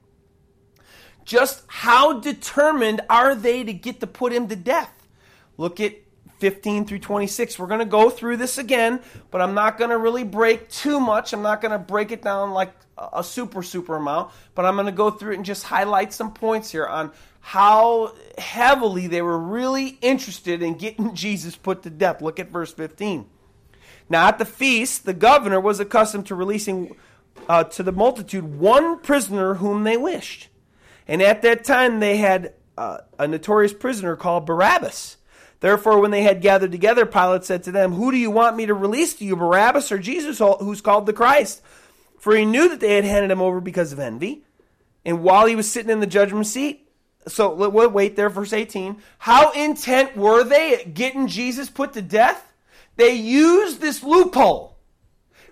Just 1.26 1.64
how 1.68 2.20
determined 2.20 3.02
are 3.10 3.36
they 3.36 3.64
to 3.64 3.74
get 3.74 4.00
to 4.02 4.08
put 4.08 4.34
him 4.34 4.48
to 4.50 4.56
death? 4.56 5.08
Look 5.58 5.80
at 5.80 5.96
15 6.40 6.86
through 6.86 7.00
26. 7.00 7.58
We're 7.58 7.68
going 7.68 7.80
to 7.80 7.86
go 7.86 8.10
through 8.10 8.38
this 8.38 8.58
again, 8.58 9.02
but 9.32 9.42
I'm 9.42 9.54
not 9.54 9.78
going 9.78 9.92
to 9.92 9.98
really 9.98 10.24
break 10.24 10.70
too 10.70 11.00
much. 11.00 11.32
I'm 11.32 11.42
not 11.42 11.62
going 11.62 11.72
to 11.72 11.80
break 11.80 12.12
it 12.12 12.22
down 12.22 12.52
like 12.52 12.74
a 12.98 13.24
super, 13.24 13.64
super 13.64 13.96
amount, 13.96 14.32
but 14.56 14.66
I'm 14.66 14.76
going 14.76 14.88
to 14.88 14.92
go 14.92 15.10
through 15.10 15.34
it 15.34 15.38
and 15.38 15.46
just 15.46 15.64
highlight 15.64 16.14
some 16.14 16.34
points 16.34 16.72
here 16.72 16.86
on 16.86 17.12
how 17.40 18.14
heavily 18.38 19.08
they 19.08 19.22
were 19.22 19.38
really 19.38 19.98
interested 20.02 20.62
in 20.62 20.76
getting 20.76 21.16
Jesus 21.16 21.56
put 21.56 21.84
to 21.84 21.90
death. 21.90 22.22
Look 22.22 22.40
at 22.40 22.50
verse 22.50 22.74
15. 22.74 23.30
Now, 24.10 24.28
at 24.28 24.38
the 24.38 24.46
feast, 24.46 25.06
the 25.06 25.14
governor 25.14 25.60
was 25.60 25.80
accustomed 25.80 26.26
to 26.28 26.36
releasing 26.36 26.96
uh, 27.48 27.64
to 27.66 27.84
the 27.84 27.92
multitude 27.92 28.60
one 28.60 29.00
prisoner 29.00 29.56
whom 29.56 29.84
they 29.84 29.98
wished. 29.98 30.50
And 31.08 31.22
at 31.22 31.42
that 31.42 31.64
time 31.64 32.00
they 32.00 32.18
had 32.18 32.54
uh, 32.78 33.00
a 33.20 33.28
notorious 33.28 33.74
prisoner 33.74 34.16
called 34.16 34.46
Barabbas. 34.46 35.18
Therefore, 35.60 36.00
when 36.02 36.12
they 36.12 36.24
had 36.24 36.42
gathered 36.42 36.74
together, 36.74 37.06
Pilate 37.06 37.46
said 37.46 37.64
to 37.64 37.72
them, 37.72 37.94
Who 37.94 38.12
do 38.12 38.18
you 38.18 38.30
want 38.30 38.58
me 38.58 38.66
to 38.66 38.74
release 38.74 39.14
to 39.16 39.26
you, 39.26 39.38
Barabbas 39.38 39.94
or 39.94 39.98
Jesus, 39.98 40.40
who's 40.40 40.82
called 40.82 41.06
the 41.06 41.14
Christ? 41.14 41.62
For 42.20 42.36
he 42.36 42.44
knew 42.44 42.68
that 42.68 42.82
they 42.82 42.96
had 42.96 43.06
handed 43.06 43.32
him 43.32 43.42
over 43.42 43.62
because 43.62 43.94
of 43.94 44.00
envy. 44.00 44.44
And 45.06 45.24
while 45.24 45.46
he 45.46 45.56
was 45.56 45.72
sitting 45.72 45.90
in 45.90 46.02
the 46.02 46.08
judgment 46.08 46.48
seat, 46.48 46.90
so 47.28 47.54
we'll 47.54 47.90
wait 47.90 48.16
there, 48.16 48.30
verse 48.30 48.52
18. 48.52 48.98
How 49.20 49.52
intent 49.52 50.18
were 50.18 50.44
they 50.44 50.76
at 50.76 50.94
getting 50.94 51.28
Jesus 51.28 51.70
put 51.70 51.94
to 51.94 52.02
death? 52.02 52.52
They 52.96 53.14
used 53.14 53.80
this 53.80 54.04
loophole. 54.04 54.73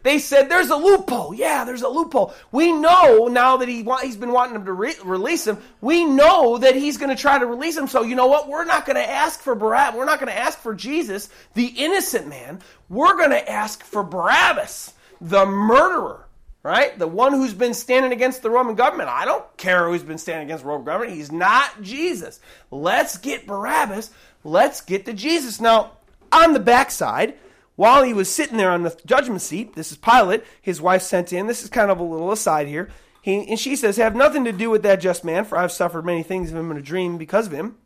They 0.03 0.19
said 0.19 0.49
there's 0.49 0.69
a 0.69 0.75
loophole. 0.75 1.33
Yeah, 1.33 1.63
there's 1.63 1.83
a 1.83 1.89
loophole. 1.89 2.33
We 2.51 2.71
know 2.71 3.27
now 3.27 3.57
that 3.57 3.67
he 3.67 3.85
he's 4.01 4.17
been 4.17 4.31
wanting 4.31 4.53
them 4.53 4.65
to 4.65 4.73
re- 4.73 4.95
release 5.03 5.45
him. 5.45 5.59
We 5.79 6.05
know 6.05 6.57
that 6.57 6.75
he's 6.75 6.97
going 6.97 7.15
to 7.15 7.21
try 7.21 7.37
to 7.37 7.45
release 7.45 7.77
him. 7.77 7.87
So 7.87 8.01
you 8.01 8.15
know 8.15 8.27
what? 8.27 8.47
We're 8.47 8.65
not 8.65 8.85
going 8.85 8.95
to 8.95 9.09
ask 9.09 9.41
for 9.41 9.53
Barabbas. 9.53 9.97
We're 9.97 10.05
not 10.05 10.19
going 10.19 10.31
to 10.31 10.37
ask 10.37 10.59
for 10.59 10.73
Jesus, 10.73 11.29
the 11.53 11.67
innocent 11.67 12.27
man. 12.27 12.61
We're 12.89 13.15
going 13.15 13.31
to 13.31 13.49
ask 13.49 13.83
for 13.83 14.03
Barabbas, 14.03 14.93
the 15.19 15.45
murderer. 15.45 16.27
Right? 16.63 16.97
The 16.97 17.07
one 17.07 17.33
who's 17.33 17.55
been 17.55 17.73
standing 17.73 18.11
against 18.11 18.43
the 18.43 18.51
Roman 18.51 18.75
government. 18.75 19.09
I 19.09 19.25
don't 19.25 19.45
care 19.57 19.87
who's 19.87 20.03
been 20.03 20.19
standing 20.19 20.47
against 20.47 20.63
the 20.63 20.69
Roman 20.69 20.85
government. 20.85 21.15
He's 21.15 21.31
not 21.31 21.81
Jesus. 21.81 22.39
Let's 22.69 23.17
get 23.17 23.47
Barabbas. 23.47 24.11
Let's 24.43 24.81
get 24.81 25.05
to 25.05 25.13
Jesus. 25.13 25.59
Now, 25.59 25.93
on 26.31 26.53
the 26.53 26.59
backside, 26.59 27.35
while 27.75 28.03
he 28.03 28.13
was 28.13 28.33
sitting 28.33 28.57
there 28.57 28.71
on 28.71 28.83
the 28.83 28.99
judgment 29.05 29.41
seat, 29.41 29.75
this 29.75 29.91
is 29.91 29.97
Pilate, 29.97 30.43
his 30.61 30.81
wife 30.81 31.01
sent 31.01 31.33
in. 31.33 31.47
This 31.47 31.63
is 31.63 31.69
kind 31.69 31.89
of 31.89 31.99
a 31.99 32.03
little 32.03 32.31
aside 32.31 32.67
here. 32.67 32.89
He, 33.21 33.47
and 33.47 33.59
she 33.59 33.75
says, 33.75 33.97
Have 33.97 34.15
nothing 34.15 34.45
to 34.45 34.51
do 34.51 34.69
with 34.69 34.83
that 34.83 35.01
just 35.01 35.23
man, 35.23 35.45
for 35.45 35.57
I've 35.57 35.71
suffered 35.71 36.05
many 36.05 36.23
things 36.23 36.51
of 36.51 36.57
him 36.57 36.71
in 36.71 36.77
a 36.77 36.81
dream 36.81 37.17
because 37.17 37.47
of 37.47 37.53
him. 37.53 37.77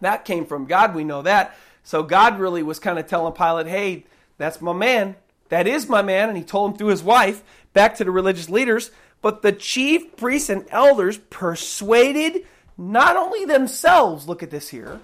That 0.00 0.24
came 0.24 0.46
from 0.46 0.66
God, 0.66 0.94
we 0.94 1.04
know 1.04 1.22
that. 1.22 1.56
So 1.82 2.02
God 2.02 2.38
really 2.38 2.62
was 2.62 2.78
kind 2.78 2.98
of 2.98 3.06
telling 3.06 3.32
Pilate, 3.32 3.66
Hey, 3.66 4.06
that's 4.38 4.60
my 4.60 4.72
man. 4.72 5.16
That 5.48 5.66
is 5.66 5.88
my 5.88 6.02
man. 6.02 6.28
And 6.28 6.38
he 6.38 6.44
told 6.44 6.72
him 6.72 6.78
through 6.78 6.88
his 6.88 7.02
wife 7.02 7.42
back 7.72 7.96
to 7.96 8.04
the 8.04 8.10
religious 8.10 8.48
leaders. 8.48 8.90
But 9.20 9.42
the 9.42 9.52
chief 9.52 10.16
priests 10.16 10.48
and 10.48 10.66
elders 10.70 11.18
persuaded 11.18 12.44
not 12.76 13.16
only 13.16 13.44
themselves, 13.44 14.28
look 14.28 14.42
at 14.42 14.50
this 14.50 14.68
here, 14.68 15.00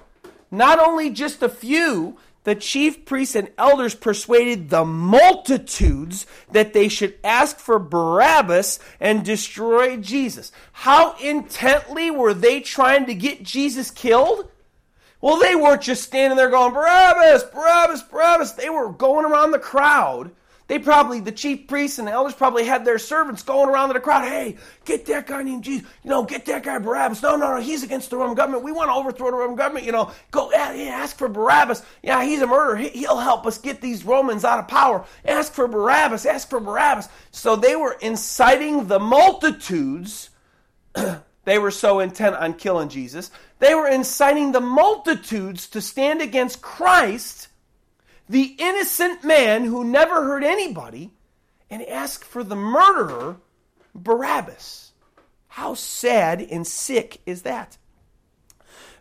not 0.50 0.78
only 0.78 1.10
just 1.10 1.42
a 1.42 1.48
few, 1.48 2.16
the 2.44 2.54
chief 2.54 3.04
priests 3.04 3.34
and 3.34 3.50
elders 3.58 3.94
persuaded 3.94 4.70
the 4.70 4.84
multitudes 4.84 6.26
that 6.52 6.72
they 6.72 6.88
should 6.88 7.14
ask 7.24 7.58
for 7.58 7.78
Barabbas 7.78 8.78
and 9.00 9.24
destroy 9.24 9.96
Jesus. 9.96 10.52
How 10.72 11.16
intently 11.16 12.10
were 12.10 12.34
they 12.34 12.60
trying 12.60 13.06
to 13.06 13.14
get 13.14 13.42
Jesus 13.42 13.90
killed? 13.90 14.48
Well, 15.20 15.38
they 15.38 15.56
weren't 15.56 15.80
just 15.80 16.02
standing 16.02 16.36
there 16.36 16.50
going, 16.50 16.74
Barabbas, 16.74 17.44
Barabbas, 17.44 18.02
Barabbas. 18.02 18.52
They 18.52 18.68
were 18.68 18.90
going 18.90 19.24
around 19.24 19.52
the 19.52 19.58
crowd 19.58 20.30
they 20.74 20.80
probably, 20.80 21.20
the 21.20 21.30
chief 21.30 21.68
priests 21.68 22.00
and 22.00 22.08
the 22.08 22.10
elders 22.10 22.34
probably 22.34 22.64
had 22.64 22.84
their 22.84 22.98
servants 22.98 23.44
going 23.44 23.68
around 23.68 23.90
to 23.90 23.94
the 23.94 24.00
crowd. 24.00 24.26
Hey, 24.26 24.56
get 24.84 25.06
that 25.06 25.28
guy 25.28 25.40
named 25.44 25.62
Jesus. 25.62 25.86
You 26.02 26.10
know, 26.10 26.24
get 26.24 26.46
that 26.46 26.64
guy 26.64 26.80
Barabbas. 26.80 27.22
No, 27.22 27.36
no, 27.36 27.54
no, 27.54 27.60
he's 27.60 27.84
against 27.84 28.10
the 28.10 28.16
Roman 28.16 28.34
government. 28.34 28.64
We 28.64 28.72
want 28.72 28.90
to 28.90 28.94
overthrow 28.94 29.30
the 29.30 29.36
Roman 29.36 29.54
government. 29.54 29.86
You 29.86 29.92
know, 29.92 30.10
go 30.32 30.52
ask 30.52 31.16
for 31.16 31.28
Barabbas. 31.28 31.84
Yeah, 32.02 32.24
he's 32.24 32.42
a 32.42 32.48
murderer. 32.48 32.74
He, 32.74 33.06
will 33.06 33.20
help 33.20 33.46
us 33.46 33.56
get 33.56 33.80
these 33.80 34.04
Romans 34.04 34.44
out 34.44 34.58
of 34.58 34.66
power. 34.66 35.04
Ask 35.24 35.52
for 35.52 35.68
Barabbas. 35.68 36.26
Ask 36.26 36.50
for 36.50 36.58
Barabbas. 36.58 37.08
So 37.30 37.54
they 37.54 37.76
were 37.76 37.96
inciting 38.00 38.88
the 38.88 38.98
multitudes. 38.98 40.30
they 41.44 41.58
were 41.60 41.70
so 41.70 42.00
intent 42.00 42.34
on 42.34 42.54
killing 42.54 42.88
Jesus. 42.88 43.30
They 43.60 43.76
were 43.76 43.86
inciting 43.86 44.50
the 44.50 44.60
multitudes 44.60 45.68
to 45.68 45.80
stand 45.80 46.20
against 46.20 46.62
Christ 46.62 47.46
the 48.28 48.54
innocent 48.58 49.24
man 49.24 49.64
who 49.64 49.84
never 49.84 50.24
hurt 50.24 50.44
anybody 50.44 51.10
and 51.70 51.82
ask 51.82 52.24
for 52.24 52.42
the 52.42 52.56
murderer, 52.56 53.36
Barabbas. 53.94 54.92
How 55.48 55.74
sad 55.74 56.40
and 56.42 56.66
sick 56.66 57.20
is 57.26 57.42
that? 57.42 57.78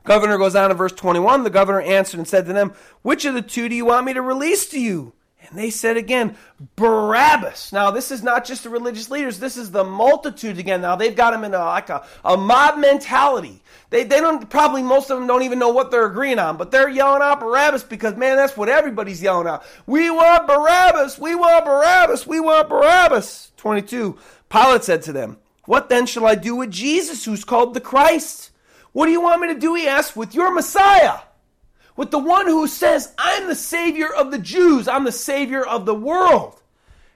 Governor 0.04 0.38
goes 0.38 0.56
on 0.56 0.70
in 0.70 0.78
verse 0.78 0.92
21. 0.92 1.44
The 1.44 1.50
governor 1.50 1.82
answered 1.82 2.20
and 2.20 2.28
said 2.28 2.46
to 2.46 2.54
them, 2.54 2.74
Which 3.02 3.26
of 3.26 3.34
the 3.34 3.42
two 3.42 3.70
do 3.70 3.76
you 3.76 3.86
want 3.86 4.06
me 4.06 4.14
to 4.14 4.22
release 4.22 4.68
to 4.70 4.80
you? 4.80 5.14
And 5.54 5.62
they 5.62 5.70
said 5.70 5.98
again, 5.98 6.36
Barabbas. 6.76 7.72
Now, 7.72 7.92
this 7.92 8.10
is 8.10 8.24
not 8.24 8.44
just 8.44 8.63
the 8.63 8.72
religious 8.72 9.12
leaders, 9.12 9.38
this 9.38 9.56
is 9.56 9.70
the 9.70 9.84
multitudes 9.84 10.58
again. 10.58 10.82
Now, 10.82 10.96
they've 10.96 11.16
got 11.16 11.30
them 11.30 11.44
in 11.44 11.54
a, 11.54 11.60
like 11.60 11.89
a, 11.89 12.04
a 12.26 12.36
mob 12.36 12.80
mentality. 12.80 13.62
They, 13.92 14.04
they 14.04 14.20
don't, 14.20 14.50
probably 14.50 14.82
most 14.82 15.12
of 15.12 15.20
them 15.20 15.28
don't 15.28 15.44
even 15.44 15.60
know 15.60 15.70
what 15.70 15.92
they're 15.92 16.08
agreeing 16.08 16.39
on, 16.39 16.58
but 16.58 16.72
they're 16.72 16.89
yelling 16.89 17.22
out 17.22 17.39
Barabbas 17.39 17.84
because, 17.84 18.16
man, 18.16 18.36
that's 18.36 18.58
what 18.58 18.68
everybody's 18.68 19.22
yelling 19.22 19.46
out. 19.46 19.63
We 19.86 20.10
want 20.10 20.48
Barabbas! 20.48 21.20
We 21.20 21.36
want 21.36 21.66
Barabbas! 21.66 22.26
We 22.26 22.39
want 22.39 22.68
Barabbas! 22.68 23.52
22. 23.58 24.18
Pilate 24.50 24.84
said 24.84 25.04
to 25.04 25.13
them, 25.13 25.38
What 25.66 25.88
then 25.88 26.08
shall 26.08 26.26
I 26.26 26.34
do 26.34 26.56
with 26.56 26.72
Jesus, 26.72 27.26
who's 27.26 27.46
called 27.46 27.76
the 27.76 27.80
Christ? 27.80 28.50
What 28.92 29.06
do 29.06 29.12
you 29.12 29.22
want 29.22 29.42
me 29.42 29.54
to 29.54 29.60
do? 29.60 29.76
He 29.76 29.88
asked, 29.88 30.16
with 30.16 30.34
your 30.34 30.52
Messiah 30.52 31.20
with 31.96 32.12
the 32.12 32.20
one 32.20 32.48
who 32.48 32.68
says, 32.68 33.14
I'm 33.18 33.48
the 33.48 33.56
Savior 33.56 34.12
of 34.12 34.32
the 34.32 34.40
Jews, 34.40 34.88
I'm 34.88 35.04
the 35.04 35.12
Savior 35.12 35.66
of 35.66 35.86
the 35.86 35.96
world. 35.96 36.62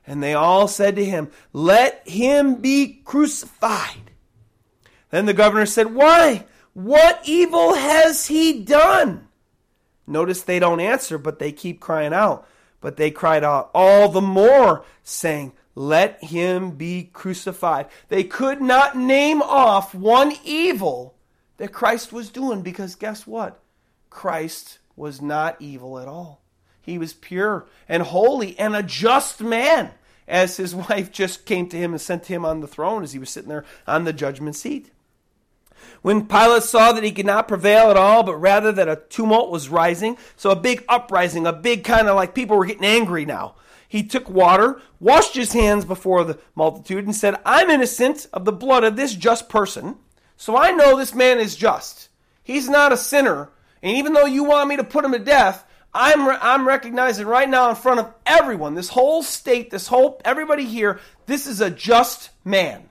And 0.05 0.23
they 0.23 0.33
all 0.33 0.67
said 0.67 0.95
to 0.95 1.05
him, 1.05 1.29
Let 1.51 2.07
him 2.07 2.55
be 2.55 3.01
crucified. 3.03 4.11
Then 5.09 5.25
the 5.25 5.33
governor 5.33 5.65
said, 5.65 5.93
Why? 5.93 6.45
What 6.73 7.21
evil 7.25 7.73
has 7.73 8.27
he 8.27 8.61
done? 8.61 9.27
Notice 10.05 10.43
they 10.43 10.59
don't 10.59 10.79
answer, 10.79 11.17
but 11.17 11.39
they 11.39 11.51
keep 11.51 11.81
crying 11.81 12.13
out. 12.13 12.47
But 12.79 12.95
they 12.95 13.11
cried 13.11 13.43
out 13.43 13.71
all 13.73 14.09
the 14.09 14.21
more, 14.21 14.85
saying, 15.03 15.51
Let 15.75 16.23
him 16.23 16.71
be 16.71 17.09
crucified. 17.11 17.87
They 18.07 18.23
could 18.23 18.61
not 18.61 18.95
name 18.95 19.41
off 19.41 19.93
one 19.93 20.33
evil 20.45 21.15
that 21.57 21.73
Christ 21.73 22.13
was 22.13 22.29
doing 22.29 22.61
because 22.61 22.95
guess 22.95 23.27
what? 23.27 23.59
Christ 24.17 24.79
was 24.95 25.21
not 25.21 25.57
evil 25.59 25.99
at 25.99 26.07
all. 26.07 26.41
He 26.81 26.97
was 26.97 27.13
pure 27.13 27.67
and 27.87 28.01
holy 28.01 28.57
and 28.57 28.75
a 28.75 28.81
just 28.81 29.41
man, 29.41 29.91
as 30.27 30.57
his 30.57 30.73
wife 30.89 31.11
just 31.11 31.45
came 31.45 31.69
to 31.69 31.77
him 31.77 31.91
and 31.91 32.01
sent 32.01 32.25
him 32.25 32.43
on 32.43 32.59
the 32.59 32.67
throne 32.67 33.03
as 33.03 33.13
he 33.13 33.19
was 33.19 33.29
sitting 33.29 33.49
there 33.49 33.63
on 33.85 34.05
the 34.05 34.13
judgment 34.13 34.55
seat. 34.55 34.89
When 36.01 36.25
Pilate 36.25 36.63
saw 36.63 36.93
that 36.93 37.03
he 37.03 37.11
could 37.11 37.27
not 37.27 37.47
prevail 37.47 37.91
at 37.91 37.95
all, 37.95 38.23
but 38.23 38.37
rather 38.37 38.71
that 38.71 38.89
a 38.89 39.03
tumult 39.07 39.51
was 39.51 39.69
rising, 39.69 40.17
so 40.35 40.49
a 40.49 40.55
big 40.55 40.83
uprising, 40.89 41.45
a 41.45 41.53
big 41.53 41.83
kind 41.83 42.07
of 42.07 42.15
like 42.15 42.33
people 42.33 42.57
were 42.57 42.65
getting 42.65 42.85
angry 42.85 43.23
now, 43.23 43.53
he 43.87 44.01
took 44.01 44.27
water, 44.27 44.81
washed 44.99 45.35
his 45.35 45.53
hands 45.53 45.85
before 45.85 46.23
the 46.23 46.39
multitude, 46.55 47.05
and 47.05 47.15
said, 47.15 47.35
I'm 47.45 47.69
innocent 47.69 48.25
of 48.33 48.45
the 48.45 48.51
blood 48.51 48.83
of 48.83 48.95
this 48.95 49.13
just 49.13 49.47
person, 49.47 49.97
so 50.37 50.57
I 50.57 50.71
know 50.71 50.97
this 50.97 51.13
man 51.13 51.37
is 51.37 51.55
just. 51.55 52.09
He's 52.41 52.67
not 52.67 52.91
a 52.91 52.97
sinner, 52.97 53.51
and 53.81 53.97
even 53.97 54.13
though 54.13 54.25
you 54.25 54.43
want 54.43 54.69
me 54.69 54.77
to 54.77 54.83
put 54.83 55.05
him 55.05 55.11
to 55.11 55.19
death, 55.19 55.65
I'm, 55.93 56.27
re- 56.27 56.37
I'm 56.39 56.67
recognizing 56.67 57.25
right 57.25 57.49
now 57.49 57.69
in 57.69 57.75
front 57.75 57.99
of 57.99 58.13
everyone, 58.25 58.75
this 58.75 58.89
whole 58.89 59.23
state, 59.23 59.71
this 59.71 59.87
whole, 59.87 60.21
everybody 60.23 60.65
here, 60.65 60.99
this 61.25 61.47
is 61.47 61.61
a 61.61 61.69
just 61.69 62.29
man. 62.45 62.89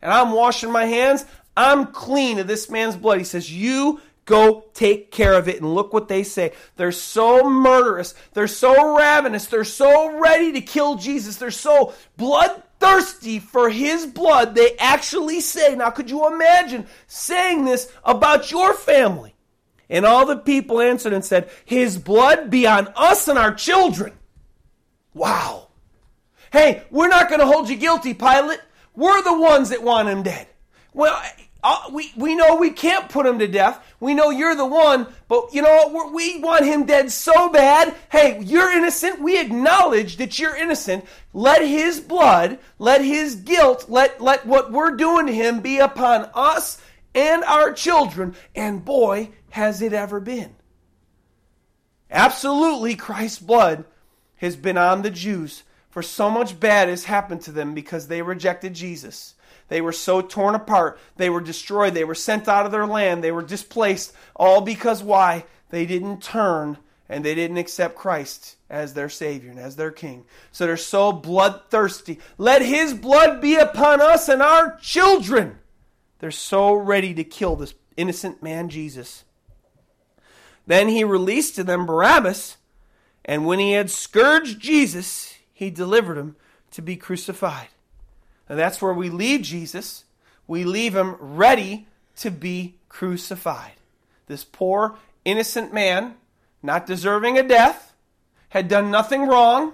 And 0.00 0.12
I'm 0.12 0.32
washing 0.32 0.70
my 0.70 0.84
hands. 0.84 1.24
I'm 1.56 1.86
clean 1.86 2.38
of 2.38 2.46
this 2.46 2.70
man's 2.70 2.96
blood. 2.96 3.18
He 3.18 3.24
says, 3.24 3.52
You 3.52 4.00
go 4.24 4.66
take 4.74 5.10
care 5.10 5.34
of 5.34 5.48
it. 5.48 5.60
And 5.60 5.74
look 5.74 5.92
what 5.92 6.06
they 6.06 6.22
say. 6.22 6.52
They're 6.76 6.92
so 6.92 7.50
murderous. 7.50 8.14
They're 8.34 8.46
so 8.46 8.96
ravenous. 8.96 9.46
They're 9.46 9.64
so 9.64 10.18
ready 10.20 10.52
to 10.52 10.60
kill 10.60 10.94
Jesus. 10.94 11.36
They're 11.36 11.50
so 11.50 11.94
bloodthirsty 12.16 13.40
for 13.40 13.68
his 13.70 14.06
blood. 14.06 14.54
They 14.54 14.76
actually 14.78 15.40
say, 15.40 15.74
Now, 15.74 15.90
could 15.90 16.10
you 16.10 16.32
imagine 16.32 16.86
saying 17.08 17.64
this 17.64 17.90
about 18.04 18.52
your 18.52 18.74
family? 18.74 19.34
And 19.90 20.04
all 20.04 20.26
the 20.26 20.36
people 20.36 20.80
answered 20.80 21.12
and 21.12 21.24
said, 21.24 21.50
His 21.64 21.96
blood 21.96 22.50
be 22.50 22.66
on 22.66 22.92
us 22.94 23.28
and 23.28 23.38
our 23.38 23.54
children. 23.54 24.12
Wow. 25.14 25.68
Hey, 26.52 26.82
we're 26.90 27.08
not 27.08 27.28
going 27.28 27.40
to 27.40 27.46
hold 27.46 27.68
you 27.68 27.76
guilty, 27.76 28.14
Pilate. 28.14 28.60
We're 28.94 29.22
the 29.22 29.38
ones 29.38 29.70
that 29.70 29.82
want 29.82 30.08
him 30.08 30.22
dead. 30.22 30.48
Well, 30.92 31.20
uh, 31.62 31.90
we, 31.92 32.12
we 32.16 32.34
know 32.34 32.56
we 32.56 32.70
can't 32.70 33.08
put 33.08 33.26
him 33.26 33.38
to 33.38 33.46
death. 33.46 33.84
We 34.00 34.14
know 34.14 34.30
you're 34.30 34.54
the 34.54 34.66
one, 34.66 35.06
but 35.28 35.52
you 35.52 35.62
know? 35.62 36.10
We 36.12 36.40
want 36.40 36.64
him 36.64 36.86
dead 36.86 37.10
so 37.10 37.50
bad. 37.50 37.94
Hey, 38.10 38.40
you're 38.42 38.70
innocent. 38.70 39.20
We 39.20 39.40
acknowledge 39.40 40.16
that 40.16 40.38
you're 40.38 40.56
innocent. 40.56 41.04
Let 41.32 41.62
his 41.62 42.00
blood, 42.00 42.58
let 42.78 43.04
his 43.04 43.36
guilt, 43.36 43.86
let, 43.88 44.20
let 44.20 44.46
what 44.46 44.72
we're 44.72 44.96
doing 44.96 45.26
to 45.26 45.32
him 45.34 45.60
be 45.60 45.78
upon 45.78 46.30
us 46.34 46.80
and 47.14 47.42
our 47.44 47.72
children. 47.72 48.34
And 48.54 48.84
boy, 48.84 49.30
has 49.50 49.82
it 49.82 49.92
ever 49.92 50.20
been. 50.20 50.54
Absolutely, 52.10 52.94
Christ's 52.94 53.38
blood 53.38 53.84
has 54.36 54.56
been 54.56 54.78
on 54.78 55.02
the 55.02 55.10
Jews, 55.10 55.64
for 55.90 56.02
so 56.02 56.30
much 56.30 56.58
bad 56.58 56.88
has 56.88 57.04
happened 57.04 57.42
to 57.42 57.52
them 57.52 57.74
because 57.74 58.06
they 58.08 58.22
rejected 58.22 58.74
Jesus. 58.74 59.34
They 59.68 59.80
were 59.80 59.92
so 59.92 60.22
torn 60.22 60.54
apart. 60.54 60.98
They 61.16 61.28
were 61.28 61.40
destroyed. 61.40 61.94
They 61.94 62.04
were 62.04 62.14
sent 62.14 62.48
out 62.48 62.66
of 62.66 62.72
their 62.72 62.86
land. 62.86 63.22
They 63.22 63.32
were 63.32 63.42
displaced. 63.42 64.12
All 64.34 64.60
because 64.60 65.02
why? 65.02 65.44
They 65.70 65.84
didn't 65.84 66.22
turn 66.22 66.78
and 67.08 67.24
they 67.24 67.34
didn't 67.34 67.56
accept 67.56 67.96
Christ 67.96 68.56
as 68.68 68.94
their 68.94 69.08
Savior 69.08 69.50
and 69.50 69.58
as 69.58 69.76
their 69.76 69.90
King. 69.90 70.24
So 70.52 70.66
they're 70.66 70.76
so 70.76 71.12
bloodthirsty. 71.12 72.18
Let 72.36 72.62
His 72.62 72.94
blood 72.94 73.40
be 73.40 73.56
upon 73.56 74.00
us 74.00 74.28
and 74.28 74.42
our 74.42 74.76
children. 74.78 75.58
They're 76.18 76.30
so 76.30 76.72
ready 76.74 77.14
to 77.14 77.24
kill 77.24 77.56
this 77.56 77.74
innocent 77.96 78.42
man, 78.42 78.68
Jesus. 78.68 79.24
Then 80.68 80.88
he 80.88 81.02
released 81.02 81.56
to 81.56 81.64
them 81.64 81.86
Barabbas, 81.86 82.58
and 83.24 83.46
when 83.46 83.58
he 83.58 83.72
had 83.72 83.90
scourged 83.90 84.60
Jesus, 84.60 85.34
he 85.52 85.70
delivered 85.70 86.18
him 86.18 86.36
to 86.72 86.82
be 86.82 86.94
crucified. 86.94 87.68
And 88.50 88.58
that's 88.58 88.82
where 88.82 88.92
we 88.92 89.08
leave 89.08 89.40
Jesus. 89.40 90.04
We 90.46 90.64
leave 90.64 90.94
him 90.94 91.16
ready 91.18 91.86
to 92.16 92.30
be 92.30 92.74
crucified. 92.90 93.72
This 94.26 94.44
poor, 94.44 94.98
innocent 95.24 95.72
man, 95.72 96.16
not 96.62 96.84
deserving 96.84 97.38
a 97.38 97.42
death, 97.42 97.94
had 98.50 98.68
done 98.68 98.90
nothing 98.90 99.26
wrong, 99.26 99.72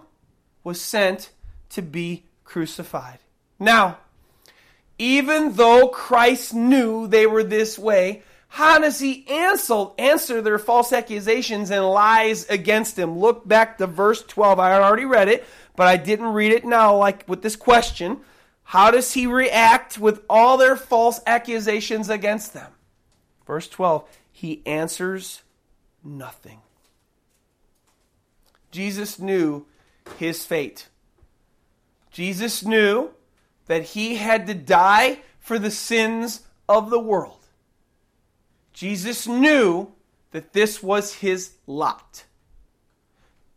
was 0.62 0.80
sent 0.80 1.30
to 1.70 1.82
be 1.82 2.22
crucified. 2.45 3.18
Now, 3.59 3.99
even 4.97 5.55
though 5.55 5.88
Christ 5.88 6.55
knew 6.55 7.09
they 7.09 7.26
were 7.26 7.42
this 7.42 7.76
way, 7.76 8.22
how 8.55 8.78
does 8.78 9.00
he 9.00 9.26
answer, 9.26 10.40
their 10.40 10.61
false 10.61 10.92
accusations 10.92 11.72
and 11.72 11.84
lies 11.84 12.48
against 12.48 12.96
him? 12.96 13.18
Look 13.18 13.48
back 13.48 13.78
to 13.78 13.88
verse 13.88 14.22
12. 14.22 14.61
I 14.61 14.80
already 14.80 15.07
read 15.07 15.26
it, 15.26 15.44
but 15.74 15.88
I 15.88 15.96
didn't 15.96 16.34
read 16.34 16.52
it 16.52 16.64
now, 16.64 16.96
like 16.96 17.28
with 17.28 17.42
this 17.42 17.57
question. 17.57 18.20
How 18.62 18.92
does 18.92 19.12
he 19.12 19.26
react 19.26 19.98
with 19.98 20.22
all 20.30 20.57
their 20.57 20.76
false 20.76 21.20
accusations 21.26 22.09
against 22.09 22.55
them? 22.55 22.70
Verse 23.44 23.68
12, 23.68 24.09
he 24.30 24.62
answers 24.64 25.42
nothing. 26.05 26.61
Jesus 28.70 29.18
knew 29.18 29.66
his 30.16 30.46
fate. 30.46 30.88
Jesus 32.12 32.64
knew 32.64 33.11
that 33.66 33.82
he 33.82 34.14
had 34.14 34.46
to 34.46 34.55
die 34.55 35.18
for 35.40 35.59
the 35.59 35.72
sins 35.72 36.42
of 36.68 36.90
the 36.90 37.00
world. 37.00 37.43
Jesus 38.74 39.26
knew 39.26 39.92
that 40.32 40.52
this 40.52 40.82
was 40.82 41.14
his 41.14 41.52
lot. 41.66 42.24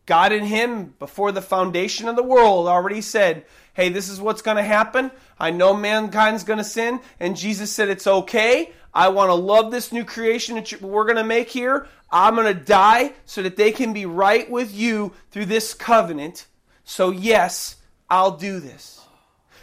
God 0.06 0.32
in 0.32 0.46
him, 0.46 0.94
before 1.00 1.34
the 1.34 1.42
foundation 1.42 2.08
of 2.08 2.16
the 2.16 2.24
world, 2.24 2.68
already 2.68 3.02
said, 3.02 3.46
hey, 3.74 3.90
this 3.90 4.08
is 4.08 4.22
what's 4.22 4.42
going 4.42 4.56
to 4.56 4.64
happen. 4.64 5.12
I 5.38 5.52
know 5.52 5.74
mankind's 5.74 6.46
going 6.46 6.60
to 6.60 6.64
sin. 6.64 7.02
And 7.20 7.36
Jesus 7.36 7.72
said, 7.72 7.90
it's 7.90 8.08
okay. 8.08 8.72
I 8.94 9.10
want 9.10 9.30
to 9.30 9.36
love 9.36 9.70
this 9.70 9.92
new 9.92 10.06
creation 10.06 10.56
that 10.56 10.82
we're 10.82 11.04
going 11.04 11.18
to 11.18 11.24
make 11.24 11.50
here. 11.50 11.88
I'm 12.10 12.36
going 12.36 12.48
to 12.48 12.64
die 12.64 13.14
so 13.26 13.44
that 13.44 13.58
they 13.58 13.72
can 13.72 13.92
be 13.92 14.06
right 14.06 14.50
with 14.50 14.74
you 14.74 15.12
through 15.30 15.48
this 15.48 15.74
covenant. 15.74 16.48
So, 16.86 17.12
yes, 17.12 17.76
I'll 18.10 18.38
do 18.38 18.60
this. 18.62 19.02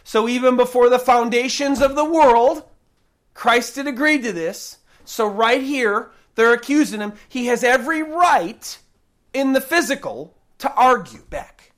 So, 0.02 0.28
even 0.28 0.56
before 0.56 0.90
the 0.90 0.98
foundations 0.98 1.80
of 1.80 1.96
the 1.96 2.04
world, 2.04 2.64
Christ 3.32 3.76
had 3.76 3.86
agreed 3.86 4.22
to 4.24 4.32
this. 4.32 4.78
So, 5.04 5.26
right 5.26 5.62
here, 5.62 6.10
they're 6.34 6.52
accusing 6.52 7.00
him. 7.00 7.14
He 7.28 7.46
has 7.46 7.62
every 7.62 8.02
right 8.02 8.78
in 9.32 9.52
the 9.52 9.60
physical 9.60 10.36
to 10.58 10.72
argue 10.74 11.22
back. 11.30 11.72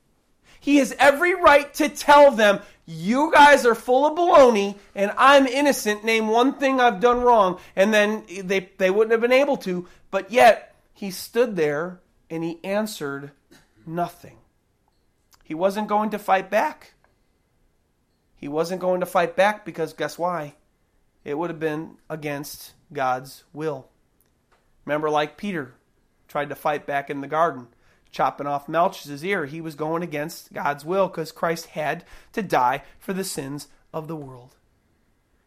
He 0.59 0.77
has 0.77 0.95
every 0.99 1.33
right 1.33 1.73
to 1.75 1.89
tell 1.89 2.31
them, 2.31 2.59
you 2.85 3.31
guys 3.31 3.65
are 3.65 3.75
full 3.75 4.05
of 4.05 4.17
baloney 4.17 4.75
and 4.95 5.11
I'm 5.17 5.45
innocent. 5.45 6.03
Name 6.03 6.27
one 6.27 6.53
thing 6.53 6.79
I've 6.79 6.99
done 6.99 7.21
wrong. 7.21 7.59
And 7.75 7.93
then 7.93 8.23
they, 8.43 8.69
they 8.77 8.89
wouldn't 8.89 9.11
have 9.11 9.21
been 9.21 9.31
able 9.31 9.57
to. 9.57 9.87
But 10.11 10.31
yet, 10.31 10.75
he 10.93 11.11
stood 11.11 11.55
there 11.55 11.99
and 12.29 12.43
he 12.43 12.59
answered 12.63 13.31
nothing. 13.85 14.37
He 15.43 15.53
wasn't 15.53 15.87
going 15.87 16.09
to 16.11 16.19
fight 16.19 16.49
back. 16.49 16.93
He 18.35 18.47
wasn't 18.47 18.81
going 18.81 18.99
to 18.99 19.05
fight 19.05 19.35
back 19.35 19.65
because 19.65 19.93
guess 19.93 20.17
why? 20.17 20.55
It 21.23 21.37
would 21.37 21.49
have 21.49 21.59
been 21.59 21.97
against 22.09 22.73
God's 22.91 23.43
will. 23.53 23.89
Remember, 24.85 25.09
like 25.09 25.37
Peter 25.37 25.75
tried 26.27 26.49
to 26.49 26.55
fight 26.55 26.85
back 26.85 27.09
in 27.09 27.21
the 27.21 27.27
garden 27.27 27.67
chopping 28.11 28.47
off 28.47 28.67
Malchus's 28.67 29.23
ear. 29.23 29.45
He 29.45 29.61
was 29.61 29.75
going 29.75 30.03
against 30.03 30.53
God's 30.53 30.85
will 30.85 31.07
because 31.07 31.31
Christ 31.31 31.67
had 31.67 32.03
to 32.33 32.41
die 32.41 32.83
for 32.99 33.13
the 33.13 33.23
sins 33.23 33.67
of 33.93 34.07
the 34.07 34.15
world. 34.15 34.55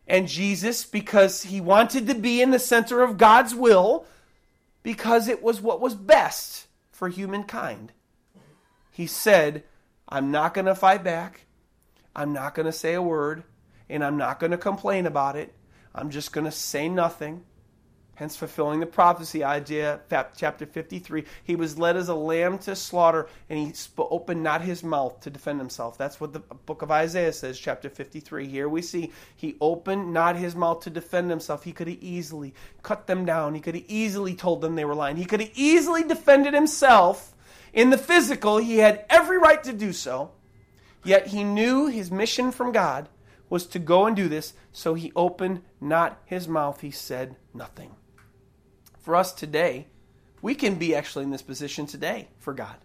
And 0.06 0.28
Jesus, 0.28 0.84
because 0.84 1.44
he 1.44 1.60
wanted 1.60 2.06
to 2.06 2.14
be 2.14 2.40
in 2.42 2.50
the 2.50 2.58
center 2.58 3.02
of 3.02 3.18
God's 3.18 3.54
will, 3.54 4.06
because 4.82 5.28
it 5.28 5.42
was 5.42 5.60
what 5.60 5.80
was 5.80 5.94
best 5.94 6.66
for 6.90 7.08
humankind, 7.08 7.92
he 8.90 9.06
said, 9.06 9.62
I'm 10.08 10.30
not 10.30 10.54
going 10.54 10.66
to 10.66 10.74
fight 10.74 11.04
back. 11.04 11.46
I'm 12.14 12.32
not 12.32 12.54
going 12.54 12.66
to 12.66 12.72
say 12.72 12.94
a 12.94 13.02
word. 13.02 13.44
And 13.88 14.04
I'm 14.04 14.16
not 14.16 14.40
going 14.40 14.50
to 14.50 14.58
complain 14.58 15.06
about 15.06 15.36
it. 15.36 15.54
I'm 15.94 16.10
just 16.10 16.32
going 16.32 16.46
to 16.46 16.52
say 16.52 16.88
nothing 16.88 17.44
hence 18.20 18.36
fulfilling 18.36 18.80
the 18.80 18.86
prophecy, 18.86 19.42
Isaiah 19.42 19.98
chapter 20.36 20.66
53. 20.66 21.24
He 21.42 21.56
was 21.56 21.78
led 21.78 21.96
as 21.96 22.10
a 22.10 22.14
lamb 22.14 22.58
to 22.58 22.76
slaughter, 22.76 23.26
and 23.48 23.58
he 23.58 23.72
opened 23.96 24.42
not 24.42 24.60
his 24.60 24.84
mouth 24.84 25.20
to 25.20 25.30
defend 25.30 25.58
himself. 25.58 25.96
That's 25.96 26.20
what 26.20 26.34
the 26.34 26.40
book 26.40 26.82
of 26.82 26.90
Isaiah 26.90 27.32
says, 27.32 27.58
chapter 27.58 27.88
53. 27.88 28.46
Here 28.46 28.68
we 28.68 28.82
see 28.82 29.10
he 29.34 29.56
opened 29.58 30.12
not 30.12 30.36
his 30.36 30.54
mouth 30.54 30.80
to 30.80 30.90
defend 30.90 31.30
himself. 31.30 31.64
He 31.64 31.72
could 31.72 31.88
have 31.88 32.02
easily 32.02 32.52
cut 32.82 33.06
them 33.06 33.24
down. 33.24 33.54
He 33.54 33.60
could 33.62 33.74
have 33.74 33.84
easily 33.88 34.34
told 34.34 34.60
them 34.60 34.74
they 34.74 34.84
were 34.84 34.94
lying. 34.94 35.16
He 35.16 35.24
could 35.24 35.40
have 35.40 35.52
easily 35.54 36.02
defended 36.02 36.52
himself 36.52 37.34
in 37.72 37.88
the 37.88 37.96
physical. 37.96 38.58
He 38.58 38.78
had 38.78 39.06
every 39.08 39.38
right 39.38 39.64
to 39.64 39.72
do 39.72 39.94
so. 39.94 40.32
Yet 41.02 41.28
he 41.28 41.42
knew 41.42 41.86
his 41.86 42.10
mission 42.10 42.52
from 42.52 42.70
God 42.70 43.08
was 43.50 43.66
to 43.66 43.78
go 43.78 44.06
and 44.06 44.16
do 44.16 44.28
this, 44.28 44.54
so 44.72 44.94
he 44.94 45.12
opened 45.14 45.60
not 45.80 46.22
his 46.24 46.48
mouth. 46.48 46.80
He 46.80 46.90
said 46.90 47.36
nothing 47.52 47.94
for 49.00 49.16
us 49.16 49.32
today, 49.32 49.86
we 50.42 50.54
can 50.54 50.76
be 50.76 50.94
actually 50.94 51.24
in 51.24 51.30
this 51.30 51.42
position 51.42 51.86
today 51.86 52.28
for 52.38 52.52
God. 52.54 52.76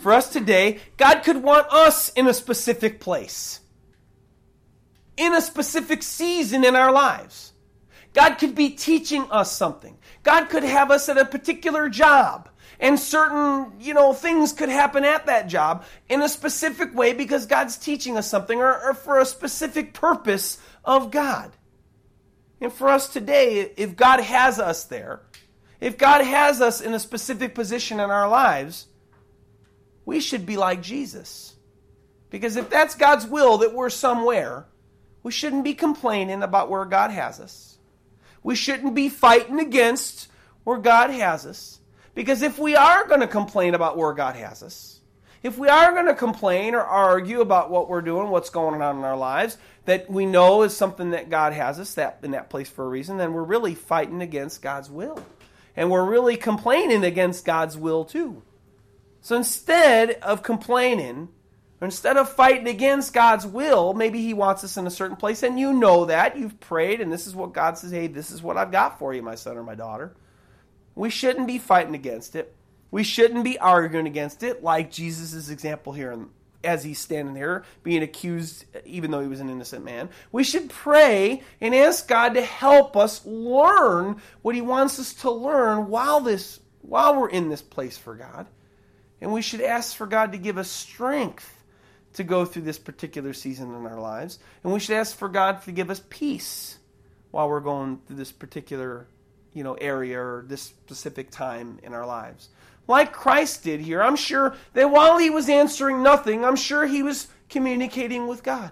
For 0.00 0.12
us 0.12 0.30
today, 0.30 0.78
God 0.96 1.20
could 1.20 1.42
want 1.42 1.66
us 1.72 2.10
in 2.10 2.28
a 2.28 2.34
specific 2.34 3.00
place, 3.00 3.60
in 5.16 5.34
a 5.34 5.40
specific 5.40 6.02
season 6.02 6.64
in 6.64 6.76
our 6.76 6.92
lives. 6.92 7.52
God 8.14 8.34
could 8.34 8.54
be 8.54 8.70
teaching 8.70 9.26
us 9.30 9.50
something. 9.50 9.98
God 10.22 10.48
could 10.48 10.62
have 10.62 10.90
us 10.90 11.08
at 11.08 11.18
a 11.18 11.24
particular 11.24 11.88
job 11.88 12.48
and 12.80 12.98
certain, 12.98 13.72
you 13.80 13.92
know, 13.92 14.12
things 14.12 14.52
could 14.52 14.68
happen 14.68 15.04
at 15.04 15.26
that 15.26 15.48
job 15.48 15.84
in 16.08 16.22
a 16.22 16.28
specific 16.28 16.94
way 16.94 17.12
because 17.12 17.46
God's 17.46 17.76
teaching 17.76 18.16
us 18.16 18.28
something 18.30 18.60
or, 18.60 18.80
or, 18.80 18.94
for 18.94 19.18
a 19.18 19.24
specific 19.24 19.94
purpose 19.94 20.58
of 20.84 21.10
God. 21.10 21.50
And 22.60 22.72
for 22.72 22.88
us 22.88 23.08
today, 23.08 23.72
if 23.76 23.96
God 23.96 24.20
has 24.20 24.60
us 24.60 24.84
there, 24.84 25.22
if 25.80 25.98
God 25.98 26.24
has 26.24 26.60
us 26.60 26.80
in 26.80 26.94
a 26.94 27.00
specific 27.00 27.54
position 27.54 28.00
in 28.00 28.10
our 28.10 28.28
lives, 28.28 28.86
we 30.04 30.20
should 30.20 30.46
be 30.46 30.56
like 30.56 30.82
Jesus. 30.82 31.56
Because 32.30 32.56
if 32.56 32.70
that's 32.70 32.94
God's 32.94 33.26
will 33.26 33.58
that 33.58 33.74
we're 33.74 33.90
somewhere, 33.90 34.66
we 35.22 35.32
shouldn't 35.32 35.64
be 35.64 35.74
complaining 35.74 36.42
about 36.42 36.70
where 36.70 36.84
God 36.84 37.10
has 37.10 37.40
us. 37.40 37.78
We 38.42 38.54
shouldn't 38.54 38.94
be 38.94 39.08
fighting 39.08 39.58
against 39.58 40.28
where 40.64 40.78
God 40.78 41.10
has 41.10 41.44
us. 41.44 41.77
Because 42.18 42.42
if 42.42 42.58
we 42.58 42.74
are 42.74 43.06
going 43.06 43.20
to 43.20 43.28
complain 43.28 43.76
about 43.76 43.96
where 43.96 44.12
God 44.12 44.34
has 44.34 44.64
us, 44.64 44.98
if 45.44 45.56
we 45.56 45.68
are 45.68 45.92
going 45.92 46.06
to 46.06 46.16
complain 46.16 46.74
or 46.74 46.80
argue 46.80 47.40
about 47.40 47.70
what 47.70 47.88
we're 47.88 48.02
doing, 48.02 48.30
what's 48.30 48.50
going 48.50 48.82
on 48.82 48.96
in 48.96 49.04
our 49.04 49.16
lives, 49.16 49.56
that 49.84 50.10
we 50.10 50.26
know 50.26 50.64
is 50.64 50.76
something 50.76 51.12
that 51.12 51.30
God 51.30 51.52
has 51.52 51.78
us 51.78 51.94
that 51.94 52.18
in 52.24 52.32
that 52.32 52.50
place 52.50 52.68
for 52.68 52.84
a 52.84 52.88
reason, 52.88 53.18
then 53.18 53.34
we're 53.34 53.44
really 53.44 53.76
fighting 53.76 54.20
against 54.20 54.62
God's 54.62 54.90
will. 54.90 55.24
And 55.76 55.92
we're 55.92 56.10
really 56.10 56.36
complaining 56.36 57.04
against 57.04 57.44
God's 57.44 57.76
will 57.76 58.04
too. 58.04 58.42
So 59.20 59.36
instead 59.36 60.10
of 60.20 60.42
complaining, 60.42 61.28
or 61.80 61.84
instead 61.84 62.16
of 62.16 62.28
fighting 62.28 62.66
against 62.66 63.14
God's 63.14 63.46
will, 63.46 63.94
maybe 63.94 64.20
He 64.22 64.34
wants 64.34 64.64
us 64.64 64.76
in 64.76 64.88
a 64.88 64.90
certain 64.90 65.16
place, 65.16 65.44
and 65.44 65.56
you 65.56 65.72
know 65.72 66.06
that. 66.06 66.36
You've 66.36 66.58
prayed, 66.58 67.00
and 67.00 67.12
this 67.12 67.28
is 67.28 67.36
what 67.36 67.52
God 67.52 67.78
says, 67.78 67.92
hey, 67.92 68.08
this 68.08 68.32
is 68.32 68.42
what 68.42 68.56
I've 68.56 68.72
got 68.72 68.98
for 68.98 69.14
you, 69.14 69.22
my 69.22 69.36
son 69.36 69.56
or 69.56 69.62
my 69.62 69.76
daughter. 69.76 70.16
We 70.98 71.10
shouldn't 71.10 71.46
be 71.46 71.58
fighting 71.58 71.94
against 71.94 72.36
it. 72.36 72.54
We 72.90 73.04
shouldn't 73.04 73.44
be 73.44 73.58
arguing 73.58 74.06
against 74.06 74.42
it, 74.42 74.62
like 74.62 74.90
Jesus' 74.90 75.50
example 75.50 75.92
here 75.92 76.26
as 76.64 76.82
he's 76.82 76.98
standing 76.98 77.34
there 77.34 77.64
being 77.82 78.02
accused, 78.02 78.64
even 78.84 79.10
though 79.10 79.20
he 79.20 79.28
was 79.28 79.40
an 79.40 79.48
innocent 79.48 79.84
man. 79.84 80.08
We 80.32 80.42
should 80.42 80.70
pray 80.70 81.42
and 81.60 81.74
ask 81.74 82.08
God 82.08 82.34
to 82.34 82.42
help 82.42 82.96
us 82.96 83.24
learn 83.24 84.20
what 84.42 84.54
he 84.54 84.60
wants 84.60 84.98
us 84.98 85.14
to 85.14 85.30
learn 85.30 85.88
while 85.88 86.20
this 86.20 86.60
while 86.82 87.20
we're 87.20 87.28
in 87.28 87.48
this 87.48 87.62
place 87.62 87.96
for 87.98 88.14
God. 88.14 88.46
And 89.20 89.32
we 89.32 89.42
should 89.42 89.60
ask 89.60 89.94
for 89.94 90.06
God 90.06 90.32
to 90.32 90.38
give 90.38 90.58
us 90.58 90.70
strength 90.70 91.64
to 92.14 92.24
go 92.24 92.44
through 92.44 92.62
this 92.62 92.78
particular 92.78 93.32
season 93.32 93.74
in 93.74 93.86
our 93.86 94.00
lives. 94.00 94.38
And 94.64 94.72
we 94.72 94.80
should 94.80 94.96
ask 94.96 95.16
for 95.16 95.28
God 95.28 95.62
to 95.62 95.72
give 95.72 95.90
us 95.90 96.02
peace 96.08 96.78
while 97.30 97.48
we're 97.48 97.60
going 97.60 98.00
through 98.06 98.16
this 98.16 98.32
particular, 98.32 99.06
you 99.58 99.64
know, 99.64 99.74
area 99.74 100.20
or 100.20 100.44
this 100.46 100.62
specific 100.62 101.32
time 101.32 101.80
in 101.82 101.92
our 101.92 102.06
lives. 102.06 102.48
Like 102.86 103.12
Christ 103.12 103.64
did 103.64 103.80
here, 103.80 104.00
I'm 104.00 104.14
sure 104.14 104.54
that 104.74 104.92
while 104.92 105.18
he 105.18 105.30
was 105.30 105.48
answering 105.48 106.00
nothing, 106.00 106.44
I'm 106.44 106.54
sure 106.54 106.86
he 106.86 107.02
was 107.02 107.26
communicating 107.48 108.28
with 108.28 108.44
God. 108.44 108.70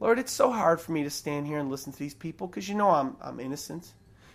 Lord, 0.00 0.18
it's 0.18 0.32
so 0.32 0.50
hard 0.50 0.80
for 0.80 0.92
me 0.92 1.02
to 1.02 1.10
stand 1.10 1.46
here 1.46 1.58
and 1.58 1.70
listen 1.70 1.92
to 1.92 1.98
these 1.98 2.14
people 2.14 2.46
because 2.46 2.66
you 2.66 2.74
know 2.74 2.88
I'm, 2.88 3.14
I'm 3.20 3.38
innocent. 3.38 3.92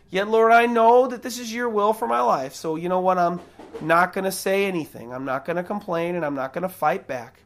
Yet, 0.09 0.27
Lord, 0.27 0.51
I 0.51 0.67
know 0.67 1.07
that 1.07 1.23
this 1.23 1.39
is 1.39 1.51
your 1.51 1.67
will 1.67 1.93
for 1.93 2.07
my 2.07 2.21
life. 2.21 2.53
So, 2.53 2.75
you 2.75 2.89
know 2.89 2.99
what? 2.99 3.17
I'm 3.17 3.41
not 3.81 4.13
going 4.13 4.25
to 4.25 4.31
say 4.31 4.65
anything. 4.65 5.11
I'm 5.11 5.25
not 5.25 5.45
going 5.45 5.57
to 5.57 5.63
complain 5.63 6.15
and 6.15 6.23
I'm 6.23 6.35
not 6.35 6.53
going 6.53 6.61
to 6.61 6.69
fight 6.69 7.07
back. 7.07 7.41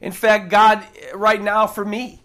In 0.00 0.10
fact, 0.10 0.48
God, 0.48 0.82
right 1.14 1.40
now 1.40 1.66
for 1.66 1.84
me, 1.84 2.22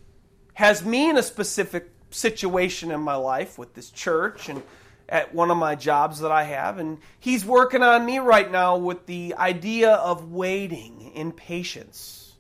has 0.53 0.85
me 0.85 1.09
in 1.09 1.17
a 1.17 1.23
specific 1.23 1.91
situation 2.11 2.91
in 2.91 3.01
my 3.01 3.15
life 3.15 3.57
with 3.57 3.73
this 3.73 3.89
church 3.89 4.49
and 4.49 4.63
at 5.07 5.33
one 5.33 5.49
of 5.51 5.57
my 5.57 5.75
jobs 5.75 6.19
that 6.19 6.31
I 6.31 6.43
have. 6.43 6.77
And 6.77 6.99
He's 7.19 7.45
working 7.45 7.83
on 7.83 8.05
me 8.05 8.19
right 8.19 8.49
now 8.49 8.77
with 8.77 9.05
the 9.05 9.35
idea 9.37 9.91
of 9.93 10.31
waiting 10.31 11.11
in 11.13 11.31
patience. 11.31 12.35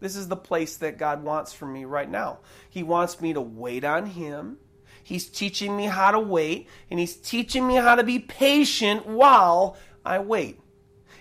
This 0.00 0.16
is 0.16 0.28
the 0.28 0.36
place 0.36 0.76
that 0.78 0.98
God 0.98 1.22
wants 1.22 1.52
for 1.52 1.66
me 1.66 1.84
right 1.84 2.10
now. 2.10 2.40
He 2.68 2.82
wants 2.82 3.20
me 3.20 3.32
to 3.34 3.40
wait 3.40 3.84
on 3.84 4.06
Him. 4.06 4.58
He's 5.04 5.28
teaching 5.28 5.76
me 5.76 5.86
how 5.86 6.10
to 6.12 6.20
wait, 6.20 6.68
and 6.90 6.98
He's 6.98 7.16
teaching 7.16 7.66
me 7.66 7.74
how 7.74 7.94
to 7.94 8.04
be 8.04 8.18
patient 8.18 9.06
while 9.06 9.76
I 10.04 10.18
wait. 10.18 10.58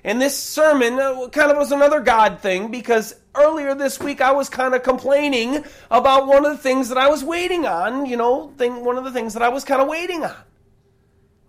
And 0.03 0.19
this 0.19 0.37
sermon 0.37 0.99
uh, 0.99 1.27
kind 1.29 1.51
of 1.51 1.57
was 1.57 1.71
another 1.71 1.99
God 1.99 2.39
thing 2.39 2.71
because 2.71 3.13
earlier 3.35 3.75
this 3.75 3.99
week 3.99 4.21
I 4.21 4.31
was 4.31 4.49
kind 4.49 4.73
of 4.73 4.83
complaining 4.83 5.63
about 5.89 6.27
one 6.27 6.45
of 6.45 6.51
the 6.51 6.57
things 6.57 6.89
that 6.89 6.97
I 6.97 7.09
was 7.09 7.23
waiting 7.23 7.65
on, 7.65 8.05
you 8.05 8.17
know, 8.17 8.53
thing, 8.57 8.83
one 8.83 8.97
of 8.97 9.03
the 9.03 9.11
things 9.11 9.33
that 9.33 9.43
I 9.43 9.49
was 9.49 9.63
kind 9.63 9.81
of 9.81 9.87
waiting 9.87 10.23
on. 10.23 10.35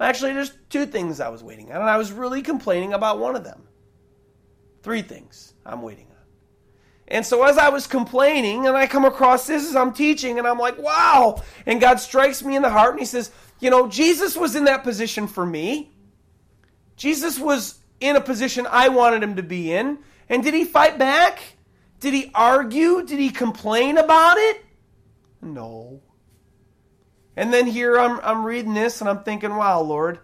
Actually, 0.01 0.33
there's 0.33 0.53
two 0.68 0.87
things 0.87 1.20
I 1.20 1.28
was 1.28 1.43
waiting 1.45 1.70
on, 1.70 1.80
and 1.80 1.89
I 1.89 1.97
was 1.97 2.11
really 2.11 2.43
complaining 2.43 2.93
about 2.93 3.18
one 3.18 3.37
of 3.37 3.45
them. 3.45 3.62
Three 4.83 5.03
things 5.03 5.55
I'm 5.64 5.80
waiting 5.83 6.07
on. 6.11 6.16
And 7.07 7.24
so 7.24 7.45
as 7.45 7.57
I 7.57 7.68
was 7.68 7.87
complaining, 7.87 8.66
and 8.66 8.76
I 8.76 8.87
come 8.89 9.05
across 9.05 9.47
this 9.47 9.68
as 9.68 9.76
I'm 9.76 9.93
teaching, 9.93 10.39
and 10.39 10.47
I'm 10.47 10.59
like, 10.59 10.76
wow. 10.78 11.41
And 11.66 11.80
God 11.80 12.01
strikes 12.01 12.43
me 12.43 12.57
in 12.57 12.62
the 12.62 12.70
heart, 12.70 12.93
and 12.93 13.01
He 13.01 13.07
says, 13.07 13.30
you 13.61 13.70
know, 13.70 13.87
Jesus 13.87 14.37
was 14.37 14.57
in 14.57 14.64
that 14.64 14.83
position 14.83 15.28
for 15.28 15.47
me. 15.47 15.93
Jesus 16.97 17.39
was 17.39 17.78
in 18.01 18.16
a 18.16 18.20
position 18.20 18.66
I 18.68 18.89
wanted 18.89 19.22
him 19.22 19.37
to 19.37 19.43
be 19.43 19.72
in. 19.72 19.99
And 20.28 20.43
did 20.43 20.53
he 20.53 20.64
fight 20.64 20.99
back? 20.99 21.41
Did 22.03 22.14
he 22.14 22.32
argue? 22.34 23.07
Did 23.07 23.20
he 23.20 23.30
complain 23.30 23.96
about 23.96 24.36
it? 24.36 24.64
No. 25.40 26.00
And 27.36 27.53
then 27.53 27.64
here 27.64 27.96
I'm, 27.96 28.18
I'm 28.24 28.44
reading 28.44 28.74
this 28.74 29.00
and 29.00 29.09
I'm 29.09 29.22
thinking, 29.22 29.55
wow, 29.55 29.80
Lord, 29.82 30.18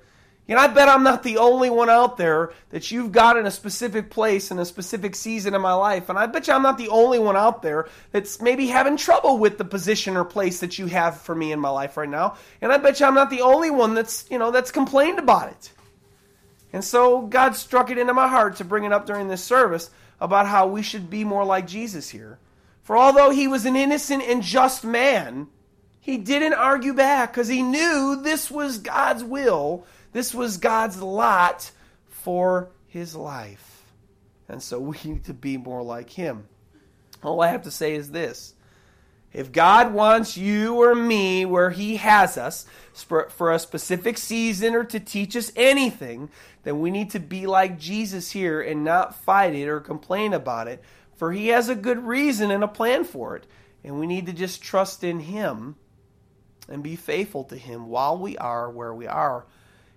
you 0.48 0.56
know, 0.56 0.60
I 0.60 0.66
bet 0.66 0.88
I'm 0.88 1.04
not 1.04 1.22
the 1.22 1.38
only 1.38 1.70
one 1.70 1.88
out 1.88 2.16
there 2.16 2.50
that 2.70 2.90
you've 2.90 3.12
got 3.12 3.36
in 3.36 3.46
a 3.46 3.50
specific 3.52 4.10
place 4.10 4.50
in 4.50 4.58
a 4.58 4.64
specific 4.64 5.14
season 5.14 5.54
in 5.54 5.60
my 5.60 5.72
life. 5.72 6.08
And 6.08 6.18
I 6.18 6.26
bet 6.26 6.48
you 6.48 6.54
I'm 6.54 6.62
not 6.62 6.78
the 6.78 6.88
only 6.88 7.20
one 7.20 7.36
out 7.36 7.62
there 7.62 7.86
that's 8.10 8.42
maybe 8.42 8.66
having 8.66 8.96
trouble 8.96 9.38
with 9.38 9.56
the 9.56 9.64
position 9.64 10.16
or 10.16 10.24
place 10.24 10.58
that 10.58 10.80
you 10.80 10.86
have 10.86 11.20
for 11.20 11.34
me 11.34 11.52
in 11.52 11.60
my 11.60 11.70
life 11.70 11.96
right 11.96 12.08
now. 12.08 12.38
And 12.60 12.72
I 12.72 12.78
bet 12.78 12.98
you 12.98 13.06
I'm 13.06 13.14
not 13.14 13.30
the 13.30 13.42
only 13.42 13.70
one 13.70 13.94
that's, 13.94 14.28
you 14.32 14.38
know, 14.38 14.50
that's 14.50 14.72
complained 14.72 15.20
about 15.20 15.52
it. 15.52 15.70
And 16.72 16.82
so 16.82 17.22
God 17.22 17.54
struck 17.54 17.90
it 17.90 17.98
into 17.98 18.14
my 18.14 18.26
heart 18.26 18.56
to 18.56 18.64
bring 18.64 18.82
it 18.82 18.92
up 18.92 19.06
during 19.06 19.28
this 19.28 19.44
service 19.44 19.90
about 20.20 20.46
how 20.46 20.66
we 20.66 20.82
should 20.82 21.10
be 21.10 21.24
more 21.24 21.44
like 21.44 21.66
Jesus 21.66 22.10
here. 22.10 22.38
For 22.82 22.96
although 22.96 23.30
he 23.30 23.48
was 23.48 23.66
an 23.66 23.76
innocent 23.76 24.22
and 24.22 24.42
just 24.42 24.84
man, 24.84 25.48
he 26.00 26.16
didn't 26.16 26.54
argue 26.54 26.94
back 26.94 27.32
because 27.32 27.48
he 27.48 27.62
knew 27.62 28.20
this 28.22 28.50
was 28.50 28.78
God's 28.78 29.22
will, 29.22 29.84
this 30.12 30.34
was 30.34 30.56
God's 30.56 31.02
lot 31.02 31.70
for 32.08 32.70
his 32.86 33.14
life. 33.14 33.82
And 34.48 34.62
so 34.62 34.80
we 34.80 34.96
need 35.04 35.24
to 35.24 35.34
be 35.34 35.56
more 35.56 35.82
like 35.82 36.10
him. 36.10 36.48
All 37.22 37.40
I 37.40 37.48
have 37.48 37.62
to 37.62 37.70
say 37.70 37.94
is 37.94 38.10
this 38.10 38.54
if 39.32 39.52
God 39.52 39.92
wants 39.92 40.36
you 40.36 40.76
or 40.76 40.94
me 40.94 41.44
where 41.44 41.70
He 41.70 41.96
has 41.96 42.38
us 42.38 42.66
for 42.94 43.52
a 43.52 43.58
specific 43.58 44.18
season 44.18 44.74
or 44.74 44.84
to 44.84 44.98
teach 44.98 45.36
us 45.36 45.52
anything, 45.54 46.30
then 46.64 46.80
we 46.80 46.90
need 46.90 47.10
to 47.10 47.20
be 47.20 47.46
like 47.46 47.78
Jesus 47.78 48.30
here 48.30 48.60
and 48.60 48.84
not 48.84 49.14
fight 49.14 49.54
it 49.54 49.68
or 49.68 49.80
complain 49.80 50.32
about 50.32 50.66
it, 50.68 50.82
for 51.16 51.32
He 51.32 51.48
has 51.48 51.68
a 51.68 51.74
good 51.74 52.04
reason 52.06 52.50
and 52.50 52.64
a 52.64 52.68
plan 52.68 53.04
for 53.04 53.36
it. 53.36 53.46
And 53.84 54.00
we 54.00 54.06
need 54.06 54.26
to 54.26 54.32
just 54.32 54.62
trust 54.62 55.04
in 55.04 55.20
Him 55.20 55.76
and 56.68 56.82
be 56.82 56.96
faithful 56.96 57.44
to 57.44 57.56
Him 57.56 57.88
while 57.88 58.18
we 58.18 58.36
are 58.38 58.70
where 58.70 58.92
we 58.92 59.06
are. 59.06 59.46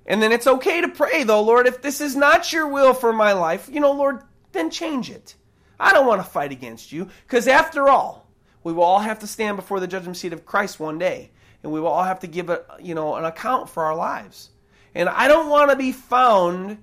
And 0.05 0.21
then 0.21 0.32
it's 0.32 0.47
okay 0.47 0.82
to 0.82 0.88
pray, 0.88 1.23
though, 1.23 1.41
Lord, 1.41 1.67
if 1.67 1.82
this 1.82 2.01
is 2.01 2.15
not 2.15 2.51
your 2.51 2.67
will 2.67 2.93
for 2.93 3.13
my 3.13 3.34
life, 3.34 3.69
you 3.71 3.79
know, 3.79 3.91
Lord, 3.91 4.21
then 4.51 4.69
change 4.69 5.09
it. 5.09 5.36
I 5.79 5.93
don't 5.93 6.07
want 6.07 6.23
to 6.23 6.29
fight 6.29 6.51
against 6.51 6.91
you, 6.91 7.09
because 7.23 7.47
after 7.47 7.88
all, 7.89 8.20
we 8.64 8.74
will 8.74 8.84
all 8.84 8.99
have 8.99 9.20
to 9.20 9.28
stand 9.28 9.57
before 9.57 9.80
the 9.80 9.88
judgment 9.88 10.18
seat 10.18 10.34
of 10.34 10.45
Christ 10.45 10.80
one 10.80 10.99
day, 10.99 11.32
and 11.64 11.72
we 11.72 11.80
will 11.80 11.88
all 11.88 12.03
have 12.03 12.20
to 12.22 12.28
give 12.28 12.49
a, 12.49 12.64
you 12.80 12.95
know, 12.95 13.16
an 13.16 13.26
account 13.26 13.70
for 13.70 13.84
our 13.84 13.95
lives. 13.95 14.49
And 14.93 15.09
I 15.09 15.28
don't 15.28 15.49
want 15.49 15.72
to 15.72 15.78
be 15.78 15.91
found 15.91 16.78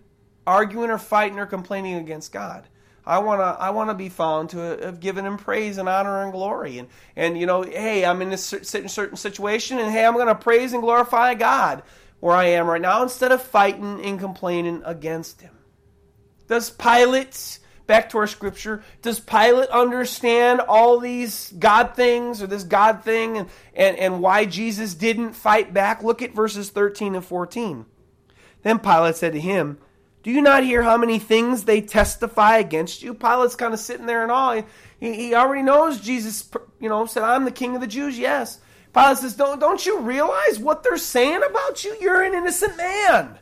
arguing 0.46 0.90
or 0.90 0.98
fighting 0.98 1.38
or 1.38 1.46
complaining 1.46 1.94
against 1.94 2.32
God. 2.32 2.66
I 3.08 3.20
want 3.20 3.40
to 3.40 3.44
I 3.44 3.70
want 3.70 3.88
to 3.88 3.94
be 3.94 4.10
found 4.10 4.50
to 4.50 4.58
have 4.58 5.00
given 5.00 5.24
him 5.24 5.38
praise 5.38 5.78
and 5.78 5.88
honor 5.88 6.22
and 6.22 6.30
glory 6.30 6.78
and 6.78 6.88
and 7.16 7.38
you 7.38 7.46
know 7.46 7.62
hey 7.62 8.04
I'm 8.04 8.20
in 8.20 8.28
this 8.28 8.44
certain 8.44 9.16
situation 9.16 9.78
and 9.78 9.90
hey 9.90 10.04
I'm 10.04 10.12
going 10.12 10.26
to 10.26 10.34
praise 10.34 10.74
and 10.74 10.82
glorify 10.82 11.32
God 11.32 11.82
where 12.20 12.36
I 12.36 12.44
am 12.46 12.66
right 12.66 12.82
now 12.82 13.02
instead 13.02 13.32
of 13.32 13.40
fighting 13.40 14.04
and 14.04 14.20
complaining 14.20 14.82
against 14.84 15.40
him. 15.40 15.56
Does 16.48 16.68
Pilate 16.68 17.60
back 17.88 18.10
to 18.10 18.18
our 18.18 18.28
scripture, 18.28 18.84
does 19.02 19.18
Pilate 19.18 19.70
understand 19.70 20.60
all 20.60 21.00
these 21.00 21.52
God 21.58 21.96
things 21.96 22.40
or 22.40 22.46
this 22.46 22.62
God 22.62 23.02
thing 23.02 23.38
and, 23.38 23.48
and, 23.74 23.96
and 23.96 24.22
why 24.22 24.44
Jesus 24.44 24.94
didn't 24.94 25.32
fight 25.32 25.74
back? 25.74 26.04
Look 26.04 26.22
at 26.22 26.34
verses 26.34 26.70
13 26.70 27.16
and 27.16 27.24
14. 27.24 27.84
Then 28.62 28.78
Pilate 28.78 29.16
said 29.16 29.32
to 29.32 29.40
him, 29.40 29.78
Do 30.22 30.30
you 30.30 30.40
not 30.40 30.62
hear 30.62 30.82
how 30.82 30.96
many 30.96 31.18
things 31.18 31.64
they 31.64 31.80
testify 31.80 32.58
against 32.58 33.02
you? 33.02 33.14
Pilate's 33.14 33.56
kind 33.56 33.74
of 33.74 33.80
sitting 33.80 34.06
there 34.06 34.22
and 34.22 34.30
all. 34.30 34.62
He, 35.00 35.14
he 35.14 35.34
already 35.34 35.62
knows 35.62 36.00
Jesus, 36.00 36.48
you 36.78 36.88
know, 36.88 37.06
said, 37.06 37.24
I'm 37.24 37.44
the 37.44 37.50
king 37.50 37.74
of 37.74 37.80
the 37.80 37.88
Jews, 37.88 38.18
yes. 38.18 38.60
Pilate 38.94 39.18
says, 39.18 39.34
don't, 39.34 39.58
don't 39.58 39.84
you 39.84 40.00
realize 40.00 40.58
what 40.58 40.82
they're 40.82 40.96
saying 40.98 41.42
about 41.42 41.84
you? 41.84 41.96
You're 42.00 42.22
an 42.22 42.34
innocent 42.34 42.76
man. 42.76 43.38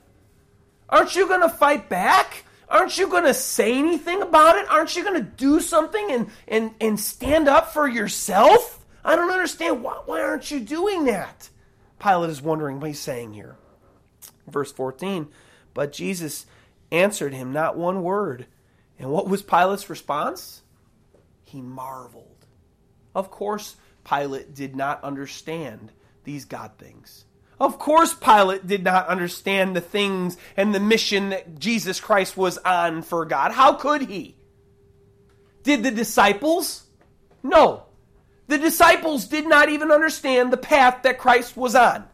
Aren't 0.88 1.16
you 1.16 1.26
going 1.26 1.42
to 1.42 1.48
fight 1.48 1.88
back? 1.88 2.44
Aren't 2.68 2.98
you 2.98 3.08
going 3.08 3.24
to 3.24 3.34
say 3.34 3.78
anything 3.78 4.22
about 4.22 4.56
it? 4.56 4.68
Aren't 4.68 4.96
you 4.96 5.04
going 5.04 5.22
to 5.22 5.30
do 5.30 5.60
something 5.60 6.10
and, 6.10 6.30
and, 6.48 6.72
and 6.80 6.98
stand 6.98 7.48
up 7.48 7.72
for 7.72 7.86
yourself? 7.86 8.84
I 9.04 9.14
don't 9.14 9.30
understand. 9.30 9.82
Why, 9.82 10.00
why 10.06 10.20
aren't 10.20 10.50
you 10.50 10.60
doing 10.60 11.04
that? 11.04 11.48
Pilate 12.00 12.30
is 12.30 12.42
wondering 12.42 12.80
what 12.80 12.88
he's 12.88 12.98
saying 12.98 13.34
here. 13.34 13.56
Verse 14.48 14.72
14 14.72 15.28
But 15.74 15.92
Jesus 15.92 16.46
answered 16.90 17.32
him 17.32 17.52
not 17.52 17.76
one 17.76 18.02
word. 18.02 18.46
And 18.98 19.10
what 19.10 19.28
was 19.28 19.42
Pilate's 19.42 19.90
response? 19.90 20.62
He 21.44 21.60
marveled. 21.60 22.46
Of 23.14 23.30
course, 23.30 23.76
Pilate 24.04 24.54
did 24.54 24.74
not 24.74 25.04
understand 25.04 25.92
these 26.24 26.44
God 26.44 26.72
things. 26.78 27.24
Of 27.58 27.78
course, 27.78 28.12
Pilate 28.12 28.66
did 28.66 28.84
not 28.84 29.08
understand 29.08 29.74
the 29.74 29.80
things 29.80 30.36
and 30.56 30.74
the 30.74 30.80
mission 30.80 31.30
that 31.30 31.58
Jesus 31.58 32.00
Christ 32.00 32.36
was 32.36 32.58
on 32.58 33.02
for 33.02 33.24
God. 33.24 33.52
How 33.52 33.72
could 33.72 34.02
he? 34.02 34.36
Did 35.62 35.82
the 35.82 35.90
disciples? 35.90 36.84
No. 37.42 37.84
The 38.48 38.58
disciples 38.58 39.26
did 39.26 39.48
not 39.48 39.70
even 39.70 39.90
understand 39.90 40.52
the 40.52 40.58
path 40.58 41.02
that 41.02 41.18
Christ 41.18 41.56
was 41.56 41.74
on. 41.74 42.04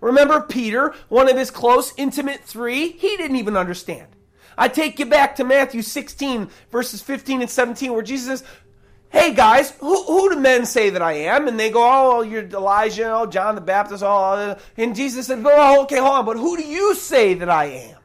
Remember 0.00 0.40
Peter, 0.40 0.94
one 1.08 1.28
of 1.28 1.36
his 1.36 1.50
close, 1.50 1.92
intimate 1.96 2.44
three? 2.44 2.90
He 2.90 3.16
didn't 3.16 3.36
even 3.36 3.56
understand. 3.56 4.08
I 4.56 4.68
take 4.68 4.98
you 4.98 5.06
back 5.06 5.36
to 5.36 5.44
Matthew 5.44 5.82
16, 5.82 6.50
verses 6.70 7.00
15 7.00 7.42
and 7.42 7.50
17, 7.50 7.92
where 7.92 8.02
Jesus 8.02 8.40
says, 8.40 8.48
Hey 9.10 9.32
guys, 9.32 9.70
who, 9.80 10.04
who 10.04 10.34
do 10.34 10.40
men 10.40 10.66
say 10.66 10.90
that 10.90 11.00
I 11.00 11.12
am? 11.12 11.48
And 11.48 11.58
they 11.58 11.70
go, 11.70 11.80
Oh, 11.82 12.22
you're 12.22 12.44
Elijah, 12.44 13.10
oh, 13.10 13.26
John 13.26 13.54
the 13.54 13.60
Baptist, 13.60 14.02
oh, 14.06 14.56
and 14.76 14.94
Jesus 14.94 15.26
said, 15.26 15.42
Oh, 15.44 15.82
okay, 15.82 15.98
hold 15.98 16.12
on, 16.12 16.26
but 16.26 16.36
who 16.36 16.56
do 16.56 16.64
you 16.64 16.94
say 16.94 17.34
that 17.34 17.48
I 17.48 17.64
am? 17.66 17.98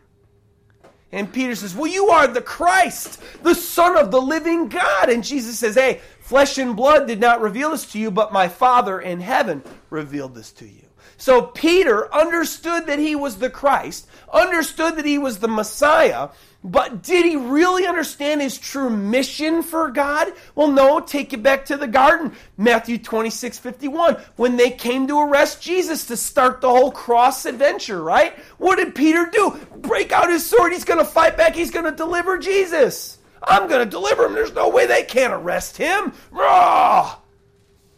And 1.13 1.31
Peter 1.31 1.55
says, 1.55 1.75
Well, 1.75 1.91
you 1.91 2.07
are 2.07 2.27
the 2.27 2.41
Christ, 2.41 3.21
the 3.43 3.53
Son 3.53 3.97
of 3.97 4.09
the 4.09 4.21
living 4.21 4.67
God. 4.67 5.09
And 5.09 5.23
Jesus 5.23 5.59
says, 5.59 5.75
Hey, 5.75 6.01
flesh 6.21 6.57
and 6.57 6.75
blood 6.75 7.07
did 7.07 7.19
not 7.19 7.39
reveal 7.39 7.69
this 7.69 7.91
to 7.91 7.99
you, 7.99 8.09
but 8.09 8.33
my 8.33 8.47
Father 8.47 8.99
in 8.99 9.19
heaven 9.19 9.61
revealed 9.91 10.33
this 10.33 10.51
to 10.53 10.65
you. 10.65 10.81
So 11.17 11.43
Peter 11.43 12.13
understood 12.13 12.87
that 12.87 12.97
he 12.97 13.15
was 13.15 13.37
the 13.37 13.51
Christ, 13.51 14.07
understood 14.33 14.95
that 14.95 15.05
he 15.05 15.19
was 15.19 15.37
the 15.39 15.47
Messiah, 15.47 16.29
but 16.63 17.03
did 17.03 17.25
he 17.25 17.35
really 17.35 17.85
understand 17.85 18.41
his 18.41 18.57
true 18.57 18.89
mission 18.89 19.63
for 19.63 19.89
God? 19.89 20.31
Well, 20.55 20.69
no, 20.69 21.01
take 21.01 21.33
it 21.33 21.43
back 21.43 21.65
to 21.65 21.75
the 21.75 21.87
garden. 21.87 22.33
Matthew 22.57 22.97
26, 22.97 23.59
51. 23.59 24.15
When 24.37 24.55
they 24.55 24.71
came 24.71 25.05
to 25.07 25.19
arrest 25.19 25.61
Jesus 25.61 26.05
to 26.05 26.15
start 26.15 26.61
the 26.61 26.69
whole 26.69 26.91
cross 26.91 27.45
adventure, 27.45 28.01
right? 28.01 28.37
What 28.59 28.77
did 28.77 28.95
Peter 28.95 29.29
do? 29.31 29.59
Break 29.75 30.13
out 30.13 30.29
his 30.29 30.45
sword. 30.45 30.71
He's 30.71 30.85
going 30.85 30.99
to 30.99 31.05
fight 31.05 31.35
back. 31.35 31.53
He's 31.53 31.71
going 31.71 31.85
to 31.85 31.91
deliver 31.91 32.37
Jesus. 32.37 33.17
I'm 33.43 33.67
going 33.67 33.83
to 33.83 33.91
deliver 33.91 34.25
him. 34.25 34.33
There's 34.33 34.53
no 34.53 34.69
way 34.69 34.85
they 34.85 35.03
can't 35.03 35.33
arrest 35.33 35.75
him. 35.75 36.13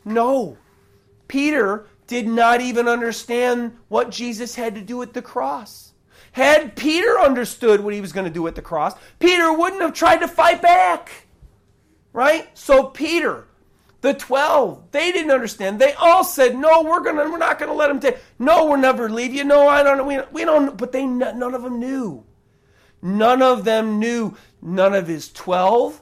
No. 0.03 0.57
Peter 1.27 1.85
did 2.07 2.27
not 2.27 2.61
even 2.61 2.87
understand 2.87 3.77
what 3.89 4.09
Jesus 4.09 4.55
had 4.55 4.73
to 4.73 4.81
do 4.81 5.03
at 5.03 5.13
the 5.13 5.21
cross. 5.21 5.93
Had 6.35 6.75
Peter 6.75 7.17
understood 7.17 7.79
what 7.79 7.93
he 7.93 8.01
was 8.01 8.11
going 8.11 8.25
to 8.25 8.29
do 8.29 8.45
at 8.45 8.55
the 8.55 8.61
cross, 8.61 8.93
Peter 9.19 9.53
wouldn't 9.53 9.81
have 9.81 9.93
tried 9.93 10.17
to 10.17 10.27
fight 10.27 10.61
back. 10.61 11.27
Right? 12.11 12.49
So 12.57 12.87
Peter, 12.87 13.47
the 14.01 14.13
12, 14.13 14.91
they 14.91 15.13
didn't 15.13 15.31
understand. 15.31 15.79
They 15.79 15.93
all 15.93 16.25
said, 16.25 16.57
"No, 16.57 16.83
we're 16.83 16.99
going 16.99 17.15
to 17.15 17.31
we're 17.31 17.37
not 17.37 17.57
going 17.57 17.71
to 17.71 17.77
let 17.77 17.89
him 17.89 18.01
take. 18.01 18.17
No, 18.37 18.65
we'll 18.65 18.75
never 18.77 19.09
leave 19.09 19.33
you. 19.33 19.45
No, 19.45 19.69
I 19.69 19.81
don't 19.81 20.05
we, 20.05 20.19
we 20.33 20.43
don't 20.43 20.75
but 20.77 20.91
they 20.91 21.05
none 21.05 21.53
of 21.53 21.63
them 21.63 21.79
knew. 21.79 22.25
None 23.01 23.41
of 23.41 23.63
them 23.63 23.97
knew. 23.99 24.35
None 24.61 24.93
of 24.93 25.07
his 25.07 25.31
12 25.31 26.01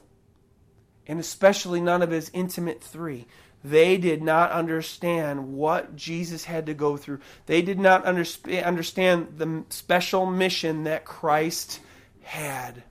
and 1.06 1.20
especially 1.20 1.80
none 1.80 2.02
of 2.02 2.10
his 2.10 2.28
intimate 2.34 2.82
3 2.82 3.24
they 3.64 3.96
did 3.96 4.22
not 4.22 4.50
understand 4.52 5.54
what 5.54 5.96
Jesus 5.96 6.44
had 6.44 6.66
to 6.66 6.74
go 6.74 6.98
through. 6.98 7.20
They 7.46 7.62
did 7.62 7.78
not 7.78 8.04
understand 8.04 9.38
the 9.38 9.64
special 9.70 10.26
mission 10.26 10.84
that 10.84 11.06
Christ 11.06 11.80
had. 12.20 12.82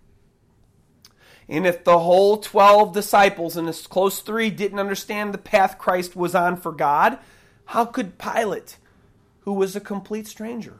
And 1.47 1.67
if 1.67 1.83
the 1.83 1.99
whole 1.99 2.37
12 2.37 2.91
disciples 2.91 3.55
and 3.55 3.67
his 3.67 3.85
close 3.85 4.21
three 4.21 4.49
didn't 4.49 4.79
understand 4.79 5.31
the 5.31 5.37
path 5.37 5.77
Christ 5.77 6.15
was 6.15 6.33
on 6.33 6.57
for 6.57 6.71
God, 6.71 7.19
how 7.65 7.85
could 7.85 8.17
Pilate, 8.17 8.77
who 9.41 9.53
was 9.53 9.75
a 9.75 9.79
complete 9.79 10.25
stranger? 10.25 10.79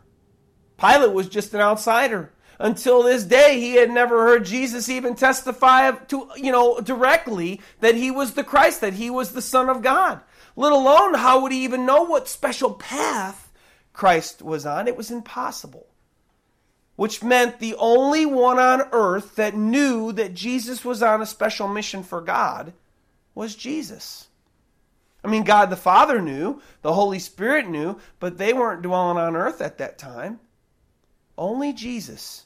Pilate 0.77 1.13
was 1.13 1.29
just 1.29 1.53
an 1.53 1.61
outsider 1.61 2.31
until 2.59 3.03
this 3.03 3.23
day 3.23 3.59
he 3.59 3.75
had 3.75 3.89
never 3.89 4.25
heard 4.27 4.45
Jesus 4.45 4.89
even 4.89 5.15
testify 5.15 5.91
to 5.91 6.29
you 6.35 6.51
know 6.51 6.79
directly 6.79 7.61
that 7.79 7.95
he 7.95 8.11
was 8.11 8.33
the 8.33 8.43
Christ 8.43 8.81
that 8.81 8.93
he 8.93 9.09
was 9.09 9.31
the 9.31 9.41
son 9.41 9.69
of 9.69 9.81
God. 9.81 10.21
Let 10.55 10.71
alone 10.71 11.15
how 11.15 11.41
would 11.41 11.51
he 11.51 11.63
even 11.63 11.85
know 11.85 12.03
what 12.03 12.27
special 12.27 12.73
path 12.73 13.51
Christ 13.91 14.41
was 14.41 14.65
on? 14.65 14.87
It 14.87 14.97
was 14.97 15.11
impossible. 15.11 15.87
Which 16.95 17.23
meant 17.23 17.59
the 17.59 17.75
only 17.79 18.25
one 18.25 18.59
on 18.59 18.87
earth 18.91 19.35
that 19.35 19.55
knew 19.55 20.11
that 20.11 20.35
Jesus 20.35 20.85
was 20.85 21.01
on 21.01 21.21
a 21.21 21.25
special 21.25 21.67
mission 21.67 22.03
for 22.03 22.21
God 22.21 22.73
was 23.33 23.55
Jesus. 23.55 24.27
I 25.23 25.27
mean 25.27 25.43
God 25.43 25.69
the 25.69 25.75
Father 25.75 26.21
knew 26.21 26.61
the 26.81 26.93
Holy 26.93 27.19
Spirit 27.19 27.67
knew 27.67 27.97
but 28.19 28.37
they 28.37 28.53
weren't 28.53 28.83
dwelling 28.83 29.17
on 29.17 29.35
earth 29.35 29.61
at 29.61 29.79
that 29.79 29.97
time 29.97 30.39
only 31.37 31.73
Jesus 31.73 32.45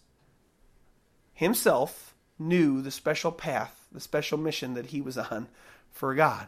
himself 1.33 2.15
knew 2.39 2.81
the 2.81 2.91
special 2.91 3.31
path, 3.31 3.87
the 3.91 3.99
special 3.99 4.37
mission 4.37 4.73
that 4.75 4.87
he 4.87 5.01
was 5.01 5.17
on 5.17 5.47
for 5.91 6.13
God. 6.15 6.47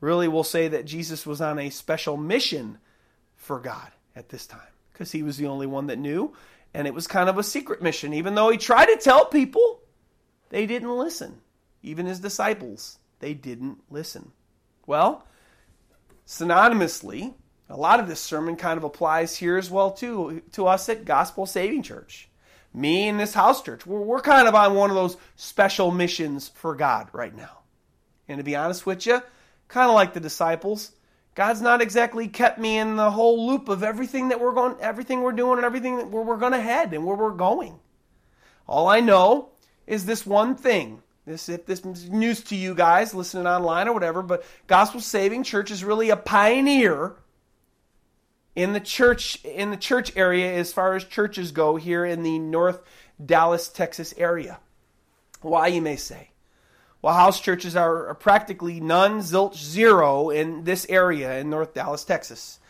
Really, 0.00 0.28
we'll 0.28 0.44
say 0.44 0.68
that 0.68 0.84
Jesus 0.84 1.26
was 1.26 1.40
on 1.40 1.58
a 1.58 1.70
special 1.70 2.16
mission 2.16 2.78
for 3.36 3.60
God 3.60 3.90
at 4.14 4.28
this 4.28 4.46
time 4.46 4.60
because 4.92 5.12
he 5.12 5.22
was 5.22 5.36
the 5.36 5.46
only 5.46 5.66
one 5.66 5.86
that 5.86 5.98
knew. 5.98 6.34
And 6.72 6.86
it 6.86 6.94
was 6.94 7.06
kind 7.06 7.28
of 7.28 7.38
a 7.38 7.42
secret 7.42 7.82
mission. 7.82 8.12
Even 8.12 8.34
though 8.34 8.50
he 8.50 8.58
tried 8.58 8.86
to 8.86 8.96
tell 8.96 9.26
people, 9.26 9.80
they 10.50 10.66
didn't 10.66 10.96
listen. 10.96 11.40
Even 11.82 12.06
his 12.06 12.20
disciples, 12.20 12.98
they 13.20 13.34
didn't 13.34 13.78
listen. 13.90 14.32
Well, 14.86 15.26
synonymously, 16.26 17.34
a 17.68 17.76
lot 17.76 18.00
of 18.00 18.08
this 18.08 18.20
sermon 18.20 18.56
kind 18.56 18.76
of 18.76 18.84
applies 18.84 19.36
here 19.36 19.56
as 19.56 19.70
well 19.70 19.90
too 19.90 20.42
to 20.52 20.66
us 20.66 20.88
at 20.88 21.04
Gospel 21.04 21.46
Saving 21.46 21.82
Church. 21.82 22.28
Me 22.72 23.08
and 23.08 23.20
this 23.20 23.34
house 23.34 23.62
church, 23.62 23.86
we're, 23.86 24.00
we're 24.00 24.20
kind 24.20 24.48
of 24.48 24.54
on 24.54 24.74
one 24.74 24.90
of 24.90 24.96
those 24.96 25.16
special 25.36 25.90
missions 25.90 26.48
for 26.48 26.74
God 26.74 27.08
right 27.12 27.34
now. 27.34 27.60
And 28.28 28.38
to 28.38 28.44
be 28.44 28.56
honest 28.56 28.84
with 28.84 29.06
you, 29.06 29.22
kind 29.68 29.88
of 29.88 29.94
like 29.94 30.12
the 30.12 30.20
disciples, 30.20 30.92
God's 31.34 31.60
not 31.60 31.80
exactly 31.80 32.28
kept 32.28 32.58
me 32.58 32.78
in 32.78 32.96
the 32.96 33.10
whole 33.10 33.46
loop 33.46 33.68
of 33.68 33.82
everything 33.82 34.28
that 34.28 34.40
we're 34.40 34.52
going, 34.52 34.76
everything 34.80 35.22
we're 35.22 35.32
doing, 35.32 35.58
and 35.58 35.64
everything 35.64 35.98
that 35.98 36.10
where 36.10 36.22
we're 36.22 36.36
going 36.36 36.52
to 36.52 36.60
head 36.60 36.92
and 36.92 37.04
where 37.04 37.16
we're 37.16 37.30
going. 37.30 37.78
All 38.68 38.88
I 38.88 39.00
know 39.00 39.50
is 39.86 40.06
this 40.06 40.26
one 40.26 40.54
thing. 40.54 41.02
This, 41.26 41.48
if 41.48 41.66
this 41.66 41.80
is 41.80 42.10
news 42.10 42.42
to 42.44 42.56
you 42.56 42.74
guys 42.74 43.14
listening 43.14 43.46
online 43.46 43.88
or 43.88 43.94
whatever, 43.94 44.22
but 44.22 44.44
Gospel 44.66 45.00
Saving 45.00 45.42
Church 45.42 45.70
is 45.70 45.82
really 45.82 46.10
a 46.10 46.16
pioneer 46.16 47.14
in 48.54 48.72
the 48.72 48.80
church 48.80 49.42
in 49.44 49.70
the 49.70 49.76
church 49.76 50.12
area 50.16 50.52
as 50.54 50.72
far 50.72 50.94
as 50.94 51.04
churches 51.04 51.52
go 51.52 51.76
here 51.76 52.04
in 52.04 52.22
the 52.22 52.38
North 52.38 52.82
Dallas, 53.24 53.68
Texas 53.68 54.14
area. 54.16 54.58
Why 55.40 55.68
you 55.68 55.82
may 55.82 55.96
say. 55.96 56.30
Well, 57.02 57.14
house 57.14 57.38
churches 57.38 57.76
are, 57.76 58.14
practically 58.14 58.80
none, 58.80 59.20
zilch, 59.20 59.56
zero 59.56 60.30
in 60.30 60.64
this 60.64 60.86
area 60.88 61.38
in 61.38 61.50
North 61.50 61.74
Dallas, 61.74 62.02
Texas. 62.02 62.60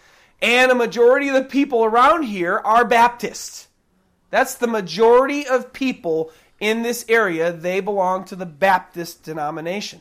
And 0.43 0.73
a 0.73 0.75
majority 0.75 1.29
of 1.29 1.35
the 1.35 1.45
people 1.45 1.85
around 1.85 2.25
here 2.25 2.59
are 2.59 2.85
Baptists. 2.85 3.69
That's 4.31 4.57
the 4.57 4.67
majority 4.67 5.47
of 5.47 5.73
people 5.73 6.33
in 6.59 6.83
this 6.83 7.05
area. 7.09 7.53
They 7.53 7.79
belong 7.79 8.25
to 8.25 8.35
the 8.35 8.45
Baptist 8.45 9.23
denomination. 9.23 10.01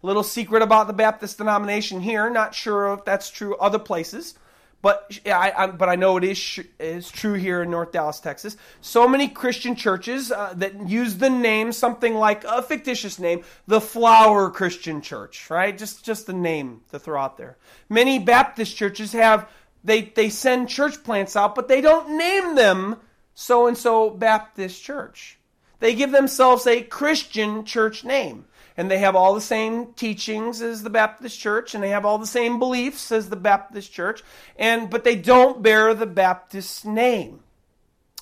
Little 0.00 0.22
secret 0.22 0.62
about 0.62 0.86
the 0.86 0.92
Baptist 0.92 1.38
denomination 1.38 2.00
here, 2.00 2.30
not 2.30 2.54
sure 2.54 2.94
if 2.94 3.04
that's 3.04 3.30
true 3.30 3.56
other 3.56 3.80
places. 3.80 4.34
But 4.82 5.18
I, 5.26 5.52
I, 5.54 5.66
but 5.66 5.90
I 5.90 5.96
know 5.96 6.16
it 6.16 6.24
is 6.24 6.60
is 6.78 7.10
true 7.10 7.34
here 7.34 7.62
in 7.62 7.70
North 7.70 7.92
Dallas, 7.92 8.18
Texas. 8.18 8.56
So 8.80 9.06
many 9.06 9.28
Christian 9.28 9.76
churches 9.76 10.32
uh, 10.32 10.54
that 10.56 10.88
use 10.88 11.18
the 11.18 11.28
name 11.28 11.72
something 11.72 12.14
like 12.14 12.44
a 12.44 12.62
fictitious 12.62 13.18
name, 13.18 13.44
the 13.66 13.80
Flower 13.80 14.50
Christian 14.50 15.02
Church, 15.02 15.50
right? 15.50 15.76
Just 15.76 16.02
just 16.02 16.26
the 16.26 16.32
name 16.32 16.80
to 16.92 16.98
throw 16.98 17.20
out 17.20 17.36
there. 17.36 17.58
Many 17.90 18.18
Baptist 18.18 18.74
churches 18.74 19.12
have 19.12 19.50
they 19.84 20.02
they 20.02 20.30
send 20.30 20.70
church 20.70 21.04
plants 21.04 21.36
out, 21.36 21.54
but 21.54 21.68
they 21.68 21.82
don't 21.82 22.16
name 22.16 22.54
them 22.54 22.96
so 23.34 23.66
and 23.66 23.76
so 23.76 24.08
Baptist 24.08 24.82
Church. 24.82 25.38
They 25.80 25.94
give 25.94 26.10
themselves 26.10 26.66
a 26.66 26.82
Christian 26.82 27.64
church 27.66 28.04
name 28.04 28.46
and 28.76 28.90
they 28.90 28.98
have 28.98 29.16
all 29.16 29.34
the 29.34 29.40
same 29.40 29.92
teachings 29.94 30.62
as 30.62 30.82
the 30.82 30.90
Baptist 30.90 31.38
church 31.38 31.74
and 31.74 31.82
they 31.82 31.90
have 31.90 32.04
all 32.04 32.18
the 32.18 32.26
same 32.26 32.58
beliefs 32.58 33.12
as 33.12 33.28
the 33.28 33.36
Baptist 33.36 33.92
church 33.92 34.22
and 34.56 34.90
but 34.90 35.04
they 35.04 35.16
don't 35.16 35.62
bear 35.62 35.94
the 35.94 36.06
Baptist 36.06 36.84
name. 36.84 37.40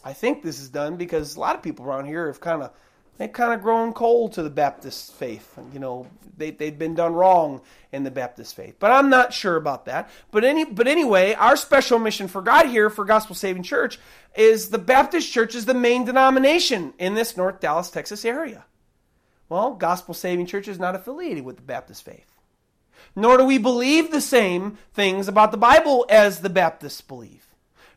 I 0.04 0.12
think 0.12 0.42
this 0.42 0.60
is 0.60 0.68
done 0.68 0.96
because 0.96 1.36
a 1.36 1.40
lot 1.40 1.56
of 1.56 1.62
people 1.62 1.84
around 1.84 2.06
here 2.06 2.26
have 2.28 2.40
kind 2.40 2.62
of 2.62 2.70
they've 3.18 3.32
kind 3.32 3.52
of 3.52 3.60
grown 3.60 3.92
cold 3.92 4.32
to 4.34 4.42
the 4.42 4.50
Baptist 4.50 5.12
faith. 5.14 5.58
You 5.72 5.80
know, 5.80 6.06
they 6.36 6.52
they've 6.52 6.78
been 6.78 6.94
done 6.94 7.12
wrong 7.12 7.60
in 7.92 8.04
the 8.04 8.10
Baptist 8.10 8.54
faith. 8.54 8.76
But 8.78 8.92
I'm 8.92 9.10
not 9.10 9.32
sure 9.32 9.56
about 9.56 9.84
that. 9.86 10.08
But 10.30 10.44
any 10.44 10.64
but 10.64 10.88
anyway, 10.88 11.34
our 11.34 11.56
special 11.56 11.98
mission 11.98 12.28
for 12.28 12.40
God 12.40 12.66
here 12.66 12.88
for 12.90 13.04
Gospel 13.04 13.34
Saving 13.34 13.64
Church 13.64 13.98
is 14.36 14.70
the 14.70 14.78
Baptist 14.78 15.30
Church 15.30 15.54
is 15.54 15.66
the 15.66 15.74
main 15.74 16.04
denomination 16.04 16.94
in 16.98 17.14
this 17.14 17.36
North 17.36 17.60
Dallas, 17.60 17.90
Texas 17.90 18.24
area. 18.24 18.64
Well, 19.48 19.74
Gospel 19.74 20.14
Saving 20.14 20.46
Church 20.46 20.68
is 20.68 20.78
not 20.78 20.94
affiliated 20.94 21.44
with 21.44 21.56
the 21.56 21.62
Baptist 21.62 22.04
faith. 22.04 22.30
nor 23.14 23.36
do 23.36 23.44
we 23.44 23.58
believe 23.58 24.10
the 24.10 24.20
same 24.20 24.78
things 24.94 25.28
about 25.28 25.50
the 25.50 25.56
Bible 25.56 26.06
as 26.08 26.40
the 26.40 26.50
Baptists 26.50 27.00
believe. 27.00 27.46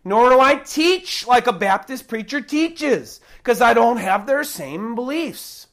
Nor 0.04 0.30
do 0.30 0.40
I 0.40 0.56
teach 0.56 1.28
like 1.28 1.48
a 1.48 1.54
Baptist 1.54 2.08
preacher 2.08 2.42
teaches, 2.42 3.22
because 3.38 3.62
I 3.62 3.74
don't 3.74 3.98
have 3.98 4.26
their 4.26 4.44
same 4.44 4.96
beliefs. 4.96 5.68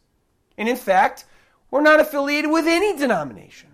And 0.59 0.69
in 0.69 0.77
fact, 0.77 1.25
we're 1.71 1.81
not 1.81 2.01
affiliated 2.01 2.51
with 2.51 2.67
any 2.67 2.97
denomination 2.97 3.71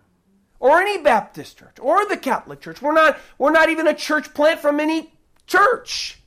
or 0.61 0.81
any 0.81 0.99
Baptist 0.99 1.59
church 1.59 1.77
or 1.81 2.07
the 2.07 2.17
Catholic 2.17 2.61
Church. 2.61 2.81
We're 2.81 2.93
not, 2.93 3.19
we're 3.39 3.51
not 3.51 3.69
even 3.69 3.89
a 3.89 3.95
church 3.95 4.33
plant 4.35 4.61
from 4.61 4.79
any 4.79 5.13
church. 5.47 6.21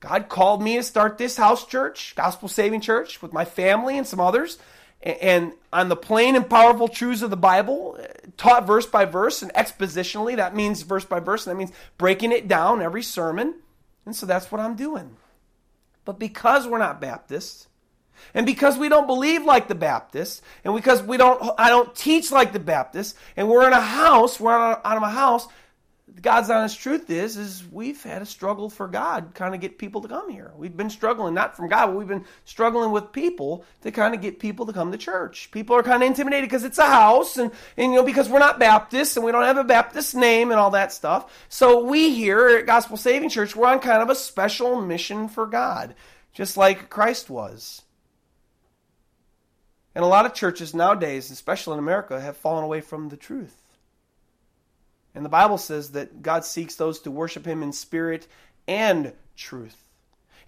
God 0.00 0.28
called 0.28 0.62
me 0.62 0.76
to 0.76 0.82
start 0.82 1.18
this 1.18 1.36
house 1.36 1.66
church, 1.66 2.14
gospel 2.16 2.48
saving 2.48 2.80
church, 2.80 3.22
with 3.22 3.32
my 3.32 3.44
family 3.44 3.96
and 3.98 4.06
some 4.06 4.20
others 4.20 4.58
and 5.02 5.52
on 5.72 5.88
the 5.88 5.96
plain 5.96 6.36
and 6.36 6.48
powerful 6.48 6.88
truths 6.88 7.22
of 7.22 7.30
the 7.30 7.36
Bible, 7.36 7.98
taught 8.36 8.66
verse 8.66 8.86
by 8.86 9.06
verse 9.06 9.42
and 9.42 9.52
expositionally. 9.54 10.36
That 10.36 10.54
means 10.54 10.82
verse 10.82 11.04
by 11.04 11.20
verse, 11.20 11.46
and 11.46 11.54
that 11.54 11.58
means 11.58 11.72
breaking 11.96 12.32
it 12.32 12.48
down 12.48 12.82
every 12.82 13.02
sermon. 13.02 13.54
And 14.04 14.14
so 14.14 14.26
that's 14.26 14.52
what 14.52 14.60
I'm 14.60 14.76
doing. 14.76 15.16
But 16.04 16.18
because 16.18 16.66
we're 16.66 16.78
not 16.78 17.00
Baptists, 17.00 17.68
and 18.34 18.44
because 18.44 18.76
we 18.76 18.90
don't 18.90 19.06
believe 19.06 19.44
like 19.44 19.68
the 19.68 19.74
Baptists, 19.74 20.42
and 20.64 20.74
because 20.74 21.02
we 21.02 21.16
don't, 21.16 21.50
I 21.58 21.70
don't 21.70 21.94
teach 21.94 22.30
like 22.30 22.52
the 22.52 22.60
Baptists, 22.60 23.14
and 23.36 23.48
we're 23.48 23.66
in 23.66 23.72
a 23.72 23.80
house, 23.80 24.38
we're 24.38 24.52
out 24.52 24.84
of 24.84 25.02
a 25.02 25.08
house 25.08 25.48
God's 26.20 26.50
honest 26.50 26.78
truth 26.80 27.08
is, 27.08 27.36
is 27.36 27.64
we've 27.70 28.02
had 28.02 28.20
a 28.20 28.26
struggle 28.26 28.68
for 28.68 28.88
God 28.88 29.32
kind 29.34 29.54
of 29.54 29.60
get 29.60 29.78
people 29.78 30.00
to 30.02 30.08
come 30.08 30.28
here. 30.28 30.52
We've 30.56 30.76
been 30.76 30.90
struggling, 30.90 31.34
not 31.34 31.56
from 31.56 31.68
God, 31.68 31.86
but 31.86 31.96
we've 31.96 32.08
been 32.08 32.24
struggling 32.44 32.90
with 32.90 33.12
people 33.12 33.64
to 33.82 33.90
kind 33.90 34.14
of 34.14 34.20
get 34.20 34.38
people 34.38 34.66
to 34.66 34.72
come 34.72 34.92
to 34.92 34.98
church. 34.98 35.50
People 35.50 35.76
are 35.76 35.82
kind 35.82 36.02
of 36.02 36.06
intimidated 36.08 36.48
because 36.48 36.64
it's 36.64 36.78
a 36.78 36.86
house 36.86 37.36
and, 37.36 37.50
and, 37.76 37.92
you 37.92 37.98
know, 37.98 38.04
because 38.04 38.28
we're 38.28 38.38
not 38.38 38.58
Baptists 38.58 39.16
and 39.16 39.24
we 39.24 39.32
don't 39.32 39.44
have 39.44 39.56
a 39.56 39.64
Baptist 39.64 40.14
name 40.14 40.50
and 40.50 40.60
all 40.60 40.72
that 40.72 40.92
stuff. 40.92 41.46
So 41.48 41.84
we 41.84 42.14
here 42.14 42.48
at 42.48 42.66
Gospel 42.66 42.96
Saving 42.96 43.30
Church, 43.30 43.56
we're 43.56 43.68
on 43.68 43.80
kind 43.80 44.02
of 44.02 44.10
a 44.10 44.14
special 44.14 44.80
mission 44.80 45.28
for 45.28 45.46
God, 45.46 45.94
just 46.32 46.56
like 46.56 46.90
Christ 46.90 47.30
was. 47.30 47.82
And 49.94 50.04
a 50.04 50.08
lot 50.08 50.26
of 50.26 50.34
churches 50.34 50.74
nowadays, 50.74 51.30
especially 51.30 51.74
in 51.74 51.78
America, 51.80 52.20
have 52.20 52.36
fallen 52.36 52.64
away 52.64 52.80
from 52.80 53.08
the 53.08 53.16
truth. 53.16 53.59
And 55.14 55.24
the 55.24 55.30
Bible 55.30 55.58
says 55.58 55.92
that 55.92 56.22
God 56.22 56.44
seeks 56.44 56.76
those 56.76 57.00
to 57.00 57.10
worship 57.10 57.44
Him 57.44 57.62
in 57.62 57.72
spirit 57.72 58.26
and 58.68 59.12
truth. 59.36 59.84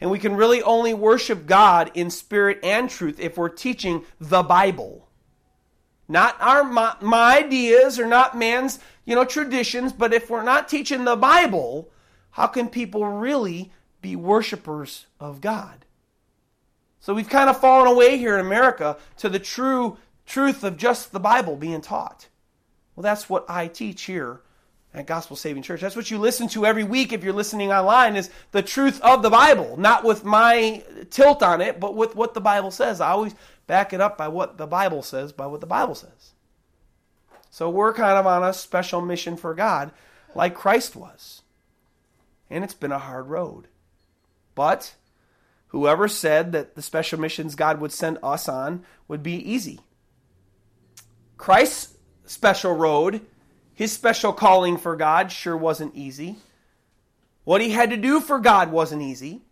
And 0.00 0.10
we 0.10 0.18
can 0.18 0.36
really 0.36 0.62
only 0.62 0.94
worship 0.94 1.46
God 1.46 1.90
in 1.94 2.10
spirit 2.10 2.60
and 2.62 2.90
truth 2.90 3.20
if 3.20 3.36
we're 3.36 3.48
teaching 3.48 4.04
the 4.20 4.42
Bible. 4.42 5.08
Not 6.08 6.36
our 6.40 6.64
my, 6.64 6.96
my 7.00 7.38
ideas 7.38 7.98
or 7.98 8.06
not 8.06 8.36
man's, 8.36 8.78
you 9.04 9.14
know, 9.14 9.24
traditions, 9.24 9.92
but 9.92 10.12
if 10.12 10.28
we're 10.28 10.42
not 10.42 10.68
teaching 10.68 11.04
the 11.04 11.16
Bible, 11.16 11.90
how 12.30 12.48
can 12.48 12.68
people 12.68 13.06
really 13.06 13.72
be 14.00 14.16
worshipers 14.16 15.06
of 15.20 15.40
God? 15.40 15.84
So 17.00 17.14
we've 17.14 17.28
kind 17.28 17.50
of 17.50 17.60
fallen 17.60 17.88
away 17.88 18.18
here 18.18 18.34
in 18.34 18.44
America 18.44 18.96
to 19.18 19.28
the 19.28 19.38
true 19.38 19.98
truth 20.26 20.62
of 20.64 20.76
just 20.76 21.12
the 21.12 21.20
Bible 21.20 21.56
being 21.56 21.80
taught. 21.80 22.28
Well, 22.94 23.02
that's 23.02 23.28
what 23.28 23.44
I 23.48 23.68
teach 23.68 24.02
here 24.02 24.40
at 24.94 25.06
Gospel 25.06 25.36
Saving 25.36 25.62
Church. 25.62 25.80
That's 25.80 25.96
what 25.96 26.10
you 26.10 26.18
listen 26.18 26.48
to 26.48 26.66
every 26.66 26.84
week 26.84 27.12
if 27.12 27.24
you're 27.24 27.32
listening 27.32 27.72
online 27.72 28.16
is 28.16 28.30
the 28.50 28.62
truth 28.62 29.00
of 29.00 29.22
the 29.22 29.30
Bible, 29.30 29.76
not 29.78 30.04
with 30.04 30.24
my 30.24 30.82
tilt 31.10 31.42
on 31.42 31.60
it, 31.60 31.80
but 31.80 31.94
with 31.94 32.14
what 32.14 32.34
the 32.34 32.40
Bible 32.40 32.70
says. 32.70 33.00
I 33.00 33.10
always 33.10 33.34
back 33.66 33.92
it 33.92 34.00
up 34.00 34.18
by 34.18 34.28
what 34.28 34.58
the 34.58 34.66
Bible 34.66 35.02
says, 35.02 35.32
by 35.32 35.46
what 35.46 35.60
the 35.60 35.66
Bible 35.66 35.94
says. 35.94 36.32
So 37.50 37.70
we're 37.70 37.94
kind 37.94 38.18
of 38.18 38.26
on 38.26 38.42
a 38.42 38.52
special 38.52 39.00
mission 39.00 39.36
for 39.36 39.54
God 39.54 39.92
like 40.34 40.54
Christ 40.54 40.96
was. 40.96 41.42
And 42.50 42.64
it's 42.64 42.74
been 42.74 42.92
a 42.92 42.98
hard 42.98 43.28
road. 43.28 43.68
But 44.54 44.94
whoever 45.68 46.06
said 46.08 46.52
that 46.52 46.74
the 46.74 46.82
special 46.82 47.18
missions 47.18 47.54
God 47.54 47.80
would 47.80 47.92
send 47.92 48.18
us 48.22 48.48
on 48.48 48.84
would 49.08 49.22
be 49.22 49.36
easy. 49.36 49.80
Christ's 51.38 51.96
special 52.26 52.74
road 52.74 53.22
his 53.82 53.92
special 53.92 54.32
calling 54.32 54.76
for 54.76 54.94
God 54.94 55.32
sure 55.32 55.56
wasn't 55.56 55.96
easy. 55.96 56.36
What 57.42 57.60
he 57.60 57.70
had 57.70 57.90
to 57.90 57.96
do 57.96 58.20
for 58.20 58.38
God 58.38 58.70
wasn't 58.70 59.02
easy. 59.02 59.42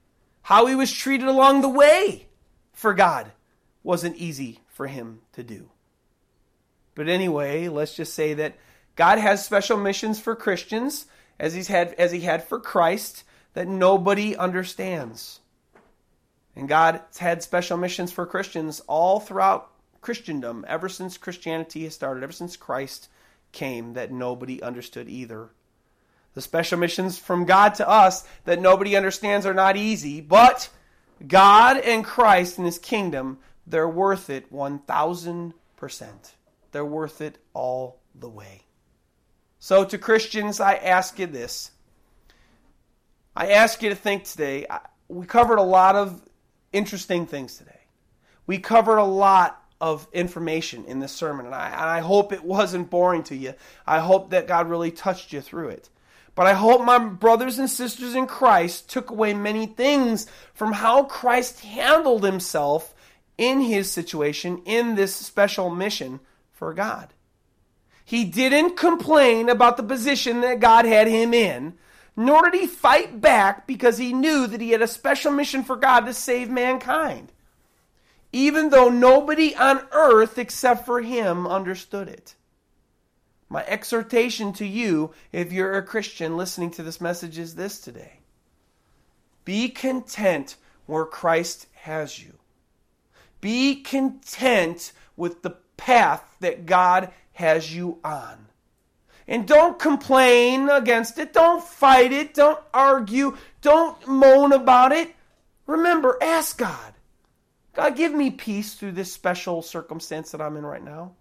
How 0.43 0.67
he 0.67 0.77
was 0.77 0.93
treated 0.93 1.27
along 1.27 1.63
the 1.63 1.69
way 1.69 2.29
for 2.73 2.95
God 2.95 3.33
wasn't 3.83 4.15
easy 4.19 4.61
for 4.69 4.87
him 4.87 5.23
to 5.33 5.43
do. 5.43 5.69
But 6.95 7.09
anyway, 7.09 7.67
let's 7.67 7.97
just 7.97 8.15
say 8.15 8.35
that 8.35 8.57
God 8.95 9.19
has 9.19 9.45
special 9.45 9.77
missions 9.77 10.21
for 10.21 10.37
Christians 10.37 11.07
as 11.41 11.53
he's 11.53 11.67
had 11.67 11.95
as 11.95 12.13
he 12.13 12.21
had 12.21 12.45
for 12.45 12.61
Christ 12.61 13.25
that 13.55 13.67
nobody 13.67 14.37
understands. 14.37 15.41
And 16.55 16.69
God's 16.69 17.19
had 17.19 17.43
special 17.43 17.77
missions 17.77 18.13
for 18.13 18.27
Christians 18.27 18.79
all 18.87 19.19
throughout 19.19 19.73
Christendom 20.01 20.65
ever 20.69 20.89
since 20.89 21.19
Christianity 21.19 21.83
has 21.83 21.97
started, 21.97 22.23
ever 22.23 22.33
since 22.33 22.57
Christ 22.57 23.09
came 23.53 23.95
that 23.95 24.13
nobody 24.13 24.63
understood 24.63 25.09
either. 25.09 25.51
The 26.35 26.41
special 26.41 26.79
missions 26.79 27.19
from 27.19 27.45
God 27.45 27.75
to 27.77 27.89
us 27.89 28.27
that 28.45 28.61
nobody 28.61 28.97
understands 28.97 29.47
are 29.47 29.55
not 29.55 29.77
easy, 29.77 30.21
but 30.21 30.69
God 31.27 31.79
and 31.79 32.05
Christ 32.05 32.59
and 32.59 32.67
His 32.67 32.79
kingdom, 32.79 33.39
they're 33.67 33.89
worth 33.89 34.31
it 34.31 34.53
1,000%. 34.53 35.53
They're 36.73 36.85
worth 36.85 37.21
it 37.21 37.39
all 37.53 38.01
the 38.15 38.29
way. 38.29 38.63
So, 39.59 39.85
to 39.85 39.99
Christians, 39.99 40.61
I 40.61 40.75
ask 40.75 41.19
you 41.19 41.27
this. 41.27 41.73
I 43.37 43.53
ask 43.53 43.83
you 43.83 43.91
to 43.91 43.95
think 43.95 44.25
today. 44.25 44.67
We 45.09 45.27
covered 45.27 45.59
a 45.59 45.63
lot 45.63 45.97
of 45.97 46.23
interesting 46.73 47.27
things 47.27 47.57
today. 47.57 47.81
We 48.47 48.59
covered 48.59 48.99
a 48.99 49.05
lot 49.05 49.60
of 49.81 50.07
information 50.13 50.85
in 50.85 50.99
this 50.99 51.13
sermon, 51.13 51.47
and 51.47 51.55
I, 51.55 51.69
and 51.69 51.81
I 51.81 52.01
hope 52.01 52.33
it 52.33 52.45
wasn't 52.45 52.91
boring 52.91 53.23
to 53.25 53.37
you. 53.37 53.55
I 53.87 54.01
hope 54.01 54.31
that 54.31 54.47
God 54.47 54.69
really 54.69 54.91
touched 54.91 55.33
you 55.33 55.41
through 55.41 55.71
it. 55.71 55.89
But 56.35 56.47
I 56.47 56.55
hope 56.55 56.85
my 56.85 56.99
brothers 56.99 57.59
and 57.59 57.69
sisters 57.69 58.15
in 58.15 58.27
Christ 58.27 58.89
took 58.91 59.11
away 59.11 59.35
many 59.35 59.67
things 59.67 60.27
from 60.55 60.73
how 60.73 61.05
Christ 61.05 61.61
handled 61.61 62.25
himself 62.25 62.95
in 63.37 63.61
his 63.61 63.91
situation, 63.91 64.63
in 64.67 64.95
this 64.95 65.15
special 65.15 65.71
mission 65.71 66.21
for 66.53 66.75
God. 66.75 67.13
He 68.05 68.25
didn't 68.25 68.77
complain 68.77 69.49
about 69.49 69.77
the 69.77 69.83
position 69.83 70.43
that 70.43 70.61
God 70.61 70.85
had 70.85 71.09
him 71.09 71.33
in, 71.33 71.75
nor 72.17 72.51
did 72.51 72.61
he 72.61 72.67
fight 72.67 73.21
back 73.21 73.67
because 73.67 73.99
he 73.99 74.13
knew 74.13 74.47
that 74.47 74.61
he 74.61 74.71
had 74.71 74.83
a 74.83 74.87
special 74.87 75.33
mission 75.33 75.63
for 75.63 75.77
God 75.77 76.01
to 76.07 76.13
save 76.13 76.51
mankind 76.51 77.33
even 78.33 78.71
though 78.71 78.89
nobody 78.89 79.55
on 79.55 79.87
earth 79.93 80.39
except 80.39 80.87
for 80.87 81.01
him 81.01 81.47
understood 81.47 82.09
it. 82.09 82.35
My 83.49 83.65
exhortation 83.67 84.53
to 84.55 84.67
you, 84.67 85.13
if 85.33 85.53
you're 85.53 85.77
a 85.77 85.83
Christian 85.83 86.37
listening 86.37 86.71
to 86.73 86.85
this 86.85 87.01
message, 87.01 87.39
is 87.39 87.57
this 87.57 87.81
today 87.81 88.21
Be 89.45 89.69
content 89.69 90.57
where 90.87 91.05
Christ 91.05 91.67
has 91.83 92.23
you. 92.23 92.35
Be 93.41 93.83
content 93.83 94.93
with 95.17 95.43
the 95.43 95.57
path 95.77 96.37
that 96.41 96.67
God 96.67 97.11
has 97.33 97.75
you 97.75 97.99
on. 98.05 98.47
And 99.27 99.47
don't 99.47 99.79
complain 99.79 100.69
against 100.69 101.19
it. 101.19 101.33
Don't 101.33 101.63
fight 101.63 102.13
it. 102.13 102.35
Don't 102.35 102.59
argue. 102.75 103.37
Don't 103.63 104.07
moan 104.07 104.53
about 104.53 104.93
it. 104.93 105.15
Remember, 105.67 106.19
ask 106.21 106.59
God. 106.59 106.95
God, 107.75 107.97
give 107.97 108.13
me 108.13 108.31
peace 108.31 108.75
through 108.75 108.93
this 108.93 109.13
special 109.13 109.63
circumstance 109.63 110.33
that 110.33 110.41
I'm 110.41 110.57
in 110.57 110.67
right 110.67 110.83
now. 110.83 111.13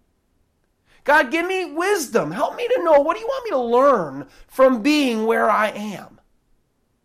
God, 1.04 1.30
give 1.30 1.46
me 1.46 1.72
wisdom. 1.72 2.30
Help 2.30 2.56
me 2.56 2.68
to 2.68 2.82
know 2.82 3.00
what 3.00 3.14
do 3.14 3.20
you 3.20 3.26
want 3.26 3.44
me 3.44 3.50
to 3.50 3.58
learn 3.58 4.28
from 4.48 4.82
being 4.82 5.26
where 5.26 5.48
I 5.48 5.68
am? 5.68 6.20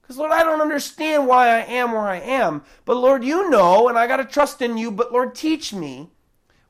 Because, 0.02 0.18
Lord, 0.18 0.32
I 0.32 0.44
don't 0.44 0.62
understand 0.62 1.28
why 1.28 1.48
I 1.48 1.62
am 1.62 1.92
where 1.92 2.02
I 2.08 2.20
am. 2.20 2.64
But, 2.84 2.98
Lord, 2.98 3.24
you 3.24 3.50
know, 3.50 3.88
and 3.88 3.98
I 3.98 4.06
got 4.06 4.18
to 4.18 4.26
trust 4.26 4.62
in 4.62 4.78
you. 4.78 4.92
But, 4.92 5.12
Lord, 5.12 5.34
teach 5.34 5.74
me 5.74 6.10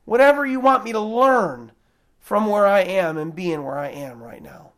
whatever 0.04 0.46
you 0.46 0.60
want 0.60 0.84
me 0.84 0.92
to 0.92 1.00
learn 1.00 1.72
from 2.18 2.46
where 2.46 2.66
I 2.66 2.80
am 2.80 3.18
and 3.18 3.34
being 3.34 3.64
where 3.64 3.78
I 3.78 3.88
am 3.88 4.22
right 4.22 4.42
now. 4.42 4.72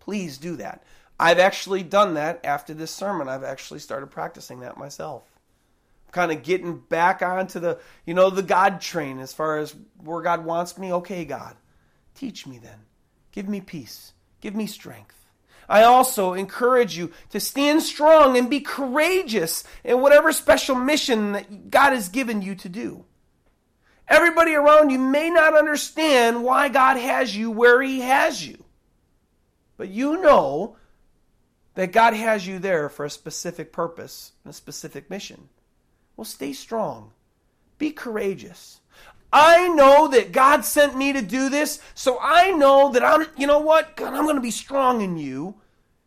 Please 0.00 0.36
do 0.36 0.56
that. 0.56 0.82
I've 1.18 1.38
actually 1.38 1.84
done 1.84 2.14
that 2.14 2.44
after 2.44 2.74
this 2.74 2.90
sermon. 2.90 3.28
I've 3.28 3.44
actually 3.44 3.80
started 3.80 4.08
practicing 4.08 4.60
that 4.60 4.76
myself 4.76 5.31
kind 6.12 6.30
of 6.30 6.42
getting 6.42 6.78
back 6.78 7.22
onto 7.22 7.58
the, 7.58 7.80
you 8.06 8.14
know, 8.14 8.30
the 8.30 8.42
God 8.42 8.80
train 8.80 9.18
as 9.18 9.32
far 9.32 9.58
as 9.58 9.74
where 10.02 10.22
God 10.22 10.44
wants 10.44 10.78
me. 10.78 10.92
Okay, 10.92 11.24
God, 11.24 11.56
teach 12.14 12.46
me 12.46 12.58
then. 12.58 12.78
Give 13.32 13.48
me 13.48 13.60
peace. 13.60 14.12
Give 14.40 14.54
me 14.54 14.66
strength. 14.66 15.16
I 15.68 15.84
also 15.84 16.34
encourage 16.34 16.98
you 16.98 17.12
to 17.30 17.40
stand 17.40 17.82
strong 17.82 18.36
and 18.36 18.50
be 18.50 18.60
courageous 18.60 19.64
in 19.82 20.00
whatever 20.00 20.32
special 20.32 20.76
mission 20.76 21.32
that 21.32 21.70
God 21.70 21.92
has 21.92 22.10
given 22.10 22.42
you 22.42 22.54
to 22.56 22.68
do. 22.68 23.04
Everybody 24.06 24.54
around 24.54 24.90
you 24.90 24.98
may 24.98 25.30
not 25.30 25.56
understand 25.56 26.44
why 26.44 26.68
God 26.68 26.98
has 26.98 27.34
you 27.34 27.50
where 27.50 27.80
He 27.80 28.00
has 28.00 28.46
you. 28.46 28.62
But 29.78 29.88
you 29.88 30.20
know 30.20 30.76
that 31.74 31.92
God 31.92 32.12
has 32.12 32.46
you 32.46 32.58
there 32.58 32.90
for 32.90 33.06
a 33.06 33.10
specific 33.10 33.72
purpose 33.72 34.32
and 34.44 34.50
a 34.50 34.54
specific 34.54 35.08
mission. 35.08 35.48
Well, 36.22 36.26
stay 36.28 36.52
strong. 36.52 37.10
Be 37.78 37.90
courageous. 37.90 38.80
I 39.32 39.66
know 39.66 40.06
that 40.06 40.30
God 40.30 40.64
sent 40.64 40.96
me 40.96 41.12
to 41.12 41.20
do 41.20 41.48
this, 41.48 41.80
so 41.94 42.16
I 42.20 42.52
know 42.52 42.92
that 42.92 43.02
I'm, 43.02 43.26
you 43.36 43.48
know 43.48 43.58
what? 43.58 43.96
God, 43.96 44.14
I'm 44.14 44.22
going 44.22 44.36
to 44.36 44.40
be 44.40 44.52
strong 44.52 45.00
in 45.00 45.16
you. 45.16 45.56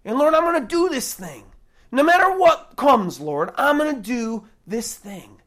And 0.05 0.17
Lord, 0.17 0.33
I'm 0.33 0.45
going 0.45 0.61
to 0.61 0.73
do 0.73 0.87
this 0.87 1.13
thing. 1.13 1.43
No 1.91 2.01
matter 2.01 2.39
what 2.39 2.77
comes, 2.77 3.19
Lord, 3.19 3.51
I'm 3.57 3.77
going 3.77 3.93
to 3.93 4.01
do 4.01 4.47
this 4.65 4.95
thing. 4.95 5.41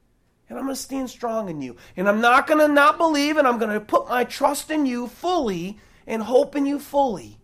And 0.50 0.58
I'm 0.58 0.66
going 0.66 0.76
to 0.76 0.82
stand 0.82 1.08
strong 1.08 1.48
in 1.48 1.62
you. 1.62 1.76
And 1.96 2.06
I'm 2.06 2.20
not 2.20 2.46
going 2.46 2.60
to 2.60 2.68
not 2.70 2.98
believe, 2.98 3.38
and 3.38 3.48
I'm 3.48 3.56
going 3.56 3.72
to 3.72 3.80
put 3.80 4.06
my 4.10 4.24
trust 4.24 4.70
in 4.70 4.84
you 4.84 5.06
fully 5.06 5.78
and 6.06 6.22
hope 6.22 6.56
in 6.56 6.66
you 6.66 6.78
fully. 6.78 7.38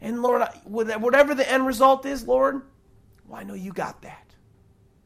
And 0.00 0.22
Lord, 0.22 0.46
whatever 0.62 1.34
the 1.34 1.50
end 1.50 1.66
result 1.66 2.06
is, 2.06 2.22
Lord, 2.22 2.62
well, 3.26 3.40
I 3.40 3.42
know 3.42 3.54
you 3.54 3.72
got 3.72 4.02
that. 4.02 4.27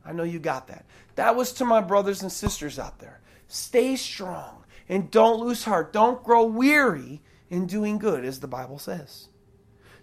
I 0.05 0.13
know 0.13 0.23
you 0.25 0.39
got 0.39 0.69
that. 0.69 0.85
That 1.15 1.37
was 1.37 1.53
to 1.55 1.65
my 1.65 1.81
brothers 1.81 2.23
and 2.23 2.33
sisters 2.33 2.79
out 2.79 2.99
there. 2.99 3.21
Stay 3.49 3.97
strong 3.97 4.65
and 4.89 5.11
don't 5.11 5.41
lose 5.41 5.65
heart. 5.65 5.93
Don't 5.93 6.23
grow 6.23 6.45
weary 6.45 7.21
in 7.51 7.67
doing 7.67 7.99
good, 7.99 8.25
as 8.25 8.41
the 8.41 8.49
Bible 8.49 8.79
says. 8.79 9.29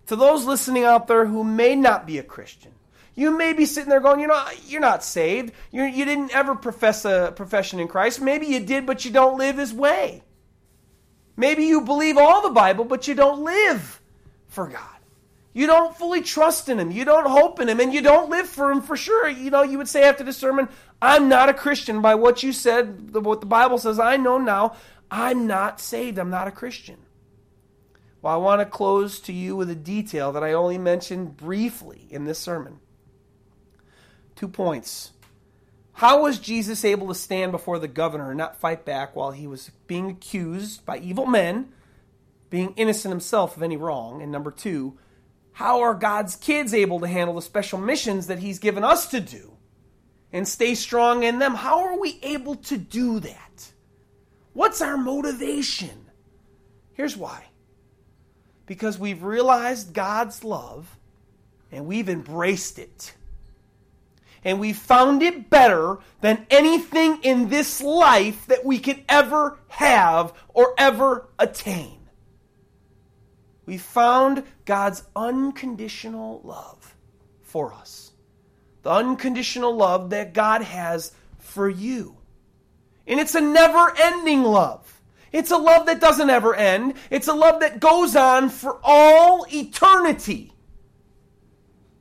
To 0.08 0.16
those 0.16 0.46
listening 0.46 0.84
out 0.84 1.08
there 1.08 1.26
who 1.26 1.44
may 1.44 1.76
not 1.76 2.06
be 2.06 2.18
a 2.18 2.24
Christian, 2.24 2.72
you 3.16 3.38
may 3.38 3.54
be 3.54 3.66
sitting 3.66 3.90
there 3.90 4.00
going, 4.00 4.22
you 4.22 4.28
know, 4.28 4.48
you're 4.66 4.80
not 4.80 5.04
saved. 5.04 5.52
You're, 5.72 5.88
you 5.88 6.06
did 6.06 6.20
not 6.20 6.32
ever 6.32 6.56
profess 6.56 7.04
a 7.06 7.34
profession 7.36 7.80
in 7.80 7.88
Christ. 7.88 8.22
Maybe 8.22 8.48
you 8.48 8.62
did, 8.62 8.86
but 8.86 9.04
you 9.04 9.12
don't 9.12 9.38
live 9.38 9.58
His 9.58 9.74
way. 9.74 10.24
Maybe 11.36 11.66
you 11.66 11.82
believe 11.82 12.18
all 12.18 12.42
the 12.42 12.50
Bible, 12.50 12.86
but 12.86 13.08
you 13.08 13.16
don't 13.16 13.44
live 13.44 14.02
for 14.48 14.68
God. 14.68 14.99
You 15.54 15.66
don't 15.66 15.98
fully 15.98 16.22
trust 16.22 16.70
in 16.70 16.80
Him. 16.80 16.92
You 16.92 17.06
don't 17.06 17.28
hope 17.28 17.60
in 17.60 17.70
Him, 17.70 17.80
and 17.80 17.94
you 17.94 18.02
don't 18.02 18.30
live 18.30 18.48
for 18.48 18.72
Him 18.72 18.82
for 18.82 18.96
sure. 18.96 19.28
You 19.28 19.50
know, 19.50 19.64
you 19.64 19.78
would 19.78 19.88
say 19.88 20.04
after 20.04 20.24
the 20.24 20.34
sermon, 20.34 20.70
I'm 21.02 21.28
not 21.28 21.50
a 21.50 21.54
Christian 21.54 22.02
by 22.02 22.16
what 22.16 22.44
you 22.44 22.54
said, 22.54 23.14
what 23.16 23.40
the 23.40 23.48
Bible 23.48 23.78
says. 23.78 24.00
I 24.00 24.18
know 24.18 24.38
now. 24.38 24.76
I'm 25.12 25.48
not 25.48 25.80
saved. 25.80 26.20
I'm 26.20 26.30
not 26.30 26.48
a 26.48 26.52
Christian. 26.52 26.98
Well, 28.22 28.34
I 28.34 28.38
want 28.38 28.62
to 28.62 28.66
close 28.66 29.20
to 29.22 29.34
you 29.34 29.56
with 29.56 29.70
a 29.70 29.76
detail 29.76 30.32
that 30.34 30.44
I 30.44 30.54
only 30.54 30.78
mentioned 30.78 31.38
briefly 31.38 32.06
in 32.10 32.26
this 32.26 32.38
sermon. 32.38 32.80
Two 34.36 34.48
points. 34.48 35.14
How 35.94 36.22
was 36.22 36.40
Jesus 36.40 36.86
able 36.86 37.08
to 37.08 37.16
stand 37.16 37.52
before 37.52 37.80
the 37.80 37.88
governor 37.88 38.30
and 38.30 38.38
not 38.38 38.60
fight 38.60 38.86
back 38.86 39.16
while 39.16 39.32
he 39.32 39.48
was 39.48 39.72
being 39.88 40.10
accused 40.10 40.86
by 40.86 40.98
evil 40.98 41.26
men, 41.26 41.74
being 42.50 42.74
innocent 42.76 43.12
himself 43.12 43.58
of 43.58 43.64
any 43.64 43.78
wrong? 43.78 44.22
And 44.22 44.32
number 44.32 44.52
two, 44.52 44.98
how 45.60 45.82
are 45.82 45.94
God's 45.94 46.38
kids 46.38 46.74
able 46.74 47.02
to 47.02 47.08
handle 47.10 47.36
the 47.36 47.42
special 47.42 47.80
missions 47.80 48.28
that 48.28 48.40
he's 48.40 48.60
given 48.60 48.86
us 48.86 49.08
to 49.08 49.20
do 49.20 49.58
and 50.32 50.48
stay 50.48 50.74
strong 50.74 51.24
in 51.24 51.38
them? 51.38 51.54
How 51.54 51.84
are 51.84 52.00
we 52.00 52.18
able 52.24 52.56
to 52.56 52.78
do 52.78 53.20
that? 53.20 53.70
What's 54.54 54.82
our 54.82 54.96
motivation? 54.96 56.06
Here's 56.94 57.18
why 57.18 57.44
because 58.68 58.98
we've 58.98 59.22
realized 59.22 59.92
God's 59.92 60.46
love 60.46 60.98
and 61.74 61.86
we've 61.86 62.08
embraced 62.08 62.80
it. 62.80 63.14
And 64.46 64.62
we 64.62 64.72
found 64.72 65.22
it 65.22 65.50
better 65.50 65.98
than 66.22 66.48
anything 66.50 67.20
in 67.22 67.50
this 67.50 67.82
life 67.82 68.46
that 68.46 68.64
we 68.64 68.80
could 68.80 69.04
ever 69.10 69.60
have 69.68 70.32
or 70.54 70.74
ever 70.78 71.28
attain. 71.38 72.00
We 73.70 73.78
found 73.78 74.46
God's 74.70 75.02
unconditional 75.16 76.42
love 76.44 76.96
for 77.42 77.74
us. 77.74 78.12
The 78.84 78.92
unconditional 78.92 79.76
love 79.76 80.12
that 80.12 80.36
God 80.36 80.62
has 80.62 81.12
for 81.40 81.68
you. 81.68 82.18
And 83.08 83.20
it's 83.20 83.34
a 83.34 83.42
never 83.42 83.92
ending 83.98 84.44
love. 84.44 85.02
It's 85.32 85.50
a 85.50 85.58
love 85.58 85.88
that 85.88 86.00
doesn't 86.00 86.30
ever 86.30 86.54
end. 86.54 86.94
It's 87.10 87.28
a 87.28 87.34
love 87.34 87.62
that 87.62 87.80
goes 87.80 88.16
on 88.16 88.52
for 88.52 88.80
all 88.84 89.48
eternity. 89.52 90.54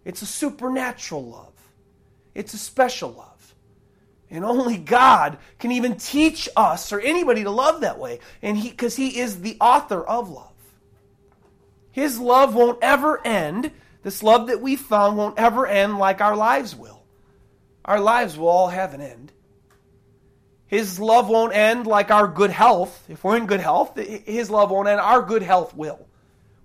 It's 0.04 0.20
a 0.20 0.26
supernatural 0.26 1.24
love. 1.24 1.54
It's 2.34 2.52
a 2.52 2.58
special 2.58 3.12
love. 3.12 3.54
And 4.28 4.44
only 4.44 4.76
God 4.76 5.38
can 5.58 5.72
even 5.72 5.96
teach 5.96 6.50
us 6.54 6.92
or 6.92 7.00
anybody 7.00 7.44
to 7.44 7.50
love 7.50 7.80
that 7.80 7.98
way. 7.98 8.20
And 8.42 8.58
he 8.58 8.68
because 8.68 8.96
he 8.96 9.18
is 9.18 9.40
the 9.40 9.56
author 9.58 10.06
of 10.06 10.28
love. 10.28 10.47
His 11.98 12.20
love 12.20 12.54
won't 12.54 12.78
ever 12.80 13.20
end. 13.26 13.72
This 14.04 14.22
love 14.22 14.46
that 14.46 14.60
we 14.60 14.76
found 14.76 15.16
won't 15.16 15.36
ever 15.36 15.66
end 15.66 15.98
like 15.98 16.20
our 16.20 16.36
lives 16.36 16.76
will. 16.76 17.02
Our 17.84 17.98
lives 17.98 18.38
will 18.38 18.46
all 18.46 18.68
have 18.68 18.94
an 18.94 19.00
end. 19.00 19.32
His 20.68 21.00
love 21.00 21.28
won't 21.28 21.56
end 21.56 21.88
like 21.88 22.12
our 22.12 22.28
good 22.28 22.50
health. 22.50 23.04
If 23.08 23.24
we're 23.24 23.36
in 23.36 23.46
good 23.46 23.58
health, 23.58 23.98
His 23.98 24.48
love 24.48 24.70
won't 24.70 24.86
end. 24.86 25.00
Our 25.00 25.22
good 25.22 25.42
health 25.42 25.74
will. 25.74 26.06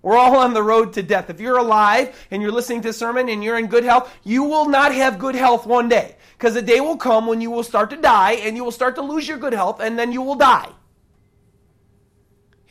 We're 0.02 0.16
all 0.16 0.36
on 0.36 0.54
the 0.54 0.62
road 0.62 0.92
to 0.92 1.02
death. 1.02 1.28
If 1.30 1.40
you're 1.40 1.58
alive 1.58 2.14
and 2.30 2.40
you're 2.40 2.52
listening 2.52 2.82
to 2.82 2.92
sermon 2.92 3.28
and 3.28 3.42
you're 3.42 3.58
in 3.58 3.66
good 3.66 3.82
health, 3.82 4.14
you 4.22 4.44
will 4.44 4.68
not 4.68 4.94
have 4.94 5.18
good 5.18 5.34
health 5.34 5.66
one 5.66 5.88
day. 5.88 6.14
Because 6.38 6.54
a 6.54 6.62
day 6.62 6.78
will 6.78 6.96
come 6.96 7.26
when 7.26 7.40
you 7.40 7.50
will 7.50 7.64
start 7.64 7.90
to 7.90 7.96
die 7.96 8.34
and 8.34 8.54
you 8.54 8.62
will 8.62 8.70
start 8.70 8.94
to 8.94 9.02
lose 9.02 9.26
your 9.26 9.38
good 9.38 9.52
health 9.52 9.80
and 9.80 9.98
then 9.98 10.12
you 10.12 10.22
will 10.22 10.36
die. 10.36 10.70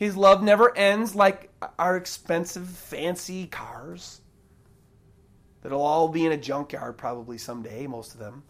His 0.04 0.18
love 0.18 0.42
never 0.42 0.76
ends 0.76 1.14
like 1.14 1.50
our 1.78 1.96
expensive, 1.96 2.68
fancy 2.68 3.46
cars 3.46 4.20
that'll 5.62 5.80
all 5.80 6.08
be 6.08 6.26
in 6.26 6.32
a 6.32 6.36
junkyard 6.36 6.98
probably 6.98 7.38
someday, 7.38 7.86
most 7.86 8.12
of 8.12 8.20
them. 8.20 8.42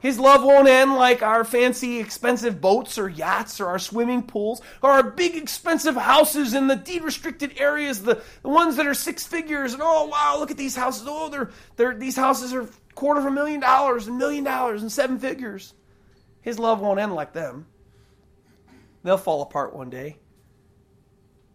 His 0.00 0.18
love 0.18 0.42
won't 0.42 0.68
end 0.68 0.94
like 0.94 1.22
our 1.22 1.44
fancy, 1.44 2.00
expensive 2.00 2.62
boats 2.62 2.96
or 2.96 3.06
yachts 3.06 3.60
or 3.60 3.66
our 3.66 3.78
swimming 3.78 4.22
pools 4.22 4.62
or 4.80 4.92
our 4.92 5.02
big, 5.02 5.36
expensive 5.36 5.94
houses 5.94 6.54
in 6.54 6.68
the 6.68 6.76
deed 6.76 7.04
restricted 7.04 7.52
areas, 7.58 8.02
the, 8.02 8.22
the 8.40 8.48
ones 8.48 8.76
that 8.76 8.86
are 8.86 8.94
six 8.94 9.26
figures. 9.26 9.74
And 9.74 9.82
oh, 9.84 10.06
wow, 10.06 10.36
look 10.38 10.50
at 10.50 10.56
these 10.56 10.74
houses. 10.74 11.04
Oh, 11.06 11.28
they're, 11.28 11.50
they're, 11.76 11.94
these 11.94 12.16
houses 12.16 12.54
are 12.54 12.66
quarter 12.94 13.20
of 13.20 13.26
a 13.26 13.30
million 13.30 13.60
dollars 13.60 14.06
and 14.08 14.16
million 14.16 14.42
dollars 14.42 14.80
and 14.80 14.90
seven 14.90 15.18
figures. 15.18 15.74
His 16.40 16.58
love 16.58 16.80
won't 16.80 16.98
end 16.98 17.14
like 17.14 17.34
them. 17.34 17.66
They'll 19.02 19.18
fall 19.18 19.42
apart 19.42 19.76
one 19.76 19.90
day. 19.90 20.16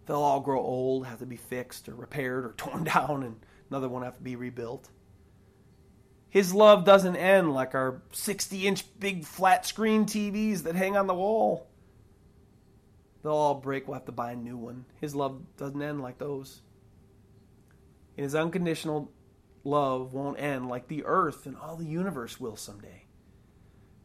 They'll 0.07 0.17
all 0.17 0.39
grow 0.39 0.61
old, 0.61 1.05
have 1.05 1.19
to 1.19 1.25
be 1.25 1.35
fixed 1.35 1.87
or 1.89 1.95
repaired 1.95 2.45
or 2.45 2.53
torn 2.57 2.85
down, 2.85 3.23
and 3.23 3.35
another 3.69 3.89
one 3.89 4.03
have 4.03 4.17
to 4.17 4.23
be 4.23 4.35
rebuilt. 4.35 4.89
His 6.29 6.53
love 6.53 6.83
doesn't 6.83 7.15
end 7.15 7.53
like 7.53 7.75
our 7.75 8.01
60 8.11 8.67
inch 8.67 8.85
big 8.99 9.25
flat 9.25 9.65
screen 9.65 10.05
TVs 10.05 10.63
that 10.63 10.75
hang 10.75 10.97
on 10.97 11.07
the 11.07 11.13
wall. 11.13 11.67
They'll 13.23 13.33
all 13.33 13.55
break, 13.55 13.87
we'll 13.87 13.95
have 13.95 14.05
to 14.05 14.11
buy 14.11 14.31
a 14.31 14.35
new 14.35 14.57
one. 14.57 14.85
His 15.01 15.15
love 15.15 15.41
doesn't 15.57 15.81
end 15.81 16.01
like 16.01 16.17
those. 16.17 16.61
And 18.15 18.23
his 18.23 18.35
unconditional 18.35 19.11
love 19.63 20.13
won't 20.13 20.39
end 20.39 20.69
like 20.69 20.87
the 20.87 21.03
earth 21.05 21.45
and 21.45 21.57
all 21.57 21.75
the 21.75 21.85
universe 21.85 22.39
will 22.39 22.55
someday. 22.55 23.03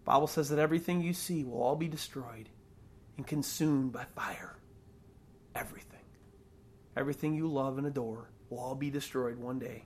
Bible 0.05 0.27
says 0.27 0.49
that 0.49 0.59
everything 0.59 1.03
you 1.03 1.13
see 1.13 1.45
will 1.45 1.63
all 1.63 1.77
be 1.77 1.89
destroyed 1.89 2.49
and 3.17 3.27
consumed 3.27 3.93
by 3.93 4.05
fire. 4.05 4.57
Everything. 5.55 5.92
Everything 6.97 7.35
you 7.35 7.47
love 7.49 7.79
and 7.79 7.87
adore 7.87 8.31
will 8.51 8.59
all 8.59 8.75
be 8.75 8.91
destroyed 8.91 9.39
one 9.39 9.59
day. 9.59 9.85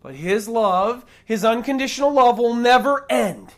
But 0.00 0.14
His 0.14 0.48
love, 0.48 1.04
His 1.24 1.44
unconditional 1.44 2.12
love, 2.12 2.38
will 2.38 2.54
never 2.54 3.04
end 3.10 3.52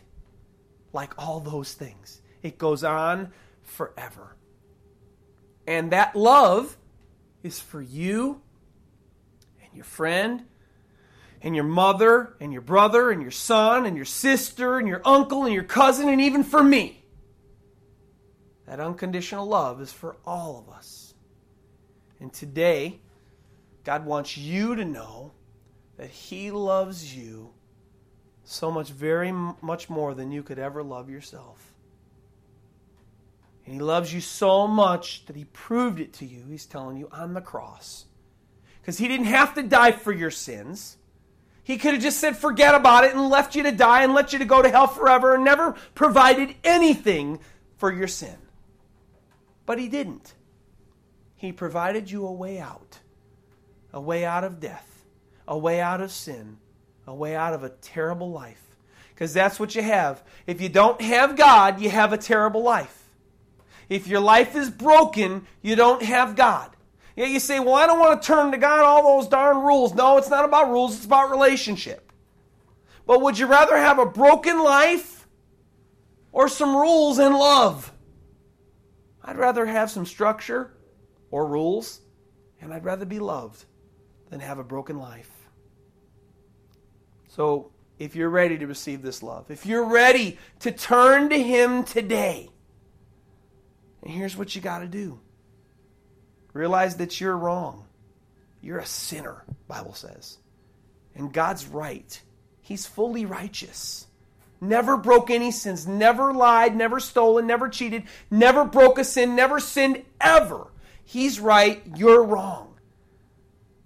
like 0.93 1.13
all 1.17 1.39
those 1.39 1.73
things. 1.73 2.21
It 2.41 2.57
goes 2.57 2.83
on 2.83 3.31
forever. 3.61 4.35
And 5.67 5.91
that 5.91 6.15
love 6.15 6.77
is 7.43 7.59
for 7.59 7.81
you 7.81 8.41
and 9.63 9.69
your 9.75 9.85
friend 9.85 10.45
and 11.41 11.55
your 11.55 11.65
mother 11.65 12.35
and 12.39 12.51
your 12.51 12.61
brother 12.61 13.11
and 13.11 13.21
your 13.21 13.31
son 13.31 13.85
and 13.85 13.95
your 13.95 14.05
sister 14.05 14.77
and 14.77 14.87
your 14.87 15.01
uncle 15.05 15.43
and 15.45 15.53
your 15.53 15.63
cousin 15.63 16.09
and 16.09 16.19
even 16.19 16.43
for 16.43 16.63
me. 16.63 17.03
That 18.65 18.79
unconditional 18.79 19.45
love 19.45 19.81
is 19.81 19.91
for 19.91 20.17
all 20.25 20.57
of 20.57 20.73
us. 20.73 20.98
And 22.19 22.33
today, 22.33 22.99
God 23.83 24.05
wants 24.05 24.37
you 24.37 24.75
to 24.75 24.85
know 24.85 25.31
that 25.97 26.09
He 26.09 26.51
loves 26.51 27.15
you 27.15 27.51
so 28.43 28.71
much, 28.71 28.89
very 28.89 29.31
much 29.31 29.89
more 29.89 30.13
than 30.13 30.31
you 30.31 30.43
could 30.43 30.59
ever 30.59 30.83
love 30.83 31.09
yourself. 31.09 31.73
And 33.65 33.75
He 33.75 33.79
loves 33.79 34.13
you 34.13 34.21
so 34.21 34.67
much 34.67 35.25
that 35.27 35.35
He 35.35 35.45
proved 35.45 35.99
it 35.99 36.13
to 36.13 36.25
you. 36.25 36.43
He's 36.49 36.65
telling 36.65 36.97
you 36.97 37.09
on 37.11 37.33
the 37.33 37.41
cross. 37.41 38.05
Because 38.81 38.97
He 38.97 39.07
didn't 39.07 39.27
have 39.27 39.53
to 39.55 39.63
die 39.63 39.91
for 39.91 40.11
your 40.11 40.31
sins. 40.31 40.97
He 41.63 41.77
could 41.77 41.93
have 41.93 42.01
just 42.01 42.19
said, 42.19 42.35
forget 42.35 42.73
about 42.73 43.03
it, 43.03 43.13
and 43.13 43.29
left 43.29 43.55
you 43.55 43.63
to 43.63 43.71
die 43.71 44.03
and 44.03 44.13
let 44.13 44.33
you 44.33 44.39
to 44.39 44.45
go 44.45 44.61
to 44.61 44.69
hell 44.69 44.87
forever 44.87 45.35
and 45.35 45.43
never 45.43 45.75
provided 45.93 46.55
anything 46.63 47.39
for 47.77 47.93
your 47.93 48.07
sin. 48.07 48.35
But 49.67 49.77
He 49.77 49.87
didn't. 49.87 50.33
He 51.39 51.53
provided 51.53 52.11
you 52.11 52.27
a 52.27 52.33
way 52.33 52.59
out, 52.59 52.99
a 53.93 54.01
way 54.01 54.25
out 54.25 54.43
of 54.43 54.59
death, 54.59 55.05
a 55.47 55.57
way 55.57 55.79
out 55.79 56.01
of 56.01 56.11
sin, 56.11 56.57
a 57.07 57.15
way 57.15 57.33
out 57.33 57.53
of 57.53 57.63
a 57.63 57.69
terrible 57.69 58.29
life. 58.29 58.61
Because 59.13 59.33
that's 59.33 59.57
what 59.57 59.73
you 59.73 59.81
have. 59.81 60.21
If 60.47 60.59
you 60.59 60.67
don't 60.67 60.99
have 60.99 61.37
God, 61.37 61.79
you 61.79 61.89
have 61.89 62.11
a 62.11 62.17
terrible 62.17 62.61
life. 62.61 63.05
If 63.87 64.05
your 64.05 64.19
life 64.19 64.53
is 64.53 64.69
broken, 64.69 65.47
you 65.61 65.77
don't 65.77 66.03
have 66.03 66.35
God. 66.35 66.75
Yeah, 67.15 67.27
you 67.27 67.39
say, 67.39 67.61
well, 67.61 67.75
I 67.75 67.87
don't 67.87 67.99
want 67.99 68.21
to 68.21 68.27
turn 68.27 68.51
to 68.51 68.57
God 68.57 68.81
all 68.81 69.17
those 69.17 69.29
darn 69.29 69.59
rules. 69.59 69.93
No, 69.93 70.17
it's 70.17 70.29
not 70.29 70.43
about 70.43 70.69
rules, 70.69 70.97
it's 70.97 71.05
about 71.05 71.31
relationship. 71.31 72.11
But 73.07 73.21
would 73.21 73.39
you 73.39 73.45
rather 73.45 73.77
have 73.77 73.97
a 73.97 74.05
broken 74.05 74.61
life 74.61 75.25
or 76.33 76.49
some 76.49 76.75
rules 76.75 77.17
and 77.17 77.33
love? 77.33 77.93
I'd 79.23 79.37
rather 79.37 79.65
have 79.65 79.89
some 79.89 80.05
structure 80.05 80.73
or 81.31 81.45
rules, 81.45 82.01
and 82.61 82.73
I'd 82.73 82.85
rather 82.85 83.05
be 83.05 83.19
loved 83.19 83.65
than 84.29 84.39
have 84.39 84.59
a 84.59 84.63
broken 84.63 84.99
life. 84.99 85.31
So, 87.27 87.71
if 87.97 88.15
you're 88.15 88.29
ready 88.29 88.57
to 88.57 88.65
receive 88.65 89.01
this 89.01 89.21
love, 89.21 89.51
if 89.51 89.65
you're 89.65 89.85
ready 89.85 90.37
to 90.59 90.71
turn 90.71 91.29
to 91.29 91.41
Him 91.41 91.83
today, 91.83 92.49
and 94.01 94.11
here's 94.11 94.37
what 94.37 94.55
you 94.55 94.61
got 94.61 94.79
to 94.79 94.87
do 94.87 95.19
realize 96.53 96.97
that 96.97 97.21
you're 97.21 97.37
wrong. 97.37 97.85
You're 98.61 98.79
a 98.79 98.85
sinner, 98.85 99.45
Bible 99.67 99.93
says. 99.93 100.37
And 101.15 101.31
God's 101.31 101.65
right. 101.65 102.21
He's 102.61 102.85
fully 102.85 103.25
righteous. 103.25 104.07
Never 104.61 104.97
broke 104.97 105.29
any 105.29 105.51
sins, 105.51 105.87
never 105.87 106.33
lied, 106.33 106.75
never 106.75 106.99
stolen, 106.99 107.47
never 107.47 107.69
cheated, 107.69 108.03
never 108.29 108.65
broke 108.65 108.97
a 108.97 109.05
sin, 109.05 109.35
never 109.35 109.59
sinned 109.59 110.03
ever. 110.19 110.67
He's 111.09 111.39
right, 111.39 111.81
you're 111.95 112.23
wrong. 112.23 112.75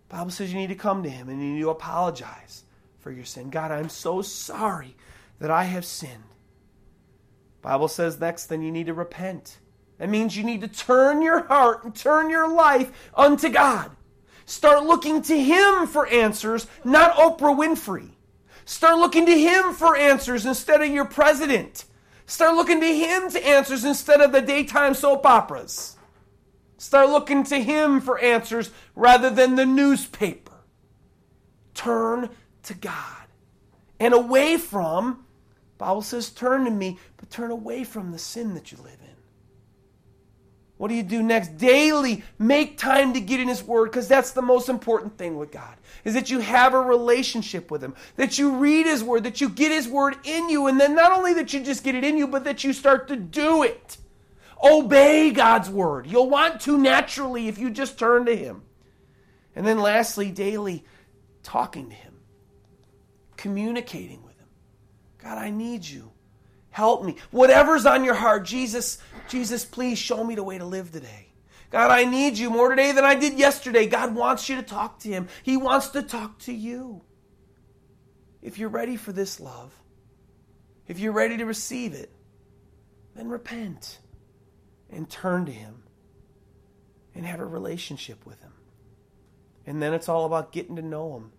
Bible 0.09 0.29
says 0.29 0.51
you 0.51 0.59
need 0.59 0.67
to 0.67 0.75
come 0.75 1.03
to 1.03 1.09
him 1.09 1.29
and 1.29 1.41
you 1.41 1.53
need 1.53 1.61
to 1.61 1.69
apologize 1.69 2.65
for 2.99 3.11
your 3.11 3.23
sin. 3.23 3.49
God, 3.49 3.71
I'm 3.71 3.87
so 3.87 4.21
sorry 4.21 4.97
that 5.39 5.49
I 5.49 5.63
have 5.63 5.85
sinned. 5.85 6.25
Bible 7.61 7.87
says 7.87 8.19
next 8.19 8.47
then 8.47 8.61
you 8.61 8.73
need 8.73 8.87
to 8.87 8.93
repent. 8.93 9.59
That 9.99 10.09
means 10.09 10.35
you 10.35 10.43
need 10.43 10.59
to 10.61 10.67
turn 10.67 11.21
your 11.21 11.47
heart 11.47 11.85
and 11.85 11.95
turn 11.95 12.29
your 12.29 12.53
life 12.53 12.91
unto 13.15 13.47
God. 13.47 13.91
Start 14.45 14.83
looking 14.83 15.21
to 15.21 15.41
Him 15.41 15.87
for 15.87 16.05
answers, 16.07 16.67
not 16.83 17.15
Oprah 17.15 17.57
Winfrey. 17.57 18.09
Start 18.65 18.97
looking 18.97 19.25
to 19.27 19.39
Him 19.39 19.71
for 19.71 19.95
answers 19.95 20.45
instead 20.45 20.81
of 20.81 20.89
your 20.89 21.05
president. 21.05 21.85
Start 22.25 22.57
looking 22.57 22.81
to 22.81 22.93
Him 22.93 23.31
to 23.31 23.47
answers 23.47 23.85
instead 23.85 24.19
of 24.19 24.33
the 24.33 24.41
daytime 24.41 24.93
soap 24.93 25.25
operas. 25.25 25.95
Start 26.83 27.11
looking 27.11 27.45
to 27.45 27.63
Him 27.63 28.01
for 28.01 28.19
answers 28.19 28.69
rather 28.93 29.29
than 29.29 29.55
the 29.55 29.65
newspaper. 29.65 30.51
Turn 31.73 32.29
to 32.63 32.73
God 32.73 33.23
and 34.01 34.13
away 34.13 34.57
from, 34.57 35.23
Bible 35.77 36.01
says, 36.01 36.29
turn 36.29 36.65
to 36.65 36.71
me, 36.71 36.99
but 37.15 37.29
turn 37.29 37.51
away 37.51 37.85
from 37.85 38.11
the 38.11 38.19
sin 38.19 38.53
that 38.55 38.73
you 38.73 38.77
live 38.79 38.97
in. 39.01 39.15
What 40.75 40.89
do 40.89 40.95
you 40.95 41.03
do 41.03 41.23
next? 41.23 41.55
Daily 41.55 42.21
make 42.37 42.77
time 42.77 43.13
to 43.13 43.21
get 43.21 43.39
in 43.39 43.47
His 43.47 43.63
Word 43.63 43.85
because 43.85 44.09
that's 44.09 44.31
the 44.31 44.41
most 44.41 44.67
important 44.67 45.17
thing 45.17 45.37
with 45.37 45.51
God 45.51 45.77
is 46.03 46.15
that 46.15 46.29
you 46.29 46.39
have 46.39 46.73
a 46.73 46.81
relationship 46.81 47.71
with 47.71 47.81
Him, 47.81 47.95
that 48.17 48.37
you 48.37 48.57
read 48.57 48.87
His 48.87 49.05
Word, 49.05 49.23
that 49.23 49.39
you 49.39 49.47
get 49.47 49.71
His 49.71 49.87
Word 49.87 50.17
in 50.25 50.49
you, 50.49 50.67
and 50.67 50.77
then 50.77 50.95
not 50.95 51.13
only 51.13 51.33
that 51.35 51.53
you 51.53 51.63
just 51.63 51.85
get 51.85 51.95
it 51.95 52.03
in 52.03 52.17
you, 52.17 52.27
but 52.27 52.43
that 52.43 52.65
you 52.65 52.73
start 52.73 53.07
to 53.07 53.15
do 53.15 53.63
it. 53.63 53.97
Obey 54.63 55.31
God's 55.31 55.69
Word. 55.69 56.07
You'll 56.07 56.29
want 56.29 56.61
to 56.61 56.77
naturally 56.77 57.47
if 57.47 57.57
you 57.57 57.69
just 57.69 57.99
turn 57.99 58.25
to 58.25 58.35
Him. 58.35 58.63
And 59.55 59.67
then 59.67 59.79
lastly, 59.79 60.31
daily 60.31 60.85
talking 61.43 61.89
to 61.89 61.95
Him, 61.95 62.13
communicating 63.35 64.23
with 64.23 64.39
Him. 64.39 64.47
God, 65.19 65.37
I 65.37 65.49
need 65.49 65.85
you. 65.85 66.11
Help 66.69 67.03
me. 67.03 67.17
Whatever's 67.29 67.85
on 67.85 68.03
your 68.03 68.15
heart, 68.15 68.45
Jesus, 68.45 68.97
Jesus, 69.27 69.63
please 69.63 69.99
show 69.99 70.23
me 70.23 70.33
the 70.33 70.43
way 70.43 70.57
to 70.57 70.65
live 70.65 70.91
today. 70.91 71.27
God, 71.69 71.91
I 71.91 72.05
need 72.05 72.37
you 72.37 72.49
more 72.49 72.69
today 72.69 72.91
than 72.91 73.03
I 73.03 73.15
did 73.15 73.37
yesterday. 73.37 73.87
God 73.87 74.15
wants 74.15 74.47
you 74.47 74.55
to 74.55 74.61
talk 74.61 74.99
to 74.99 75.09
him. 75.09 75.27
He 75.41 75.57
wants 75.57 75.89
to 75.89 76.03
talk 76.03 76.39
to 76.39 76.53
you. 76.53 77.01
If 78.41 78.59
you're 78.59 78.69
ready 78.69 78.95
for 78.95 79.11
this 79.11 79.39
love, 79.39 79.73
if 80.87 80.99
you're 80.99 81.13
ready 81.13 81.37
to 81.37 81.45
receive 81.45 81.93
it, 81.93 82.11
then 83.15 83.27
repent 83.27 83.99
and 84.93 85.09
turn 85.09 85.45
to 85.45 85.51
him 85.51 85.83
and 87.15 87.25
have 87.25 87.39
a 87.39 87.45
relationship 87.45 88.25
with 88.25 88.41
him. 88.41 88.53
And 89.65 89.81
then 89.81 89.93
it's 89.93 90.09
all 90.09 90.25
about 90.25 90.51
getting 90.51 90.75
to 90.75 90.81
know 90.81 91.15
him 91.15 91.31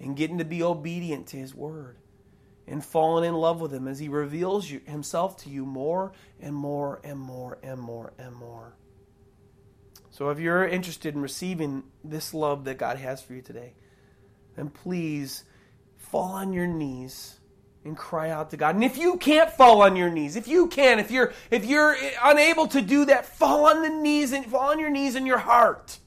and 0.00 0.16
getting 0.16 0.38
to 0.38 0.44
be 0.44 0.62
obedient 0.62 1.28
to 1.28 1.36
his 1.36 1.54
word 1.54 1.96
and 2.66 2.84
falling 2.84 3.28
in 3.28 3.34
love 3.34 3.60
with 3.60 3.72
him 3.72 3.88
as 3.88 3.98
he 3.98 4.08
reveals 4.08 4.70
you, 4.70 4.80
himself 4.84 5.36
to 5.38 5.50
you 5.50 5.64
more 5.64 6.12
and 6.40 6.54
more 6.54 7.00
and 7.04 7.18
more 7.18 7.58
and 7.62 7.80
more 7.80 8.12
and 8.18 8.34
more. 8.34 8.76
So 10.10 10.30
if 10.30 10.38
you're 10.38 10.66
interested 10.66 11.14
in 11.14 11.22
receiving 11.22 11.84
this 12.04 12.34
love 12.34 12.64
that 12.64 12.78
God 12.78 12.98
has 12.98 13.22
for 13.22 13.34
you 13.34 13.42
today, 13.42 13.74
then 14.56 14.68
please 14.68 15.44
fall 15.96 16.32
on 16.32 16.52
your 16.52 16.66
knees 16.66 17.40
and 17.84 17.96
cry 17.96 18.30
out 18.30 18.50
to 18.50 18.56
God. 18.56 18.74
And 18.74 18.84
if 18.84 18.96
you 18.96 19.16
can't 19.16 19.50
fall 19.50 19.82
on 19.82 19.96
your 19.96 20.10
knees, 20.10 20.36
if 20.36 20.46
you 20.46 20.68
can, 20.68 20.98
if 20.98 21.10
you're 21.10 21.32
if 21.50 21.64
you're 21.64 21.96
unable 22.22 22.66
to 22.68 22.80
do 22.80 23.04
that, 23.06 23.26
fall 23.26 23.66
on 23.66 23.82
the 23.82 23.90
knees 23.90 24.32
and 24.32 24.46
fall 24.46 24.70
on 24.70 24.78
your 24.78 24.90
knees 24.90 25.16
in 25.16 25.26
your 25.26 25.38
heart 25.38 25.98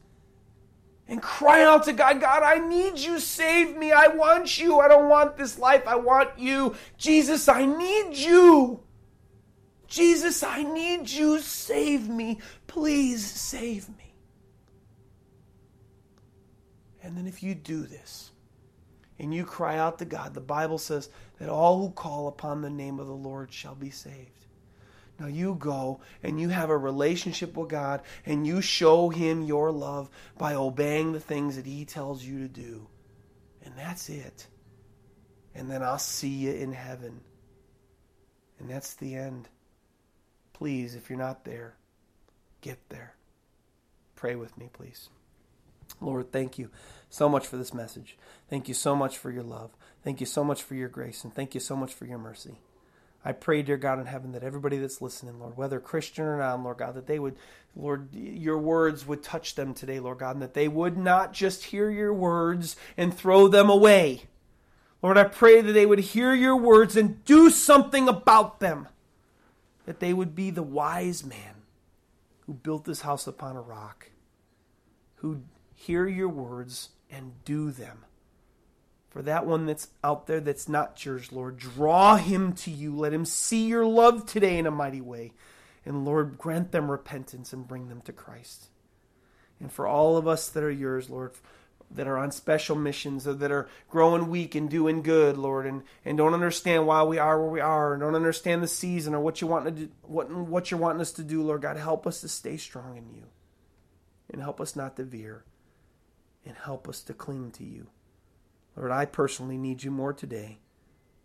and 1.07 1.21
cry 1.21 1.63
out 1.63 1.83
to 1.83 1.93
God, 1.93 2.19
God, 2.19 2.43
I 2.43 2.57
need 2.57 2.97
you. 2.97 3.19
Save 3.19 3.77
me. 3.77 3.91
I 3.91 4.07
want 4.07 4.57
you. 4.57 4.79
I 4.79 4.87
don't 4.87 5.09
want 5.09 5.37
this 5.37 5.59
life. 5.59 5.87
I 5.87 5.95
want 5.95 6.37
you. 6.39 6.75
Jesus, 6.97 7.47
I 7.47 7.65
need 7.65 8.15
you. 8.15 8.81
Jesus, 9.87 10.41
I 10.43 10.63
need 10.63 11.09
you. 11.09 11.39
Save 11.39 12.09
me. 12.09 12.39
Please 12.67 13.23
save 13.23 13.87
me. 13.89 14.15
And 17.03 17.15
then 17.15 17.27
if 17.27 17.43
you 17.43 17.53
do 17.53 17.83
this 17.83 18.31
and 19.19 19.31
you 19.31 19.45
cry 19.45 19.77
out 19.77 19.99
to 19.99 20.05
God, 20.05 20.33
the 20.33 20.41
Bible 20.41 20.79
says 20.79 21.09
that 21.39 21.49
all 21.49 21.79
who 21.79 21.91
call 21.91 22.27
upon 22.27 22.61
the 22.61 22.69
name 22.69 22.99
of 22.99 23.07
the 23.07 23.13
Lord 23.13 23.51
shall 23.51 23.75
be 23.75 23.89
saved. 23.89 24.45
Now 25.19 25.27
you 25.27 25.55
go 25.55 26.01
and 26.23 26.39
you 26.39 26.49
have 26.49 26.69
a 26.69 26.77
relationship 26.77 27.55
with 27.55 27.69
God 27.69 28.01
and 28.25 28.45
you 28.45 28.61
show 28.61 29.09
Him 29.09 29.43
your 29.43 29.71
love 29.71 30.09
by 30.37 30.55
obeying 30.55 31.13
the 31.13 31.19
things 31.19 31.55
that 31.55 31.65
He 31.65 31.85
tells 31.85 32.23
you 32.23 32.39
to 32.39 32.47
do. 32.47 32.87
And 33.63 33.73
that's 33.77 34.09
it. 34.09 34.47
And 35.53 35.71
then 35.71 35.81
I'll 35.81 35.97
see 35.97 36.27
you 36.27 36.51
in 36.51 36.73
heaven. 36.73 37.21
And 38.59 38.69
that's 38.69 38.93
the 38.95 39.15
end. 39.15 39.47
Please, 40.53 40.95
if 40.95 41.09
you're 41.09 41.19
not 41.19 41.45
there, 41.45 41.75
get 42.61 42.77
there. 42.89 43.15
Pray 44.15 44.35
with 44.35 44.57
me, 44.57 44.69
please. 44.71 45.09
Lord, 46.01 46.31
thank 46.31 46.57
you 46.57 46.69
so 47.09 47.29
much 47.29 47.47
for 47.47 47.57
this 47.57 47.73
message. 47.73 48.17
Thank 48.49 48.67
you 48.67 48.73
so 48.73 48.95
much 48.95 49.17
for 49.17 49.31
your 49.31 49.43
love. 49.43 49.71
Thank 50.05 50.19
you 50.19 50.27
so 50.27 50.43
much 50.43 50.61
for 50.61 50.75
your 50.75 50.87
grace. 50.87 51.23
And 51.23 51.33
thank 51.33 51.55
you 51.55 51.59
so 51.59 51.75
much 51.75 51.91
for 51.91 52.05
your 52.05 52.19
mercy. 52.19 52.59
I 53.25 53.31
pray, 53.31 53.63
dear 53.63 53.75
God 53.75 53.99
in 53.99 54.05
heaven, 54.05 54.33
that 54.33 54.43
everybody 54.43 54.77
that's 54.77 55.01
listening, 55.01 55.39
Lord, 55.39 55.57
whether 55.57 55.79
Christian 55.79 56.25
or 56.25 56.37
not, 56.37 56.61
Lord 56.61 56.77
God, 56.77 56.93
that 56.93 57.07
they 57.07 57.17
would, 57.17 57.35
Lord, 57.75 58.13
your 58.13 58.59
words 58.59 59.07
would 59.07 59.23
touch 59.23 59.55
them 59.55 59.73
today, 59.73 59.99
Lord 59.99 60.19
God, 60.19 60.35
and 60.35 60.43
that 60.43 60.53
they 60.53 60.67
would 60.67 60.95
not 60.95 61.33
just 61.33 61.63
hear 61.63 61.89
your 61.89 62.13
words 62.13 62.75
and 62.95 63.17
throw 63.17 63.47
them 63.47 63.67
away. 63.67 64.25
Lord, 65.01 65.17
I 65.17 65.23
pray 65.23 65.61
that 65.61 65.73
they 65.73 65.87
would 65.87 65.99
hear 65.99 66.35
your 66.35 66.55
words 66.55 66.95
and 66.95 67.25
do 67.25 67.49
something 67.49 68.07
about 68.07 68.59
them. 68.59 68.87
That 69.87 69.99
they 69.99 70.13
would 70.13 70.35
be 70.35 70.51
the 70.51 70.61
wise 70.61 71.25
man 71.25 71.63
who 72.41 72.53
built 72.53 72.85
this 72.85 73.01
house 73.01 73.25
upon 73.25 73.55
a 73.55 73.61
rock, 73.61 74.11
who 75.15 75.41
hear 75.73 76.07
your 76.07 76.29
words 76.29 76.89
and 77.09 77.43
do 77.43 77.71
them 77.71 78.05
for 79.15 79.21
that 79.21 79.45
one 79.45 79.65
that's 79.65 79.87
out 80.03 80.27
there 80.27 80.41
that's 80.41 80.67
not 80.67 81.05
yours, 81.05 81.31
Lord. 81.31 81.55
Draw 81.55 82.17
him 82.17 82.51
to 82.51 82.69
you. 82.69 82.93
Let 82.93 83.13
him 83.13 83.23
see 83.23 83.65
your 83.65 83.85
love 83.85 84.25
today 84.25 84.57
in 84.57 84.67
a 84.67 84.71
mighty 84.71 84.99
way. 84.99 85.31
And 85.85 86.03
Lord, 86.03 86.37
grant 86.37 86.73
them 86.73 86.91
repentance 86.91 87.53
and 87.53 87.65
bring 87.65 87.87
them 87.87 88.01
to 88.01 88.11
Christ. 88.11 88.65
And 89.57 89.71
for 89.71 89.87
all 89.87 90.17
of 90.17 90.27
us 90.27 90.49
that 90.49 90.65
are 90.65 90.69
yours, 90.69 91.09
Lord, 91.09 91.31
that 91.91 92.07
are 92.07 92.17
on 92.17 92.31
special 92.31 92.75
missions 92.75 93.25
or 93.25 93.35
that 93.35 93.53
are 93.53 93.69
growing 93.89 94.27
weak 94.27 94.53
and 94.53 94.69
doing 94.69 95.01
good, 95.01 95.37
Lord, 95.37 95.65
and, 95.65 95.83
and 96.03 96.17
don't 96.17 96.33
understand 96.33 96.85
why 96.85 97.03
we 97.03 97.17
are 97.17 97.39
where 97.39 97.51
we 97.51 97.61
are, 97.61 97.93
and 97.93 98.01
don't 98.01 98.15
understand 98.15 98.61
the 98.61 98.67
season 98.67 99.15
or 99.15 99.21
what 99.21 99.39
you 99.39 99.47
want 99.47 99.63
to 99.63 99.71
do, 99.71 99.89
what 100.01 100.29
what 100.29 100.71
you're 100.71 100.79
wanting 100.81 100.99
us 100.99 101.13
to 101.13 101.23
do, 101.23 101.41
Lord 101.41 101.61
God, 101.61 101.77
help 101.77 102.05
us 102.05 102.19
to 102.19 102.27
stay 102.27 102.57
strong 102.57 102.97
in 102.97 103.09
you. 103.15 103.23
And 104.29 104.41
help 104.41 104.59
us 104.59 104.75
not 104.75 104.97
to 104.97 105.03
veer. 105.03 105.45
And 106.45 106.57
help 106.57 106.89
us 106.89 106.99
to 107.03 107.13
cling 107.13 107.51
to 107.51 107.63
you. 107.63 107.87
Lord, 108.75 108.91
I 108.91 109.05
personally 109.05 109.57
need 109.57 109.83
you 109.83 109.91
more 109.91 110.13
today 110.13 110.59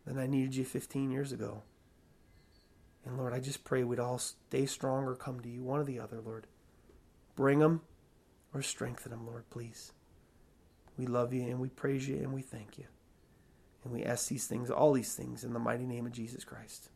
than 0.07 0.18
I 0.18 0.26
needed 0.26 0.55
you 0.55 0.64
15 0.64 1.11
years 1.11 1.32
ago. 1.32 1.62
And 3.05 3.16
Lord, 3.16 3.32
I 3.32 3.40
just 3.40 3.64
pray 3.64 3.82
we'd 3.82 3.98
all 3.98 4.18
stay 4.18 4.66
strong 4.66 5.05
or 5.05 5.14
come 5.14 5.40
to 5.40 5.48
you, 5.48 5.62
one 5.62 5.80
or 5.80 5.84
the 5.84 5.98
other, 5.98 6.20
Lord. 6.20 6.46
Bring 7.34 7.61
them 7.61 7.82
or 8.55 8.62
strengthen 8.62 9.11
them, 9.11 9.26
Lord, 9.26 9.48
please. 9.51 9.92
We 10.96 11.07
love 11.07 11.32
you 11.32 11.42
and 11.42 11.61
we 11.61 11.68
praise 11.68 12.07
you 12.09 12.16
and 12.16 12.32
we 12.32 12.42
thank 12.42 12.78
you. 12.78 12.84
And 13.82 13.92
we 13.92 14.05
ask 14.05 14.28
these 14.28 14.46
things, 14.46 14.70
all 14.70 14.92
these 14.92 15.14
things, 15.14 15.42
in 15.42 15.55
the 15.55 15.59
mighty 15.59 15.86
name 15.86 16.07
of 16.07 16.12
Jesus 16.12 16.44
Christ. 16.44 16.90